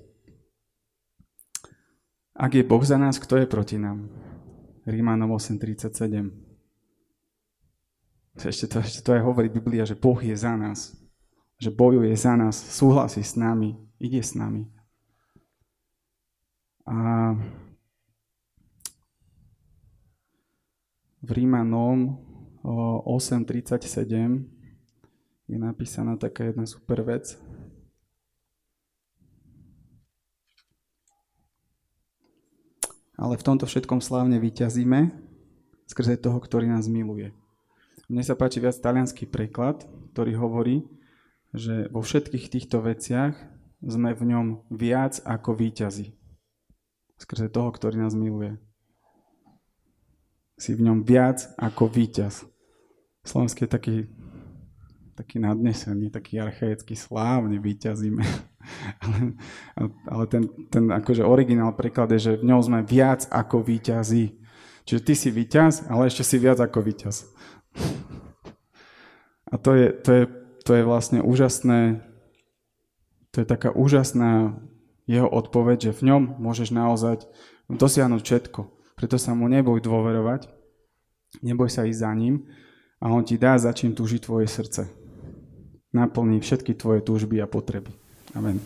Ak 2.34 2.50
je 2.50 2.66
Boh 2.66 2.82
za 2.82 2.98
nás, 2.98 3.22
kto 3.22 3.38
je 3.38 3.46
proti 3.46 3.78
nám? 3.78 4.10
Rímanom 4.90 5.38
8.37. 5.38 6.43
Ešte 8.34 8.66
to, 8.66 8.82
ešte 8.82 9.00
to 9.06 9.14
aj 9.14 9.22
hovorí 9.22 9.46
Biblia, 9.46 9.86
že 9.86 9.94
Boh 9.94 10.18
je 10.18 10.34
za 10.34 10.58
nás. 10.58 10.90
Že 11.62 11.70
bojuje 11.70 12.10
za 12.18 12.34
nás, 12.34 12.58
súhlasí 12.58 13.22
s 13.22 13.38
nami, 13.38 13.78
ide 14.02 14.18
s 14.18 14.34
nami. 14.34 14.66
A 16.84 17.32
v 21.24 21.30
Rímanom 21.30 22.20
8.37 22.60 24.44
je 25.48 25.56
napísaná 25.56 26.18
taká 26.18 26.50
jedna 26.50 26.66
super 26.66 27.00
vec. 27.06 27.38
Ale 33.14 33.38
v 33.38 33.46
tomto 33.46 33.64
všetkom 33.64 34.02
slávne 34.02 34.42
vyťazíme 34.42 35.14
skrze 35.86 36.18
toho, 36.18 36.42
ktorý 36.42 36.66
nás 36.66 36.90
miluje. 36.90 37.30
Mne 38.14 38.22
sa 38.22 38.38
páči 38.38 38.62
viac 38.62 38.78
talianský 38.78 39.26
preklad, 39.26 39.82
ktorý 40.14 40.38
hovorí, 40.38 40.86
že 41.50 41.90
vo 41.90 41.98
všetkých 41.98 42.46
týchto 42.46 42.78
veciach 42.78 43.34
sme 43.82 44.14
v 44.14 44.22
ňom 44.30 44.46
viac 44.70 45.18
ako 45.26 45.58
víťazi. 45.58 46.14
Skrze 47.18 47.50
toho, 47.50 47.74
ktorý 47.74 47.98
nás 47.98 48.14
miluje. 48.14 48.54
Si 50.54 50.78
v 50.78 50.86
ňom 50.86 51.02
viac 51.02 51.42
ako 51.58 51.90
víťaz. 51.90 52.46
Slovenský 53.26 53.66
je 53.66 53.70
taký, 53.74 53.96
taký 55.18 55.42
nadnesený, 55.42 56.14
taký 56.14 56.38
archaický, 56.38 56.94
slávne 56.94 57.58
víťazíme. 57.58 58.22
ale, 59.02 59.18
ale 60.06 60.24
ten, 60.30 60.46
ten 60.70 60.86
akože 60.86 61.26
originál 61.26 61.74
preklad 61.74 62.14
je, 62.14 62.30
že 62.30 62.32
v 62.38 62.46
ňom 62.46 62.62
sme 62.62 62.80
viac 62.86 63.26
ako 63.26 63.58
víťazí. 63.58 64.38
Čiže 64.86 65.02
ty 65.02 65.14
si 65.18 65.34
víťaz, 65.34 65.90
ale 65.90 66.06
ešte 66.06 66.22
si 66.22 66.38
viac 66.38 66.62
ako 66.62 66.78
víťaz. 66.78 67.34
A 69.52 69.60
to 69.60 69.76
je, 69.76 69.92
to 69.92 70.10
je, 70.12 70.24
to 70.64 70.70
je 70.74 70.82
vlastne 70.82 71.20
úžasné, 71.20 72.00
to 73.34 73.42
je 73.42 73.46
taká 73.46 73.74
úžasná 73.74 74.56
jeho 75.04 75.28
odpoveď, 75.28 75.90
že 75.90 75.96
v 76.00 76.02
ňom 76.12 76.22
môžeš 76.40 76.72
naozaj 76.72 77.28
dosiahnuť 77.68 78.20
všetko. 78.24 78.60
Preto 78.94 79.16
sa 79.20 79.36
mu 79.36 79.50
neboj 79.50 79.82
dôverovať, 79.84 80.48
neboj 81.44 81.68
sa 81.68 81.84
ísť 81.84 82.00
za 82.00 82.12
ním 82.14 82.48
a 83.02 83.12
on 83.12 83.26
ti 83.26 83.36
dá, 83.36 83.58
za 83.60 83.74
čím 83.76 83.92
túži 83.92 84.22
tvoje 84.22 84.48
srdce. 84.48 84.88
Naplní 85.92 86.40
všetky 86.40 86.74
tvoje 86.74 87.04
túžby 87.04 87.38
a 87.42 87.46
potreby. 87.46 87.92
Amen. 88.34 88.58